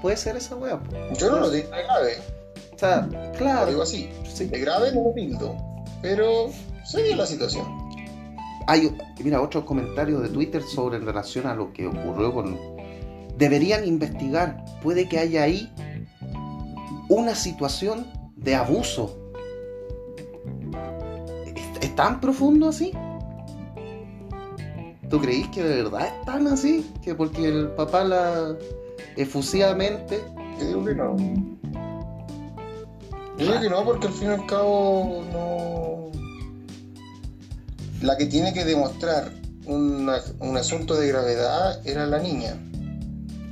Puede 0.00 0.16
ser 0.16 0.36
esa 0.36 0.54
wea. 0.56 0.80
Yo 1.18 1.30
no 1.30 1.40
lo 1.40 1.50
digo 1.50 1.68
de 1.70 1.82
grave, 1.82 2.18
O 2.74 2.78
sea, 2.78 3.00
lo 3.02 3.08
digo 3.08 3.32
claro, 3.32 3.82
así, 3.82 4.08
sí. 4.32 4.46
de 4.46 4.58
grave 4.60 4.92
no 4.92 5.04
lo 5.04 5.12
tildo, 5.12 5.56
pero 6.02 6.50
se 6.84 7.02
dio 7.02 7.16
la 7.16 7.26
situación. 7.26 7.87
Hay, 8.68 8.94
mira, 9.24 9.40
otros 9.40 9.64
comentarios 9.64 10.22
de 10.22 10.28
Twitter 10.28 10.62
sobre 10.62 10.98
en 10.98 11.06
relación 11.06 11.46
a 11.46 11.54
lo 11.54 11.72
que 11.72 11.86
ocurrió 11.86 12.34
con... 12.34 12.58
Deberían 13.38 13.86
investigar, 13.86 14.62
puede 14.82 15.08
que 15.08 15.18
haya 15.18 15.44
ahí 15.44 15.72
una 17.08 17.34
situación 17.34 18.06
de 18.36 18.54
abuso. 18.54 19.16
¿Es, 21.46 21.82
es 21.82 21.96
tan 21.96 22.20
profundo 22.20 22.68
así? 22.68 22.92
¿Tú 25.08 25.18
creís 25.18 25.48
que 25.48 25.62
de 25.62 25.84
verdad 25.84 26.08
es 26.08 26.26
tan 26.26 26.46
así? 26.48 26.92
Que 27.02 27.14
porque 27.14 27.48
el 27.48 27.68
papá 27.68 28.04
la 28.04 28.54
efusivamente... 29.16 30.22
Yo 30.60 30.66
digo 30.66 30.84
que 30.84 30.94
no. 30.94 31.16
Yo 33.38 33.46
digo 33.46 33.60
que 33.62 33.70
no, 33.70 33.82
porque 33.82 34.08
al 34.08 34.12
fin 34.12 34.28
y 34.28 34.32
al 34.32 34.46
cabo 34.46 35.24
no. 35.32 35.97
La 38.02 38.16
que 38.16 38.26
tiene 38.26 38.52
que 38.52 38.64
demostrar 38.64 39.30
una- 39.66 40.20
un 40.40 40.56
asunto 40.56 40.94
de 40.98 41.08
gravedad 41.08 41.86
era 41.86 42.06
la 42.06 42.18
niña. 42.20 42.54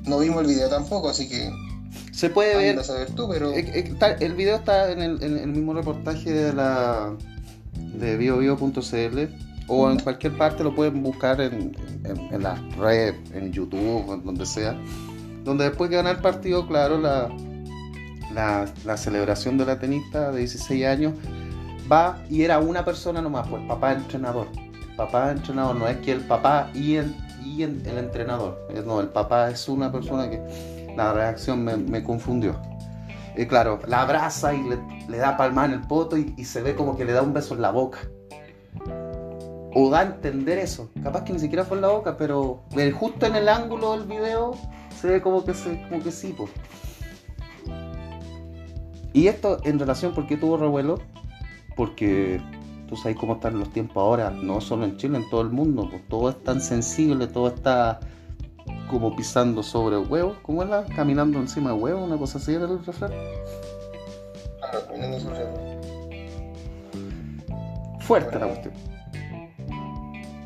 No 0.06 0.18
vimos 0.20 0.42
el 0.42 0.46
video 0.48 0.68
tampoco, 0.68 1.08
así 1.08 1.28
que 1.28 1.50
Se 2.12 2.30
puede 2.30 2.56
ver 2.56 2.82
saber 2.84 3.10
tú, 3.10 3.28
pero 3.28 3.52
eh, 3.52 3.72
está- 3.74 4.12
el 4.12 4.32
video 4.34 4.56
está 4.56 4.90
en 4.92 5.00
el, 5.02 5.22
en 5.22 5.36
el 5.38 5.48
mismo 5.48 5.74
reportaje 5.74 6.32
de 6.32 6.52
la 6.52 7.14
de 7.94 8.16
biobio.cl 8.16 9.18
o 9.68 9.90
en 9.90 9.98
cualquier 9.98 10.36
parte 10.38 10.62
lo 10.64 10.74
pueden 10.74 11.02
buscar 11.02 11.40
en, 11.40 11.76
en, 12.04 12.18
en 12.32 12.42
la 12.42 12.54
red, 12.78 13.14
en 13.34 13.52
YouTube, 13.52 14.12
en 14.14 14.24
donde 14.24 14.46
sea. 14.46 14.78
Donde 15.44 15.64
después 15.64 15.90
que 15.90 15.96
gana 15.96 16.10
el 16.12 16.18
partido, 16.18 16.66
claro, 16.66 16.98
la, 16.98 17.28
la, 18.32 18.66
la 18.84 18.96
celebración 18.96 19.58
de 19.58 19.66
la 19.66 19.78
tenista 19.78 20.30
de 20.30 20.38
16 20.40 20.84
años 20.86 21.12
va 21.90 22.18
y 22.28 22.42
era 22.42 22.58
una 22.58 22.84
persona 22.84 23.20
nomás, 23.20 23.48
pues 23.48 23.62
papá 23.66 23.92
entrenador. 23.92 24.48
Papá 24.96 25.30
entrenador, 25.30 25.76
no 25.76 25.88
es 25.88 25.98
que 25.98 26.12
el 26.12 26.20
papá 26.22 26.70
y 26.74 26.96
el, 26.96 27.14
y 27.44 27.62
el, 27.62 27.86
entrenador. 27.86 28.58
No, 28.84 29.00
el 29.00 29.08
papá 29.08 29.50
es 29.50 29.68
una 29.68 29.92
persona 29.92 30.28
que 30.30 30.40
la 30.96 31.12
reacción 31.12 31.64
me, 31.64 32.02
confundió. 32.02 32.56
Y 33.36 33.46
claro, 33.46 33.78
la 33.86 34.02
abraza 34.02 34.54
y 34.54 34.62
le, 35.08 35.18
da 35.18 35.36
palma 35.36 35.66
en 35.66 35.72
el 35.72 35.80
poto 35.82 36.16
y, 36.16 36.44
se 36.44 36.62
ve 36.62 36.74
como 36.74 36.96
que 36.96 37.04
le 37.04 37.12
da 37.12 37.22
un 37.22 37.34
beso 37.34 37.54
en 37.54 37.62
la 37.62 37.70
boca. 37.70 37.98
O 39.74 39.90
da 39.90 40.00
a 40.00 40.02
entender 40.02 40.58
eso. 40.58 40.88
Capaz 41.02 41.24
que 41.24 41.34
ni 41.34 41.38
siquiera 41.38 41.64
fue 41.64 41.76
en 41.76 41.82
la 41.82 41.88
boca, 41.88 42.16
pero 42.16 42.62
justo 42.94 43.26
en 43.26 43.36
el 43.36 43.48
ángulo 43.48 43.92
del 43.92 44.06
video 44.06 44.54
se 44.98 45.08
ve 45.08 45.20
como 45.20 45.44
que, 45.44 45.52
se, 45.52 45.82
como 45.90 46.02
que 46.02 46.10
sí. 46.10 46.32
po. 46.32 46.48
Y 49.12 49.28
esto 49.28 49.58
en 49.64 49.78
relación, 49.78 50.14
¿por 50.14 50.26
qué 50.26 50.36
tuvo 50.36 50.56
revuelo? 50.56 50.98
Porque 51.76 52.40
tú 52.88 52.96
sabes 52.96 53.16
cómo 53.16 53.34
están 53.34 53.58
los 53.58 53.70
tiempos 53.72 53.98
ahora, 53.98 54.30
no 54.30 54.60
solo 54.60 54.84
en 54.84 54.96
Chile, 54.96 55.18
en 55.18 55.28
todo 55.30 55.42
el 55.42 55.50
mundo. 55.50 55.88
pues, 55.90 56.02
todo 56.08 56.30
es 56.30 56.42
tan 56.42 56.60
sensible, 56.60 57.26
todo 57.28 57.48
está 57.48 58.00
como 58.90 59.14
pisando 59.14 59.62
sobre 59.62 59.98
huevos. 59.98 60.36
¿Cómo 60.42 60.62
es 60.62 60.68
la? 60.68 60.84
Caminando 60.86 61.38
encima 61.38 61.70
de 61.70 61.76
huevos, 61.76 62.02
una 62.02 62.16
cosa 62.16 62.38
así 62.38 62.54
era 62.54 62.64
el 62.64 62.84
refrán. 62.84 63.12
Ah, 64.62 64.78
no 64.96 65.20
sufrió. 65.20 65.46
Fuerte 68.00 68.38
la 68.38 68.46
cuestión. 68.46 68.74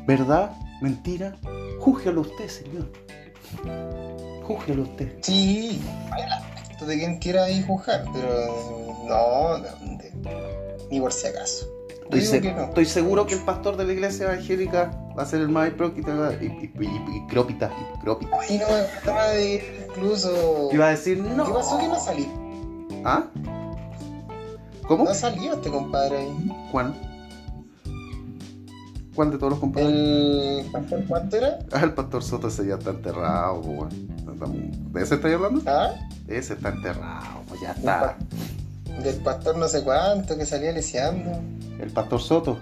¿Verdad? 0.07 0.51
¿Mentira? 0.81 1.35
Júzguelo 1.79 2.21
usted, 2.21 2.47
señor. 2.47 2.91
Júzguelo 4.43 4.83
usted. 4.83 5.17
Sí, 5.21 5.81
hay 6.11 6.23
el 6.23 6.31
aspecto 6.33 6.85
de 6.87 6.97
quien 6.97 7.19
quiera 7.19 7.43
ahí 7.43 7.63
juzgar, 7.63 8.03
pero 8.11 8.97
no, 9.07 9.57
no, 9.59 9.97
de- 9.97 10.11
ni 10.91 10.99
por 10.99 11.11
si 11.13 11.27
acaso. 11.27 11.67
Estoy, 12.03 12.21
se- 12.21 12.41
que 12.41 12.51
no. 12.53 12.63
estoy 12.65 12.85
seguro 12.85 13.25
que 13.25 13.35
el 13.35 13.39
pastor 13.41 13.77
de 13.77 13.85
la 13.85 13.93
iglesia 13.93 14.25
evangélica 14.25 14.91
va 15.17 15.23
a 15.23 15.25
ser 15.25 15.39
el 15.41 15.47
más 15.49 15.69
hipócrita 15.69 16.33
hipócrita, 16.41 17.71
hipócrita. 18.01 18.37
Ay, 18.39 18.57
no, 18.59 18.67
estaba 18.77 19.27
de 19.29 19.85
incluso. 19.87 20.69
Va 20.77 20.87
a 20.87 20.89
decir, 20.91 21.19
no. 21.19 21.45
¿Qué 21.45 21.53
pasó 21.53 21.77
que 21.79 21.87
no 21.87 21.99
salí? 21.99 22.29
¿Ah? 23.05 23.23
¿Cómo? 24.87 25.05
No 25.05 25.13
salió 25.13 25.53
este 25.53 25.69
compadre 25.69 26.17
ahí. 26.17 26.51
¿Cuál? 26.71 26.93
¿Cuál 29.15 29.31
de 29.31 29.37
todos 29.37 29.51
los 29.51 29.59
compadres? 29.59 29.89
El 29.91 30.65
pastor 30.71 31.03
cuánto 31.07 31.37
era? 31.37 31.59
Ah, 31.71 31.81
el 31.83 31.93
pastor 31.93 32.23
Soto 32.23 32.47
ese 32.47 32.65
ya 32.67 32.75
está 32.75 32.91
enterrado, 32.91 33.59
weón. 33.59 33.89
¿De 34.93 35.01
ese 35.01 35.15
estáis 35.15 35.35
hablando? 35.35 35.61
¿Ah? 35.65 35.91
Ese 36.27 36.53
está 36.53 36.69
enterrado, 36.69 37.41
pues 37.47 37.61
ya 37.61 37.71
está. 37.71 38.17
Del 39.03 39.15
pastor 39.23 39.57
no 39.57 39.67
sé 39.67 39.83
cuánto 39.83 40.37
que 40.37 40.45
salía 40.45 40.71
leseando. 40.71 41.31
El 41.79 41.89
pastor 41.91 42.21
Soto. 42.21 42.59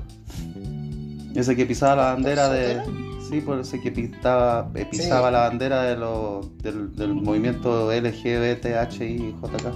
Ese 1.35 1.55
que 1.55 1.65
pisaba 1.65 1.95
la 1.95 2.13
bandera 2.13 2.49
de. 2.49 2.81
Sí, 3.29 3.41
por 3.41 3.59
ese 3.59 3.79
que 3.79 3.91
pisaba, 3.91 4.71
eh, 4.73 4.85
pisaba 4.89 5.27
Sí. 5.27 5.33
la 5.33 5.39
bandera 5.41 5.83
de 5.83 5.95
los, 5.97 6.57
del, 6.63 6.95
del 6.95 7.13
movimiento 7.13 7.91
LGBTHIJK. 7.91 9.73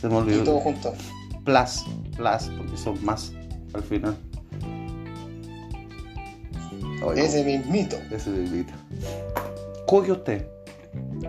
Se 0.00 0.08
me 0.08 0.14
Y 0.14 0.16
olvidó. 0.16 0.44
todos 0.44 0.62
juntos. 0.62 0.94
Plus, 1.44 1.84
plus, 2.16 2.50
porque 2.56 2.76
son 2.76 3.04
más 3.04 3.32
al 3.74 3.82
final. 3.82 4.16
Ay, 7.02 7.20
Ese 7.20 7.44
mismito. 7.44 7.96
Ese 8.10 8.30
bebito. 8.30 8.72
Coge 9.86 10.12
usted. 10.12 10.46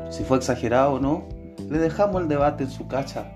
Si 0.10 0.24
fue 0.24 0.38
exagerado 0.38 0.94
o 0.94 1.00
no, 1.00 1.28
le 1.70 1.80
dejamos 1.80 2.22
el 2.22 2.28
debate 2.30 2.64
en 2.64 2.72
su 2.72 2.88
cacha. 2.88 3.30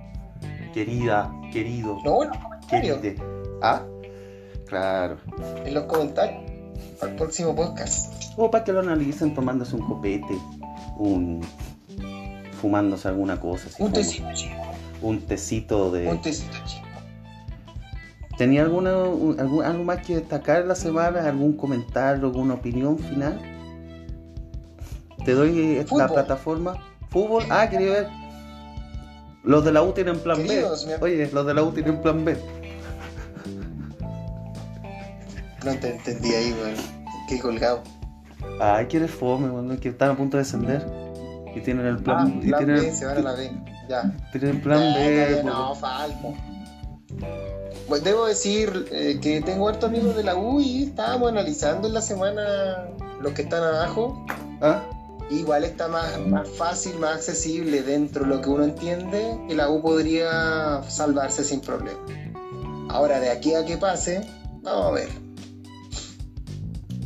Querida, 0.74 1.32
querido, 1.51 1.97
No, 2.05 2.13
bueno, 2.15 2.34
comentarios. 2.41 2.97
queride. 2.99 3.22
¿Ah? 3.61 3.82
Claro. 4.67 5.17
En 5.65 5.74
los 5.74 5.84
comentarios. 5.86 6.41
Para 6.99 7.11
el 7.11 7.17
próximo 7.17 7.55
podcast. 7.55 8.13
O 8.38 8.51
para 8.51 8.63
que 8.63 8.72
lo 8.72 8.80
analicen 8.82 9.34
tomándose 9.34 9.76
un 9.76 9.82
copete, 9.88 10.38
un. 10.97 11.41
fumándose 12.61 13.07
alguna 13.07 13.39
cosa. 13.39 13.67
así 13.67 13.82
Un 13.82 13.91
tecito 13.93 14.28
chico. 14.34 14.55
un 15.01 15.22
tecito 15.22 15.91
de. 15.91 16.07
Un 16.07 16.22
tecito 16.22 16.57
chico. 16.65 16.86
¿Tenía 18.38 18.61
alguna, 18.61 18.95
un- 19.03 19.38
algún- 19.39 19.63
algo 19.65 19.84
más 19.84 20.05
que 20.05 20.15
destacar 20.15 20.61
en 20.61 20.67
la 20.70 20.76
semana? 20.76 21.26
¿Algún 21.28 21.53
comentario, 21.57 22.28
alguna 22.28 22.53
opinión 22.55 22.97
final? 22.97 23.41
Te 25.26 25.34
doy 25.34 25.86
la 25.95 26.07
plataforma. 26.07 26.76
¿Fútbol? 27.09 27.43
Ah, 27.49 27.70
quería 27.70 27.91
ver. 27.91 28.07
Los 29.43 29.63
de 29.63 29.71
la 29.71 29.81
U 29.83 29.91
tienen 29.93 30.19
plan 30.19 30.37
Queridos, 30.37 30.85
B. 30.85 30.97
Oye, 31.01 31.29
los 31.31 31.45
de 31.45 31.53
la 31.53 31.63
U 31.63 31.71
tienen 31.71 32.01
plan 32.01 32.23
B. 32.25 32.37
No 35.65 35.75
te 35.77 35.89
entendí 35.95 36.33
ahí, 36.33 36.53
weón. 36.53 36.75
Qué 37.27 37.39
colgado. 37.39 37.81
Ay, 38.59 38.87
que 38.87 38.97
eres 38.97 39.11
fome, 39.11 39.49
weón, 39.49 39.77
que 39.77 39.89
están 39.89 40.11
a 40.11 40.17
punto 40.17 40.37
de 40.37 40.43
descender. 40.43 40.85
Y 41.55 41.61
tienen 41.61 41.85
el 41.85 41.97
plan, 41.97 42.27
Ah, 42.35 42.39
y 42.43 42.47
plan 42.49 42.65
tienen, 42.65 42.81
B, 42.83 42.91
se 42.93 43.05
van 43.05 43.17
a 43.17 43.21
la 43.21 43.33
B. 43.33 43.51
Ya. 43.89 44.13
tienen 44.31 44.49
el 44.57 44.61
plan 44.61 44.79
Ya, 44.93 44.99
B. 44.99 45.35
ya, 45.37 45.43
no, 45.43 45.75
falta. 45.75 46.27
Pues 47.87 48.03
debo 48.03 48.27
decir 48.27 48.87
eh, 48.91 49.19
que 49.19 49.41
tengo 49.41 49.67
hartos 49.67 49.89
amigos 49.89 50.15
de 50.15 50.23
la 50.23 50.35
U 50.35 50.59
y 50.59 50.83
estábamos 50.83 51.29
analizando 51.29 51.87
en 51.87 51.95
la 51.95 52.01
semana 52.01 52.85
los 53.19 53.33
que 53.33 53.41
están 53.41 53.63
abajo. 53.63 54.23
¿Ah? 54.61 54.83
Igual 55.30 55.63
está 55.63 55.88
más, 55.88 56.19
más 56.27 56.49
fácil, 56.49 56.97
más 56.99 57.15
accesible 57.17 57.84
dentro 57.84 58.23
de 58.23 58.30
lo 58.30 58.41
que 58.41 58.49
uno 58.49 58.63
entiende 58.63 59.38
que 59.47 59.55
la 59.55 59.69
U 59.69 59.82
podría 59.82 60.82
salvarse 60.88 61.43
sin 61.43 61.61
problema. 61.61 61.99
Ahora, 62.89 63.19
de 63.19 63.30
aquí 63.30 63.53
a 63.53 63.63
que 63.65 63.77
pase, 63.77 64.21
vamos 64.63 64.86
a 64.88 64.91
ver. 64.91 65.09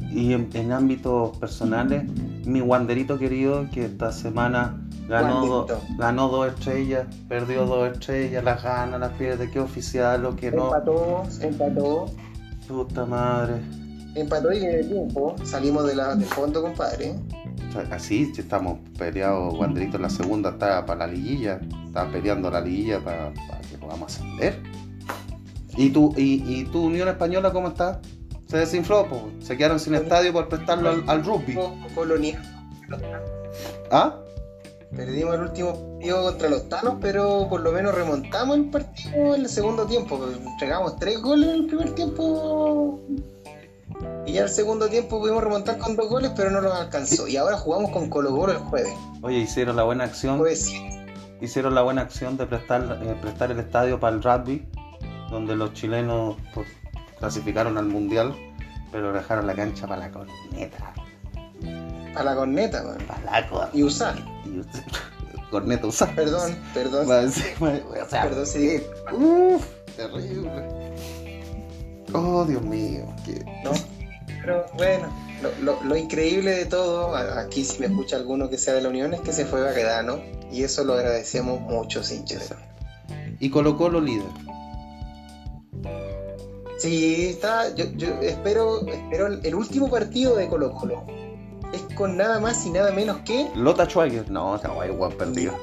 Y 0.09 0.31
en, 0.33 0.49
en 0.53 0.71
ámbitos 0.71 1.35
personales, 1.37 2.03
mi 2.45 2.61
Wanderito 2.61 3.17
querido, 3.19 3.65
que 3.73 3.85
esta 3.85 4.11
semana 4.11 4.79
ganó, 5.09 5.45
do- 5.45 5.67
ganó 5.97 6.29
dos 6.29 6.47
estrellas, 6.47 7.07
perdió 7.27 7.65
dos 7.65 7.91
estrellas, 7.91 8.43
las 8.43 8.63
gana, 8.63 8.97
las 8.99 9.11
pierde, 9.13 9.49
que 9.51 9.59
oficial 9.59 10.25
o 10.25 10.35
que 10.35 10.51
no. 10.51 10.65
Empató, 10.67 11.23
empató, 11.41 12.05
Puta 12.67 13.05
madre. 13.05 13.55
empató 14.15 14.53
y 14.53 14.63
en 14.63 14.69
el 14.75 14.87
tiempo 14.87 15.35
salimos 15.43 15.85
de 15.87 15.95
la, 15.95 16.15
del 16.15 16.25
fondo, 16.29 16.61
compadre. 16.61 17.15
Así 17.91 18.31
estamos 18.37 18.79
peleados, 18.97 19.53
Wanderito 19.55 19.97
en 19.97 20.03
la 20.03 20.09
segunda 20.09 20.51
está 20.51 20.85
para 20.85 21.07
la 21.07 21.13
liguilla, 21.13 21.59
está 21.85 22.07
peleando 22.09 22.49
la 22.51 22.61
liguilla 22.61 22.99
para, 22.99 23.33
para 23.47 23.61
que 23.61 23.77
podamos 23.77 24.13
ascender. 24.13 24.61
¿Y 25.75 25.89
tu, 25.89 26.13
y, 26.15 26.43
y 26.45 26.65
tu 26.65 26.85
Unión 26.85 27.07
Española 27.07 27.51
cómo 27.51 27.69
está? 27.69 27.99
Se 28.47 28.57
desinfló, 28.57 29.07
po. 29.07 29.31
se 29.39 29.57
quedaron 29.57 29.79
sin 29.79 29.95
estadio 29.95 30.31
por 30.31 30.47
prestarlo 30.47 30.89
al, 30.89 31.03
al 31.07 31.25
rugby. 31.25 31.57
Colonia. 31.95 32.41
¿Ah? 33.89 34.19
Perdimos 34.95 35.33
el 35.33 35.41
último 35.41 35.73
partido 35.73 36.23
contra 36.23 36.49
los 36.49 36.69
Tanos, 36.69 36.95
pero 37.01 37.47
por 37.49 37.61
lo 37.61 37.71
menos 37.71 37.95
remontamos 37.95 38.57
el 38.57 38.69
partido 38.69 39.33
en 39.33 39.41
el 39.41 39.49
segundo 39.49 39.87
tiempo. 39.87 40.19
Entregamos 40.51 40.97
tres 40.97 41.19
goles 41.19 41.49
en 41.49 41.55
el 41.55 41.65
primer 41.65 41.95
tiempo. 41.95 42.99
Y 44.25 44.33
ya 44.33 44.43
el 44.43 44.49
segundo 44.49 44.87
tiempo 44.87 45.19
pudimos 45.19 45.43
remontar 45.43 45.77
con 45.77 45.95
dos 45.95 46.07
goles, 46.09 46.31
pero 46.35 46.49
no 46.49 46.61
nos 46.61 46.73
alcanzó. 46.73 47.27
Y 47.27 47.35
ahora 47.37 47.57
jugamos 47.57 47.91
con 47.91 48.09
Colo 48.09 48.31
Colo 48.31 48.53
el 48.53 48.59
jueves. 48.59 48.93
Oye, 49.21 49.37
hicieron 49.39 49.75
la 49.75 49.83
buena 49.83 50.05
acción. 50.05 50.37
Jueves 50.37 50.65
7. 50.65 51.13
hicieron 51.41 51.75
la 51.75 51.81
buena 51.81 52.01
acción 52.03 52.37
de 52.37 52.45
prestar, 52.45 52.99
eh, 53.03 53.15
prestar 53.21 53.51
el 53.51 53.59
estadio 53.59 53.99
para 53.99 54.15
el 54.15 54.23
rugby, 54.23 54.65
donde 55.29 55.55
los 55.55 55.73
chilenos 55.73 56.37
pues, 56.53 56.67
clasificaron 57.19 57.77
al 57.77 57.85
mundial, 57.85 58.33
pero 58.91 59.11
dejaron 59.11 59.45
la 59.47 59.53
cancha 59.55 59.87
para 59.87 60.07
la 60.07 60.11
corneta. 60.11 60.93
A 62.15 62.23
la 62.23 62.35
corneta, 62.35 62.83
man. 62.83 62.97
Para 63.07 63.41
la 63.41 63.49
corneta. 63.49 63.77
Y 63.77 63.83
usar. 63.83 64.15
Y 64.45 64.59
usted- 64.59 64.83
corneta 65.51 65.85
usada. 65.87 66.13
Perdón, 66.15 66.57
perdón. 66.73 67.07
O 67.09 68.09
sea, 68.09 68.23
Perdón 68.23 68.45
dije. 68.55 68.87
Uf, 69.11 69.65
terrible. 69.95 70.93
Oh, 72.13 72.45
Dios 72.45 72.61
mío. 72.63 73.05
qué- 73.25 73.43
No. 73.63 73.71
Pero 74.41 74.65
bueno, 74.75 75.07
lo, 75.41 75.51
lo- 75.73 75.83
lo 75.83 75.95
increíble 75.97 76.51
de 76.51 76.65
todo, 76.65 77.15
aquí 77.15 77.63
si 77.63 77.79
me 77.79 77.85
escucha 77.87 78.17
alguno 78.17 78.49
que 78.49 78.57
sea 78.57 78.73
de 78.73 78.81
la 78.81 78.89
Unión, 78.89 79.13
es 79.13 79.21
que 79.21 79.31
se 79.33 79.45
fue 79.45 79.61
Baquedano. 79.61 80.19
Y 80.51 80.63
eso 80.63 80.83
lo 80.83 80.93
agradecemos 80.93 81.59
mucho, 81.61 82.01
hinchas. 82.13 82.53
Y 83.39 83.49
colocó 83.49 83.89
los 83.89 84.03
líder. 84.03 84.27
Sí, 86.77 87.27
está. 87.29 87.73
Yo, 87.75 87.85
yo 87.95 88.07
espero, 88.21 88.85
espero 88.87 89.27
el, 89.27 89.55
último 89.55 89.89
partido 89.89 90.35
de 90.35 90.47
Colo 90.47 90.73
Colo. 90.73 91.03
Es 91.73 91.81
con 91.95 92.17
nada 92.17 92.39
más 92.39 92.65
y 92.65 92.69
nada 92.69 92.91
menos 92.91 93.17
que 93.25 93.49
Lota 93.55 93.85
Schwager. 93.85 94.29
No, 94.29 94.55
está 94.55 94.69
guay, 94.69 94.89
guay, 94.91 95.13
perdido. 95.15 95.53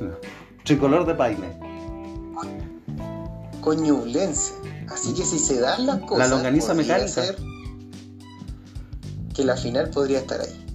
No. 0.00 0.14
Tricolor 0.64 1.06
de 1.06 1.14
Paine. 1.14 1.58
con 3.60 3.82
Ñublense. 3.82 4.52
Así 4.90 5.14
que 5.14 5.24
si 5.24 5.38
se 5.38 5.60
dan 5.60 5.86
las 5.86 6.00
cosas. 6.00 6.18
longaniza 6.28 6.74
podría 6.74 6.98
mecánica. 6.98 7.22
Que 9.34 9.44
la 9.44 9.56
final 9.56 9.90
podría 9.90 10.20
estar 10.20 10.40
ahí. 10.40 10.66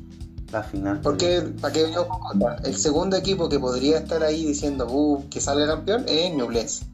La 0.52 0.64
final. 0.64 1.00
Porque, 1.02 1.42
para 1.62 1.74
otra, 2.02 2.58
el 2.66 2.76
segundo 2.76 3.16
equipo 3.16 3.48
que 3.48 3.60
podría 3.60 4.00
estar 4.00 4.22
ahí 4.24 4.46
diciendo 4.46 4.86
uh, 4.90 5.28
que 5.30 5.40
salga 5.40 5.66
campeón 5.68 6.06
es 6.08 6.34
Ñublense. 6.34 6.86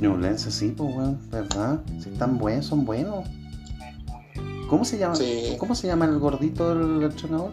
Ñublense, 0.00 0.50
sí, 0.50 0.74
pues, 0.76 0.94
weón, 0.94 1.20
¿verdad? 1.30 1.82
Si 2.00 2.10
están 2.10 2.38
buenos, 2.38 2.66
son 2.66 2.84
buenos. 2.84 3.24
¿Cómo 4.68 4.84
se 4.84 4.98
llama? 4.98 5.16
Sí. 5.16 5.56
¿Cómo 5.58 5.74
se 5.74 5.86
llama 5.86 6.06
el 6.06 6.18
gordito 6.18 6.74
del 6.74 7.02
entrenador? 7.02 7.52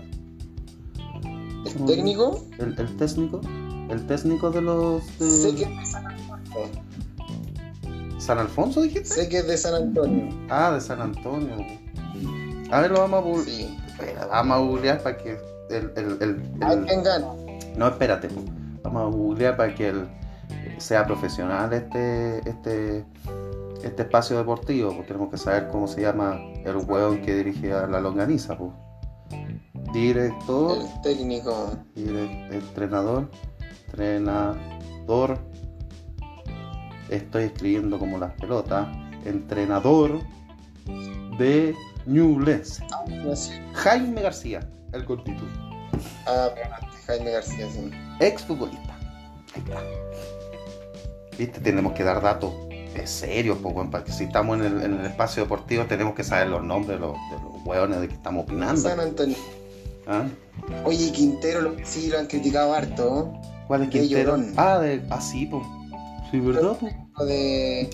El 1.66 1.86
técnico, 1.86 2.46
¿El, 2.58 2.80
el 2.80 2.98
técnico? 2.98 3.42
¿El 3.90 4.06
técnico 4.08 4.52
de 4.52 4.62
los. 4.62 5.04
de 5.20 5.30
sé 5.30 5.56
que 5.56 5.66
San 8.18 8.38
Alfonso, 8.38 8.82
dijiste? 8.82 9.06
Sé 9.16 9.30
que 9.30 9.38
es 9.40 9.48
de 9.48 9.58
San 9.58 9.74
Antonio. 9.76 10.30
Ah, 10.50 10.72
de 10.74 10.82
San 10.82 11.02
Antonio. 11.02 11.56
A 12.72 12.82
ver, 12.82 12.92
lo 12.92 13.00
vamos 13.00 13.20
a 13.20 13.24
googlear. 13.24 13.48
Sí. 13.48 13.78
Vamos 14.30 14.58
a 14.58 14.60
googlear 14.60 15.02
para 15.02 15.18
que. 15.18 15.38
El, 15.70 15.92
el, 15.96 16.18
el- 16.22 16.64
Hay 16.64 16.78
el- 16.78 16.86
quien 16.86 17.04
gana. 17.04 17.28
No, 17.78 17.88
espérate, 17.88 18.28
pues. 18.30 18.46
Vamos 18.84 19.02
a 19.14 19.18
googlear 19.18 19.56
para 19.58 19.74
que 19.74 19.90
el, 19.90 20.08
sea 20.78 21.06
profesional 21.06 21.72
este, 21.74 22.40
este, 22.50 23.06
este 23.84 24.02
espacio 24.04 24.38
deportivo. 24.38 24.94
Pues 24.96 25.08
tenemos 25.08 25.30
que 25.30 25.38
saber 25.38 25.68
cómo 25.70 25.88
se 25.88 26.02
llama 26.02 26.40
el 26.66 26.76
hueón 26.78 27.22
que 27.22 27.36
dirige 27.36 27.74
a 27.74 27.88
la 27.88 28.00
longaniza, 28.00 28.58
pues. 28.58 28.72
Director, 29.94 30.78
El 30.78 31.02
técnico. 31.02 31.72
dire- 31.96 32.54
entrenador, 32.54 33.30
entrenador. 33.88 35.38
Estoy 37.10 37.44
escribiendo 37.46 37.98
como 38.00 38.18
las 38.18 38.34
pelotas. 38.34 38.88
Entrenador 39.26 40.20
de. 41.38 41.76
Así. 43.32 43.54
Jaime 43.74 44.22
García, 44.22 44.68
el 44.94 45.06
cortito. 45.06 45.44
Ah, 46.26 46.50
Jaime 47.06 47.32
García, 47.32 47.68
sí. 47.72 47.92
ex 48.20 48.44
futbolista. 48.44 48.98
Ahí 49.56 49.64
está. 49.66 49.84
Viste, 51.38 51.60
tenemos 51.62 51.94
que 51.94 52.04
dar 52.04 52.22
datos 52.22 52.52
eh, 52.72 53.06
serios, 53.06 53.58
pues, 53.62 53.76
weón, 53.76 53.92
para 53.92 54.04
que 54.04 54.12
si 54.12 54.26
estamos 54.26 54.60
en 54.60 54.66
el, 54.66 54.82
en 54.82 55.00
el 55.00 55.06
espacio 55.06 55.44
deportivo 55.44 55.86
tenemos 55.86 56.16
que 56.16 56.24
saber 56.24 56.48
los 56.48 56.64
nombres 56.64 57.00
de 57.00 57.06
los, 57.06 57.14
de 57.14 57.44
los 57.44 57.66
hueones 57.66 58.02
de 58.02 58.08
que 58.08 58.16
estamos 58.16 58.44
opinando. 58.44 58.82
San 58.82 59.00
Antonio. 59.00 59.38
¿Ah? 60.08 60.26
Oye, 60.86 61.12
Quintero 61.12 61.62
lo, 61.62 61.76
sí 61.84 62.10
lo 62.10 62.20
han 62.20 62.28
criticado 62.28 62.74
harto. 62.74 63.34
¿Cuál 63.68 63.84
es 63.84 63.90
Quintero? 63.90 64.38
Ah, 64.58 64.80
de, 64.80 65.04
ah, 65.10 65.22
sí, 65.22 65.46
pues. 65.46 65.64
Sí, 66.32 66.40
¿verdad? 66.40 66.78
Lo 67.18 67.26
de. 67.26 67.90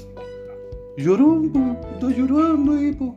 Llorón, 0.97 1.51
pues. 1.51 1.93
Está 1.93 2.17
llorando 2.17 2.73
ahí, 2.73 2.91
pues. 2.91 3.11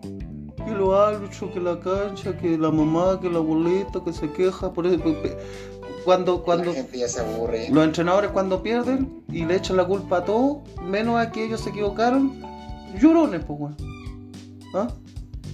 Que 0.64 0.74
los 0.74 0.94
árbitros, 0.94 1.50
que 1.52 1.60
la 1.60 1.80
cancha, 1.80 2.36
que 2.36 2.58
la 2.58 2.70
mamá, 2.70 3.18
que 3.20 3.30
la 3.30 3.38
abuelita, 3.38 4.02
que 4.04 4.12
se 4.12 4.30
queja 4.32 4.72
por 4.72 4.86
eso. 4.86 5.02
Cuando, 6.04 6.42
cuando, 6.42 6.66
La 6.66 6.74
gente 6.74 6.98
ya 6.98 7.08
se 7.08 7.20
aburre. 7.20 7.68
Los 7.70 7.84
entrenadores 7.84 8.30
cuando 8.30 8.62
pierden 8.62 9.24
y 9.28 9.44
le 9.44 9.56
echan 9.56 9.76
la 9.76 9.84
culpa 9.84 10.18
a 10.18 10.24
todos, 10.24 10.58
menos 10.82 11.18
a 11.18 11.30
que 11.30 11.44
ellos 11.44 11.60
se 11.60 11.70
equivocaron, 11.70 12.40
llorones, 13.00 13.44
pues, 13.44 13.60
weón. 13.60 13.76
¿Ah? 14.74 14.88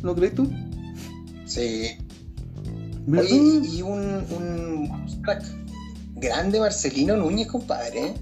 ¿Lo 0.03 0.15
crees 0.15 0.35
tú? 0.35 0.49
Sí. 1.47 1.99
Y, 3.07 3.79
y 3.79 3.83
un, 3.83 4.25
un 4.31 5.23
crack 5.23 5.45
grande 6.17 6.61
Marcelino 6.61 7.17
Núñez, 7.17 7.49
compadre. 7.49 8.15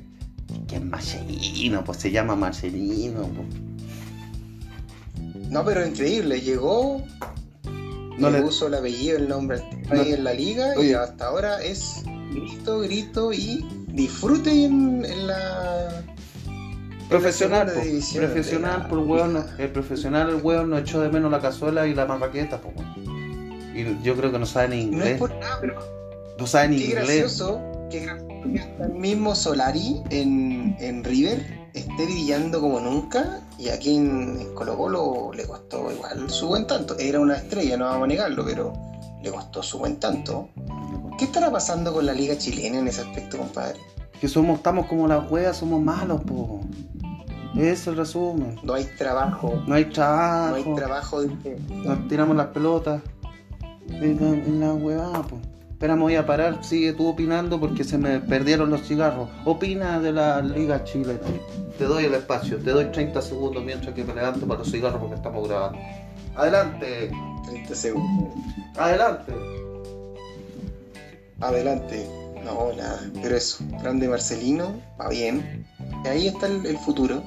Que 0.72 0.78
es 0.78 0.84
Marcelino, 0.84 1.84
pues 1.84 1.98
se 1.98 2.10
llama 2.10 2.34
Marcelino. 2.34 3.28
pues. 3.28 3.46
No, 5.50 5.62
pero 5.66 5.86
increíble. 5.86 6.40
Llegó, 6.40 7.02
No 8.18 8.30
le 8.30 8.38
le- 8.38 8.44
puso 8.44 8.68
el 8.68 8.74
apellido, 8.74 9.18
el 9.18 9.28
nombre 9.28 9.58
al 9.90 9.96
No. 9.98 10.02
en 10.02 10.24
la 10.24 10.32
liga 10.32 10.82
y 10.82 10.94
hasta 10.94 11.26
ahora 11.26 11.62
es 11.62 12.02
grito, 12.32 12.80
grito 12.80 13.34
y 13.34 13.66
disfrute 13.88 14.64
en, 14.64 15.04
en 15.04 15.26
la. 15.26 16.02
Profesional, 17.10 17.70
pues. 17.74 17.84
división 17.84 18.24
Profesional, 18.24 18.76
de 18.76 18.82
la 18.84 18.88
por 18.88 18.98
weón. 19.00 19.34
liga. 19.34 19.54
El 19.58 19.68
profesional, 19.72 20.30
el 20.30 20.36
weón, 20.36 20.70
no 20.70 20.78
echó 20.78 21.02
de 21.02 21.10
menos 21.10 21.30
la 21.30 21.40
cazuela 21.40 21.86
y 21.86 21.94
la 21.94 22.06
marraqueta, 22.06 22.58
pues, 22.62 22.74
weón. 22.74 23.76
Y 23.76 24.02
yo 24.02 24.16
creo 24.16 24.32
que 24.32 24.38
no 24.38 24.46
sabe 24.46 24.68
ni 24.68 24.86
No 24.86 24.92
es 24.92 24.92
inglés. 24.96 25.18
por 25.18 25.34
nada, 25.34 25.58
pero 25.60 25.78
No 26.38 26.46
sabe 26.46 26.68
ni 26.68 26.78
qué 26.78 26.84
inglés. 26.84 27.04
gracioso 27.06 27.60
que 27.92 28.08
el 28.82 28.94
mismo 28.94 29.34
Solari 29.34 30.02
en, 30.10 30.74
en 30.80 31.04
River 31.04 31.68
esté 31.74 32.04
brillando 32.04 32.60
como 32.60 32.80
nunca 32.80 33.40
y 33.58 33.68
aquí 33.68 33.96
en, 33.96 34.54
Colo 34.54 34.76
Colo 34.76 35.30
le 35.34 35.46
costó 35.46 35.90
igual 35.92 36.28
su 36.30 36.48
buen 36.48 36.66
tanto. 36.66 36.98
Era 36.98 37.20
una 37.20 37.36
estrella, 37.36 37.76
no 37.76 37.84
vamos 37.84 38.04
a 38.04 38.06
negarlo, 38.08 38.44
pero 38.44 38.72
le 39.22 39.30
costó 39.30 39.62
su 39.62 39.78
buen 39.78 40.00
tanto. 40.00 40.48
¿Qué 41.18 41.26
estará 41.26 41.50
pasando 41.50 41.92
con 41.92 42.06
la 42.06 42.12
liga 42.12 42.36
chilena 42.36 42.78
en 42.78 42.88
ese 42.88 43.02
aspecto, 43.02 43.38
compadre? 43.38 43.78
Que 44.20 44.28
somos, 44.28 44.56
estamos 44.56 44.86
como 44.86 45.06
las 45.06 45.30
weas, 45.30 45.56
somos 45.58 45.80
malos, 45.82 46.22
po. 46.22 46.60
Es 47.56 47.86
el 47.86 47.96
resumen. 47.96 48.58
No 48.62 48.72
hay 48.72 48.84
trabajo, 48.96 49.62
No 49.66 49.74
hay 49.74 49.84
no 49.84 49.92
trabajo. 49.92 50.54
hay 50.54 50.74
trabajo 50.74 51.22
de... 51.22 51.58
Nos 51.84 52.08
tiramos 52.08 52.36
las 52.36 52.46
pelotas. 52.46 53.02
En 53.88 54.18
la, 54.20 54.28
en 54.30 54.60
la 54.60 54.72
huevada, 54.72 55.22
pues. 55.22 55.42
Espera, 55.82 55.96
me 55.96 56.02
voy 56.02 56.14
a 56.14 56.24
parar. 56.24 56.64
Sigue 56.64 56.92
tú 56.92 57.08
opinando 57.08 57.58
porque 57.58 57.82
se 57.82 57.98
me 57.98 58.20
perdieron 58.20 58.70
los 58.70 58.82
cigarros. 58.82 59.28
Opina 59.44 59.98
de 59.98 60.12
la 60.12 60.40
Liga 60.40 60.84
Chilena. 60.84 61.18
Te 61.76 61.86
doy 61.86 62.04
el 62.04 62.14
espacio. 62.14 62.58
Te 62.58 62.70
doy 62.70 62.84
30 62.84 63.20
segundos 63.20 63.64
mientras 63.64 63.92
que 63.92 64.04
me 64.04 64.14
levanto 64.14 64.46
para 64.46 64.60
los 64.60 64.70
cigarros 64.70 65.00
porque 65.00 65.16
estamos 65.16 65.48
grabando. 65.48 65.80
Adelante. 66.36 67.10
30 67.46 67.74
segundos. 67.74 68.32
Adelante. 68.76 69.32
Adelante. 71.40 72.08
No, 72.44 72.72
nada. 72.76 73.00
Pero 73.20 73.36
eso, 73.36 73.64
grande 73.82 74.06
Marcelino, 74.06 74.80
va 75.00 75.08
bien. 75.08 75.66
ahí 76.04 76.28
está 76.28 76.46
el, 76.46 76.64
el 76.64 76.78
futuro. 76.78 77.24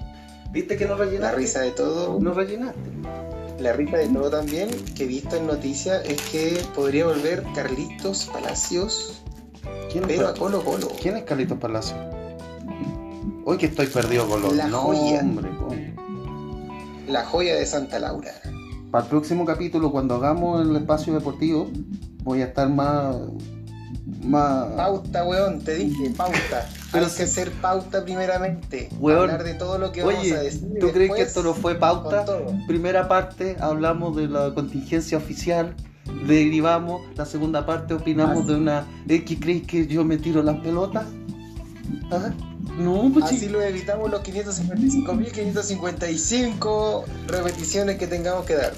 ¿Viste 0.51 0.77
que 0.77 0.85
no 0.85 0.95
rellenaste? 0.95 1.25
La 1.25 1.31
risa 1.33 1.59
de 1.59 1.71
todo. 1.71 2.21
No 2.21 2.33
rellenaste. 2.33 2.79
La 3.59 3.73
risa 3.73 3.97
de 3.97 4.07
todo 4.09 4.29
también, 4.29 4.69
que 4.95 5.03
he 5.03 5.07
visto 5.07 5.35
en 5.35 5.47
noticias, 5.47 6.03
es 6.05 6.21
que 6.23 6.61
podría 6.75 7.05
volver 7.05 7.43
Carlitos 7.55 8.25
Palacios, 8.25 9.21
¿Quién, 9.91 10.03
pero 10.07 10.27
a 10.27 10.33
Colo 10.33 10.63
Colo. 10.63 10.89
¿Quién 11.01 11.15
es 11.17 11.23
Carlitos 11.23 11.57
Palacio? 11.57 11.95
Hoy 13.45 13.57
que 13.57 13.67
estoy 13.67 13.87
perdido 13.87 14.27
con 14.27 14.41
los 14.41 14.53
La 14.55 14.69
joya. 14.69 15.21
coño. 15.21 15.95
La 17.07 17.23
joya 17.25 17.55
de 17.55 17.65
Santa 17.65 17.99
Laura. 17.99 18.31
Para 18.91 19.05
el 19.05 19.09
próximo 19.09 19.45
capítulo, 19.45 19.91
cuando 19.91 20.15
hagamos 20.15 20.67
el 20.67 20.75
espacio 20.75 21.13
deportivo, 21.13 21.69
voy 22.23 22.41
a 22.41 22.45
estar 22.45 22.69
más. 22.69 23.15
Más. 24.25 24.67
Pauta, 24.73 25.25
weón, 25.25 25.61
te 25.61 25.75
dije, 25.75 26.09
pauta. 26.11 26.67
Pero 26.91 27.05
Hay 27.05 27.11
que 27.11 27.23
hacer 27.23 27.51
pauta 27.53 28.03
primeramente. 28.03 28.89
Weón, 28.99 29.29
Hablar 29.29 29.43
de 29.43 29.53
todo 29.55 29.77
lo 29.77 29.91
que 29.91 30.03
Oye, 30.03 30.17
vamos 30.17 30.31
a 30.31 30.41
decir. 30.43 30.67
¿tú 30.79 30.91
crees 30.91 31.11
que 31.13 31.21
esto 31.21 31.43
no 31.43 31.53
fue 31.53 31.75
pauta? 31.75 32.25
Primera 32.67 33.07
parte 33.07 33.55
hablamos 33.59 34.15
de 34.15 34.27
la 34.27 34.53
contingencia 34.53 35.17
oficial, 35.17 35.75
derivamos, 36.27 37.01
la 37.15 37.25
segunda 37.25 37.65
parte 37.65 37.93
opinamos 37.93 38.39
Así- 38.43 38.47
de 38.47 38.55
una... 38.55 38.85
¿Eh, 39.07 39.23
¿Qué 39.25 39.39
crees 39.39 39.65
que 39.67 39.87
yo 39.87 40.03
me 40.05 40.17
tiro 40.17 40.41
las 40.43 40.57
pelotas? 40.59 41.05
¿Ah? 42.11 42.31
No, 42.77 43.09
pues 43.13 43.25
Así 43.25 43.37
sí. 43.39 43.47
lo 43.49 43.61
evitamos 43.61 44.09
los 44.11 44.21
555.555 44.23 47.03
repeticiones 47.27 47.97
que 47.97 48.07
tengamos 48.07 48.45
que 48.45 48.55
dar. 48.55 48.73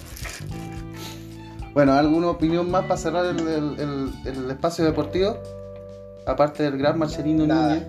Bueno, 1.78 1.94
¿alguna 1.94 2.32
opinión 2.32 2.72
más 2.72 2.86
para 2.86 2.98
cerrar 2.98 3.26
el, 3.28 3.40
el- 3.40 3.80
el- 3.80 4.12
el 4.26 4.50
espacio 4.50 4.84
deportivo? 4.84 5.38
Aparte 6.26 6.64
del 6.64 6.76
gran 6.76 6.98
Marcelino. 6.98 7.46
Núñez. 7.46 7.84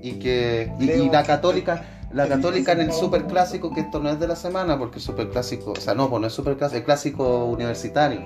Y 0.00 0.12
que 0.12 0.72
y, 0.80 1.10
la 1.10 1.22
católica, 1.22 1.84
la 2.10 2.26
católica 2.26 2.72
en 2.72 2.80
el 2.80 2.86
no- 2.86 2.94
super 2.94 3.24
clásico, 3.26 3.70
que 3.74 3.80
esto 3.80 3.98
no 4.00 4.08
es 4.08 4.18
de 4.18 4.26
la 4.28 4.34
semana, 4.34 4.78
porque 4.78 4.96
el 4.96 5.02
super 5.02 5.28
clásico, 5.28 5.72
o 5.72 5.76
sea, 5.76 5.94
no, 5.94 6.08
pues 6.08 6.22
no 6.22 6.26
es 6.28 6.32
super 6.32 6.56
clásico, 6.56 6.78
es 6.78 6.84
clásico 6.86 7.44
universitario. 7.44 8.22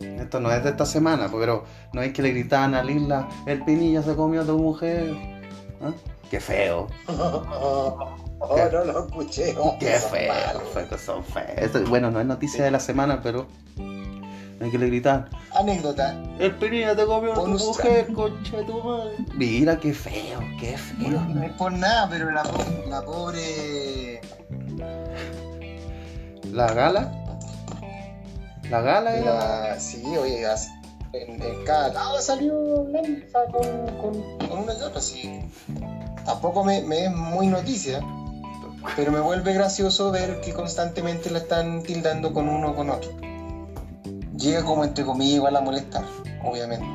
Esto 0.00 0.38
no 0.38 0.52
es 0.52 0.62
de 0.62 0.70
esta 0.70 0.86
semana, 0.86 1.26
pues, 1.28 1.40
pero 1.40 1.64
no 1.92 2.00
es 2.00 2.12
que 2.12 2.22
le 2.22 2.28
gritaban 2.30 2.76
a 2.76 2.84
Lila, 2.84 3.28
el 3.46 3.64
pinilla 3.64 4.04
se 4.04 4.14
comió 4.14 4.42
a 4.42 4.44
tu 4.44 4.56
mujer. 4.56 5.16
¿Ah? 5.82 5.90
Qué 6.30 6.38
feo, 6.38 6.86
Oh, 8.44 8.54
¿Qué? 8.56 8.68
no 8.72 8.84
lo 8.84 9.06
escuché. 9.06 9.54
Oh, 9.58 9.76
qué 9.80 9.86
feo, 9.86 10.98
son 10.98 11.24
feos. 11.24 11.88
Bueno, 11.88 12.12
no 12.12 12.20
es 12.20 12.26
noticia 12.26 12.64
de 12.64 12.70
la 12.70 12.80
semana, 12.80 13.20
pero 13.20 13.46
hay 14.64 14.70
que 14.70 14.78
le 14.78 14.86
gritar. 14.86 15.28
Anécdota. 15.54 16.14
El 16.38 16.54
pinilla 16.56 16.94
te 16.94 17.04
comió 17.04 17.34
tu 17.34 17.46
mujer, 17.46 18.12
concha 18.12 18.58
de 18.58 18.64
tu 18.64 18.82
madre. 18.82 19.16
Mira, 19.34 19.78
qué 19.78 19.92
feo, 19.92 20.40
qué 20.58 20.76
feo. 20.76 21.20
No 21.20 21.42
es 21.42 21.52
por 21.52 21.72
nada, 21.72 22.08
pero 22.08 22.30
la, 22.30 22.42
la 22.88 23.02
pobre. 23.02 24.20
¿La 26.52 26.72
gala? 26.72 27.12
¿La 28.70 28.80
gala 28.80 29.16
era? 29.16 29.34
La, 29.34 29.80
sí, 29.80 30.02
oye, 30.06 30.46
en, 31.12 31.42
en 31.42 31.64
cada 31.64 31.92
lado 31.92 32.20
salió 32.20 32.86
Lanza 32.88 33.40
con, 33.52 33.86
con, 33.98 34.48
con 34.48 34.58
una 34.60 34.72
y 34.74 34.82
otra, 34.82 35.00
sí. 35.00 35.40
Tampoco 36.24 36.64
me, 36.64 36.82
me 36.82 37.04
es 37.06 37.10
muy 37.10 37.48
noticia, 37.48 38.00
pero 38.96 39.12
me 39.12 39.20
vuelve 39.20 39.52
gracioso 39.52 40.10
ver 40.10 40.40
que 40.40 40.52
constantemente 40.52 41.30
la 41.30 41.38
están 41.38 41.82
tildando 41.82 42.32
con 42.32 42.48
uno 42.48 42.70
o 42.70 42.74
con 42.74 42.90
otro. 42.90 43.10
Llega 44.38 44.64
como 44.64 44.84
entre 44.84 45.04
comillas 45.04 45.34
igual 45.36 45.56
a 45.56 45.60
molestar, 45.60 46.04
obviamente. 46.44 46.86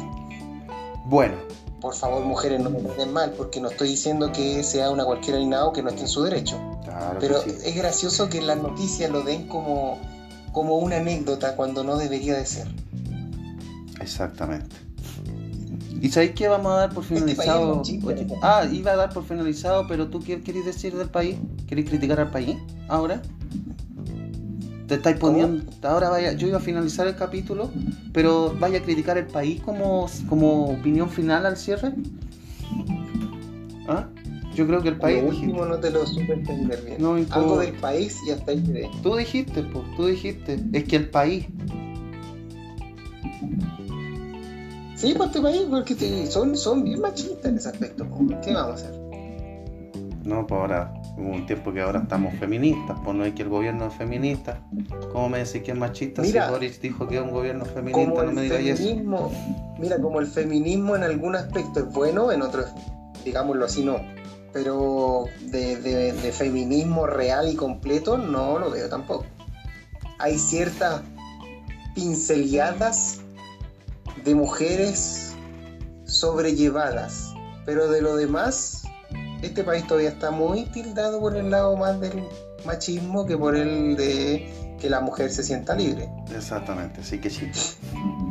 Bueno, 1.05 1.35
Por 1.79 1.93
favor, 1.93 2.25
mujeres, 2.25 2.59
no 2.59 2.69
me 2.71 2.79
traten 2.79 3.13
mal, 3.13 3.31
porque 3.37 3.61
no 3.61 3.69
estoy 3.69 3.89
diciendo 3.89 4.31
que 4.31 4.63
sea 4.63 4.89
una 4.89 5.05
cualquiera 5.05 5.37
ni 5.39 5.45
nada 5.45 5.71
que 5.73 5.83
no 5.83 5.89
esté 5.89 6.01
en 6.01 6.07
su 6.07 6.23
derecho. 6.23 6.59
claro 6.83 7.17
Pero 7.19 7.41
sí. 7.41 7.51
es 7.63 7.75
gracioso 7.75 8.27
que 8.29 8.41
las 8.41 8.57
noticias 8.57 9.11
lo 9.11 9.21
den 9.21 9.47
como, 9.47 9.99
como 10.51 10.77
una 10.79 10.97
anécdota 10.97 11.55
cuando 11.55 11.83
no 11.83 11.97
debería 11.97 12.33
de 12.35 12.45
ser. 12.47 12.67
Exactamente. 14.01 14.75
¿Y 16.01 16.09
sabéis 16.09 16.31
qué 16.33 16.47
vamos 16.47 16.71
a 16.73 16.75
dar 16.77 16.93
por 16.93 17.03
Este 17.03 17.15
país 17.15 17.29
finalizado? 17.35 17.81
ah, 18.41 18.65
iba 18.71 18.91
a 18.91 18.95
dar 18.95 19.13
por 19.13 19.23
finalizado, 19.23 19.85
pero 19.87 20.07
tú 20.07 20.19
qué 20.19 20.41
querés 20.41 20.65
decir 20.65 20.95
del 20.95 21.09
país? 21.09 21.37
¿Querés 21.67 21.89
criticar 21.89 22.19
al 22.19 22.29
país 22.31 22.57
ahora? 22.87 23.21
Te 24.87 24.95
estáis 24.95 25.17
¿Cómo? 25.19 25.33
poniendo. 25.33 25.71
Ahora 25.87 26.09
vaya, 26.09 26.31
yo 26.33 26.47
iba 26.47 26.57
a 26.57 26.61
finalizar 26.61 27.07
el 27.07 27.15
capítulo, 27.15 27.69
pero 28.13 28.55
vaya 28.59 28.79
a 28.79 28.81
criticar 28.81 29.17
el 29.17 29.27
país 29.27 29.61
como, 29.61 30.07
como 30.29 30.65
opinión 30.71 31.09
final 31.09 31.45
al 31.45 31.57
cierre. 31.57 31.93
¿Ah? 33.87 34.07
Yo 34.55 34.65
creo 34.65 34.81
que 34.81 34.89
el 34.89 34.97
país. 34.97 35.21
Lo 35.23 35.29
dijiste- 35.31 35.47
último 35.51 35.65
no 35.65 35.77
te 35.79 35.91
lo 35.91 36.05
supe 36.07 36.33
entender 36.33 36.81
bien. 36.83 36.97
No 37.01 37.09
Algo 37.11 37.19
importa. 37.19 37.59
del 37.61 37.73
país 37.73 38.17
y 38.27 38.31
hasta 38.31 38.51
ahí 38.51 38.63
quedé. 38.63 38.89
Tú 39.03 39.15
dijiste, 39.15 39.61
pues, 39.63 39.83
tú 39.95 40.05
dijiste. 40.07 40.59
Es 40.73 40.83
que 40.85 40.95
el 40.95 41.09
país. 41.09 41.45
Sí, 44.95 45.13
pues 45.15 45.27
este 45.29 45.41
país, 45.41 45.61
porque 45.69 46.27
son, 46.27 46.57
son 46.57 46.83
bien 46.83 47.01
machistas 47.01 47.45
en 47.45 47.57
ese 47.57 47.69
aspecto. 47.69 48.03
po. 48.09 48.17
¿Qué 48.43 48.51
vamos 48.53 48.71
a 48.71 48.73
hacer? 48.87 49.06
No, 50.27 50.45
pues 50.45 50.59
ahora 50.59 50.93
hubo 51.17 51.29
un 51.29 51.45
tiempo 51.45 51.71
que 51.71 51.79
ahora 51.81 51.99
estamos 52.01 52.33
feministas, 52.35 52.97
pues 53.03 53.15
no 53.15 53.23
hay 53.23 53.31
que 53.31 53.43
el 53.43 53.49
gobierno 53.49 53.87
es 53.87 53.93
feminista. 53.93 54.59
¿Cómo 55.13 55.29
me 55.29 55.37
decís 55.39 55.63
que 55.63 55.71
es 55.71 55.77
machista 55.77 56.21
Mira, 56.21 56.45
si 56.47 56.51
Boris 56.51 56.81
dijo 56.81 57.07
que 57.07 57.15
es 57.15 57.21
un 57.21 57.31
gobierno 57.31 57.63
feminista? 57.63 58.11
Como 58.11 58.23
No 58.23 58.31
me 58.33 58.41
digáis 58.41 58.71
eso. 58.71 58.83
feminismo, 58.83 59.31
mira, 59.79 60.01
como 60.01 60.19
el 60.19 60.27
feminismo 60.27 60.95
en 60.97 61.03
algún 61.03 61.35
aspecto 61.37 61.79
es 61.79 61.85
bueno, 61.93 62.31
en 62.33 62.41
otros, 62.41 62.65
digámoslo 63.23 63.65
así, 63.65 63.85
no. 63.85 64.01
Pero 64.51 65.25
de, 65.49 65.77
de- 65.77 66.11
de 66.11 66.31
feminismo 66.33 67.07
real 67.07 67.47
y 67.49 67.55
completo 67.55 68.17
no 68.17 68.59
lo 68.59 68.69
veo 68.69 68.89
tampoco. 68.89 69.25
Hay 70.19 70.37
ciertas 70.37 71.03
pinceladas 71.95 73.19
de 74.25 74.35
mujeres 74.35 75.33
sobrellevadas, 76.05 77.33
pero 77.65 77.87
de 77.89 78.01
lo 78.01 78.15
demás, 78.15 78.83
este 79.41 79.63
país 79.63 79.85
todavía 79.87 80.09
está 80.09 80.31
muy 80.31 80.65
tildado 80.65 81.19
por 81.19 81.35
el 81.35 81.49
lado 81.51 81.75
más 81.77 81.99
del 81.99 82.23
machismo 82.65 83.25
que 83.25 83.37
por 83.37 83.55
el 83.55 83.95
de 83.95 84.51
que 84.79 84.89
la 84.89 84.99
mujer 84.99 85.31
se 85.31 85.43
sienta 85.43 85.75
libre. 85.75 86.09
Exactamente, 86.35 87.03
sí 87.03 87.19
que 87.19 87.29
sí. 87.29 87.49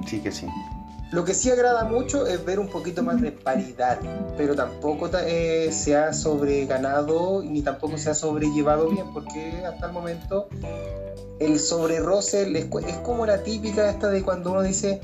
Sí 0.07 0.21
que 0.21 0.31
sí. 0.33 0.47
Lo 1.13 1.25
que 1.25 1.35
sí 1.35 1.51
agrada 1.51 1.85
mucho 1.85 2.27
es 2.27 2.45
ver 2.45 2.59
un 2.59 2.69
poquito 2.69 3.03
más 3.03 3.21
de 3.21 3.31
paridad, 3.31 3.99
pero 4.37 4.55
tampoco 4.57 5.09
ta- 5.09 5.23
eh, 5.27 5.71
se 5.73 5.97
ha 5.97 6.13
sobreganado 6.13 7.43
ni 7.43 7.63
tampoco 7.63 7.97
se 7.97 8.11
ha 8.11 8.15
sobrellevado 8.15 8.89
bien, 8.89 9.13
porque 9.13 9.65
hasta 9.65 9.87
el 9.87 9.93
momento 9.93 10.49
el 11.39 11.61
sobreroce 11.61 12.47
les 12.49 12.65
cu- 12.65 12.81
es 12.81 12.97
como 12.99 13.25
la 13.27 13.43
típica 13.43 13.89
esta 13.89 14.09
de 14.09 14.23
cuando 14.23 14.51
uno 14.51 14.63
dice, 14.63 15.01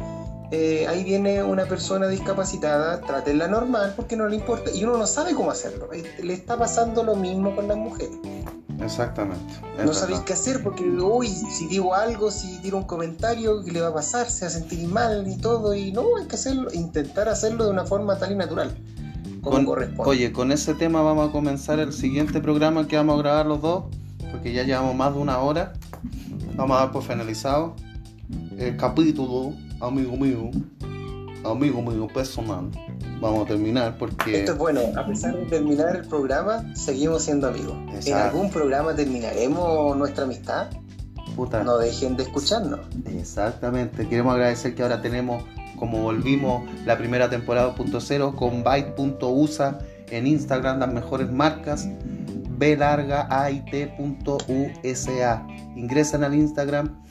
eh, 0.52 0.86
ahí 0.88 1.02
viene 1.02 1.42
una 1.42 1.64
persona 1.64 2.06
discapacitada, 2.08 3.00
trátenla 3.00 3.48
normal 3.48 3.94
porque 3.96 4.16
no 4.16 4.28
le 4.28 4.36
importa, 4.36 4.70
y 4.70 4.84
uno 4.84 4.96
no 4.98 5.06
sabe 5.06 5.34
cómo 5.34 5.50
hacerlo. 5.50 5.88
Le 6.22 6.32
está 6.34 6.56
pasando 6.58 7.02
lo 7.02 7.16
mismo 7.16 7.56
con 7.56 7.66
las 7.68 7.76
mujeres. 7.76 8.16
Exactamente. 8.80 9.54
No 9.84 9.92
sabéis 9.94 10.20
qué 10.20 10.32
hacer 10.32 10.62
porque, 10.62 10.82
uy, 10.84 11.28
si 11.28 11.66
digo 11.68 11.94
algo, 11.94 12.30
si 12.30 12.58
tiro 12.58 12.78
un 12.78 12.84
comentario, 12.84 13.62
¿qué 13.64 13.70
le 13.70 13.80
va 13.80 13.88
a 13.88 13.94
pasar? 13.94 14.28
Se 14.28 14.44
va 14.44 14.48
a 14.48 14.50
sentir 14.54 14.88
mal 14.88 15.26
y 15.28 15.36
todo. 15.38 15.74
Y 15.74 15.92
no, 15.92 16.16
hay 16.20 16.26
que 16.26 16.34
hacerlo, 16.36 16.68
intentar 16.72 17.28
hacerlo 17.28 17.64
de 17.64 17.70
una 17.70 17.84
forma 17.84 18.18
tal 18.18 18.32
y 18.32 18.34
natural, 18.34 18.76
como 19.40 19.56
Con- 19.56 19.64
corresponde. 19.66 20.10
oye, 20.10 20.32
con 20.32 20.50
ese 20.52 20.74
tema 20.74 21.00
vamos 21.02 21.28
a 21.28 21.32
comenzar 21.32 21.78
el 21.78 21.92
siguiente 21.92 22.40
programa 22.40 22.86
que 22.88 22.96
vamos 22.96 23.18
a 23.18 23.22
grabar 23.22 23.46
los 23.46 23.60
dos, 23.62 23.84
porque 24.32 24.52
ya 24.52 24.64
llevamos 24.64 24.94
más 24.96 25.14
de 25.14 25.20
una 25.20 25.38
hora. 25.38 25.72
Vamos 26.56 26.76
a 26.76 26.80
dar 26.80 26.92
por 26.92 27.02
finalizado 27.04 27.76
el 28.58 28.76
capítulo, 28.76 29.54
amigo 29.82 30.16
mío, 30.16 30.50
amigo 31.44 31.82
mío 31.82 32.06
personal. 32.06 32.70
Vamos 33.20 33.44
a 33.44 33.48
terminar 33.48 33.98
porque... 33.98 34.38
Esto 34.40 34.52
es 34.52 34.58
bueno, 34.58 34.80
a 34.96 35.06
pesar 35.06 35.36
de 35.36 35.44
terminar 35.46 35.96
el 35.96 36.06
programa, 36.08 36.64
seguimos 36.74 37.22
siendo 37.24 37.48
amigos. 37.48 37.74
En 37.88 37.96
Exacto. 37.96 38.36
algún 38.36 38.50
programa 38.50 38.94
terminaremos 38.94 39.96
nuestra 39.96 40.24
amistad. 40.24 40.68
Puta, 41.36 41.62
No 41.64 41.78
dejen 41.78 42.16
de 42.16 42.24
escucharnos. 42.24 42.80
Exactamente, 43.06 44.06
queremos 44.08 44.34
agradecer 44.34 44.74
que 44.74 44.82
ahora 44.82 45.00
tenemos, 45.00 45.42
como 45.78 46.02
volvimos 46.02 46.62
la 46.84 46.98
primera 46.98 47.30
temporada 47.30 47.74
2.0 47.74 48.34
con 48.34 48.62
byte.usa 48.62 49.78
en 50.10 50.26
Instagram, 50.26 50.78
las 50.80 50.92
mejores 50.92 51.32
marcas, 51.32 51.88
b 52.58 52.76
larga 52.76 53.26
ait.usa. 53.30 55.46
Ingresan 55.74 56.22
al 56.22 56.34
Instagram, 56.34 57.01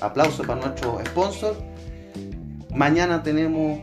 Aplauso 0.00 0.42
para 0.42 0.60
nuestro 0.60 0.98
sponsor. 1.06 1.56
Mañana 2.76 3.22
tenemos 3.22 3.80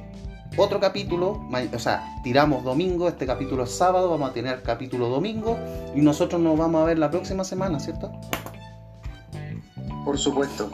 otro 0.56 0.80
capítulo, 0.80 1.42
o 1.74 1.80
sea, 1.80 2.04
tiramos 2.24 2.64
domingo, 2.64 3.08
este 3.08 3.26
capítulo 3.26 3.64
es 3.64 3.76
sábado, 3.76 4.08
vamos 4.12 4.30
a 4.30 4.34
tener 4.34 4.62
capítulo 4.62 5.10
domingo 5.10 5.58
y 5.96 6.02
nosotros 6.02 6.40
nos 6.40 6.56
vamos 6.56 6.84
a 6.84 6.86
ver 6.86 7.00
la 7.00 7.10
próxima 7.10 7.44
semana, 7.44 7.80
¿cierto? 7.80 8.12
Por 10.06 10.20
supuesto. 10.20 10.70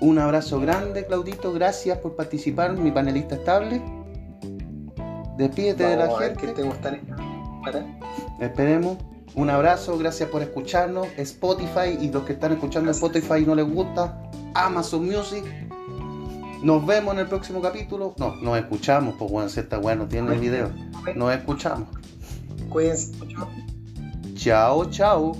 Un 0.00 0.20
abrazo 0.20 0.60
grande, 0.60 1.04
Claudito, 1.04 1.52
gracias 1.52 1.98
por 1.98 2.14
participar, 2.14 2.74
mi 2.78 2.92
panelista 2.92 3.34
estable. 3.34 3.82
Despídete 5.36 5.84
de 5.84 5.96
la 5.96 6.16
gente. 6.16 6.54
Que 6.54 6.62
Esperemos. 8.44 8.98
Un 9.34 9.50
abrazo, 9.50 9.98
gracias 9.98 10.28
por 10.28 10.42
escucharnos. 10.42 11.08
Spotify 11.16 11.98
y 12.00 12.12
los 12.12 12.22
que 12.22 12.34
están 12.34 12.52
escuchando 12.52 12.92
Spotify 12.92 13.38
y 13.40 13.46
no 13.46 13.56
les 13.56 13.68
gusta, 13.68 14.30
Amazon 14.54 15.06
Music. 15.06 15.44
Nos 16.62 16.86
vemos 16.86 17.14
en 17.14 17.20
el 17.20 17.26
próximo 17.26 17.60
capítulo. 17.60 18.14
No, 18.18 18.36
nos 18.36 18.58
escuchamos, 18.58 19.16
pues 19.18 19.30
bueno, 19.30 19.48
si 19.48 19.60
está 19.60 19.78
bueno, 19.78 20.06
tiene 20.06 20.34
el 20.34 20.40
video. 20.40 20.70
Nos 21.16 21.34
escuchamos. 21.34 21.88
Cuídense 22.68 23.12
Chao, 24.34 24.84
chao. 24.90 25.36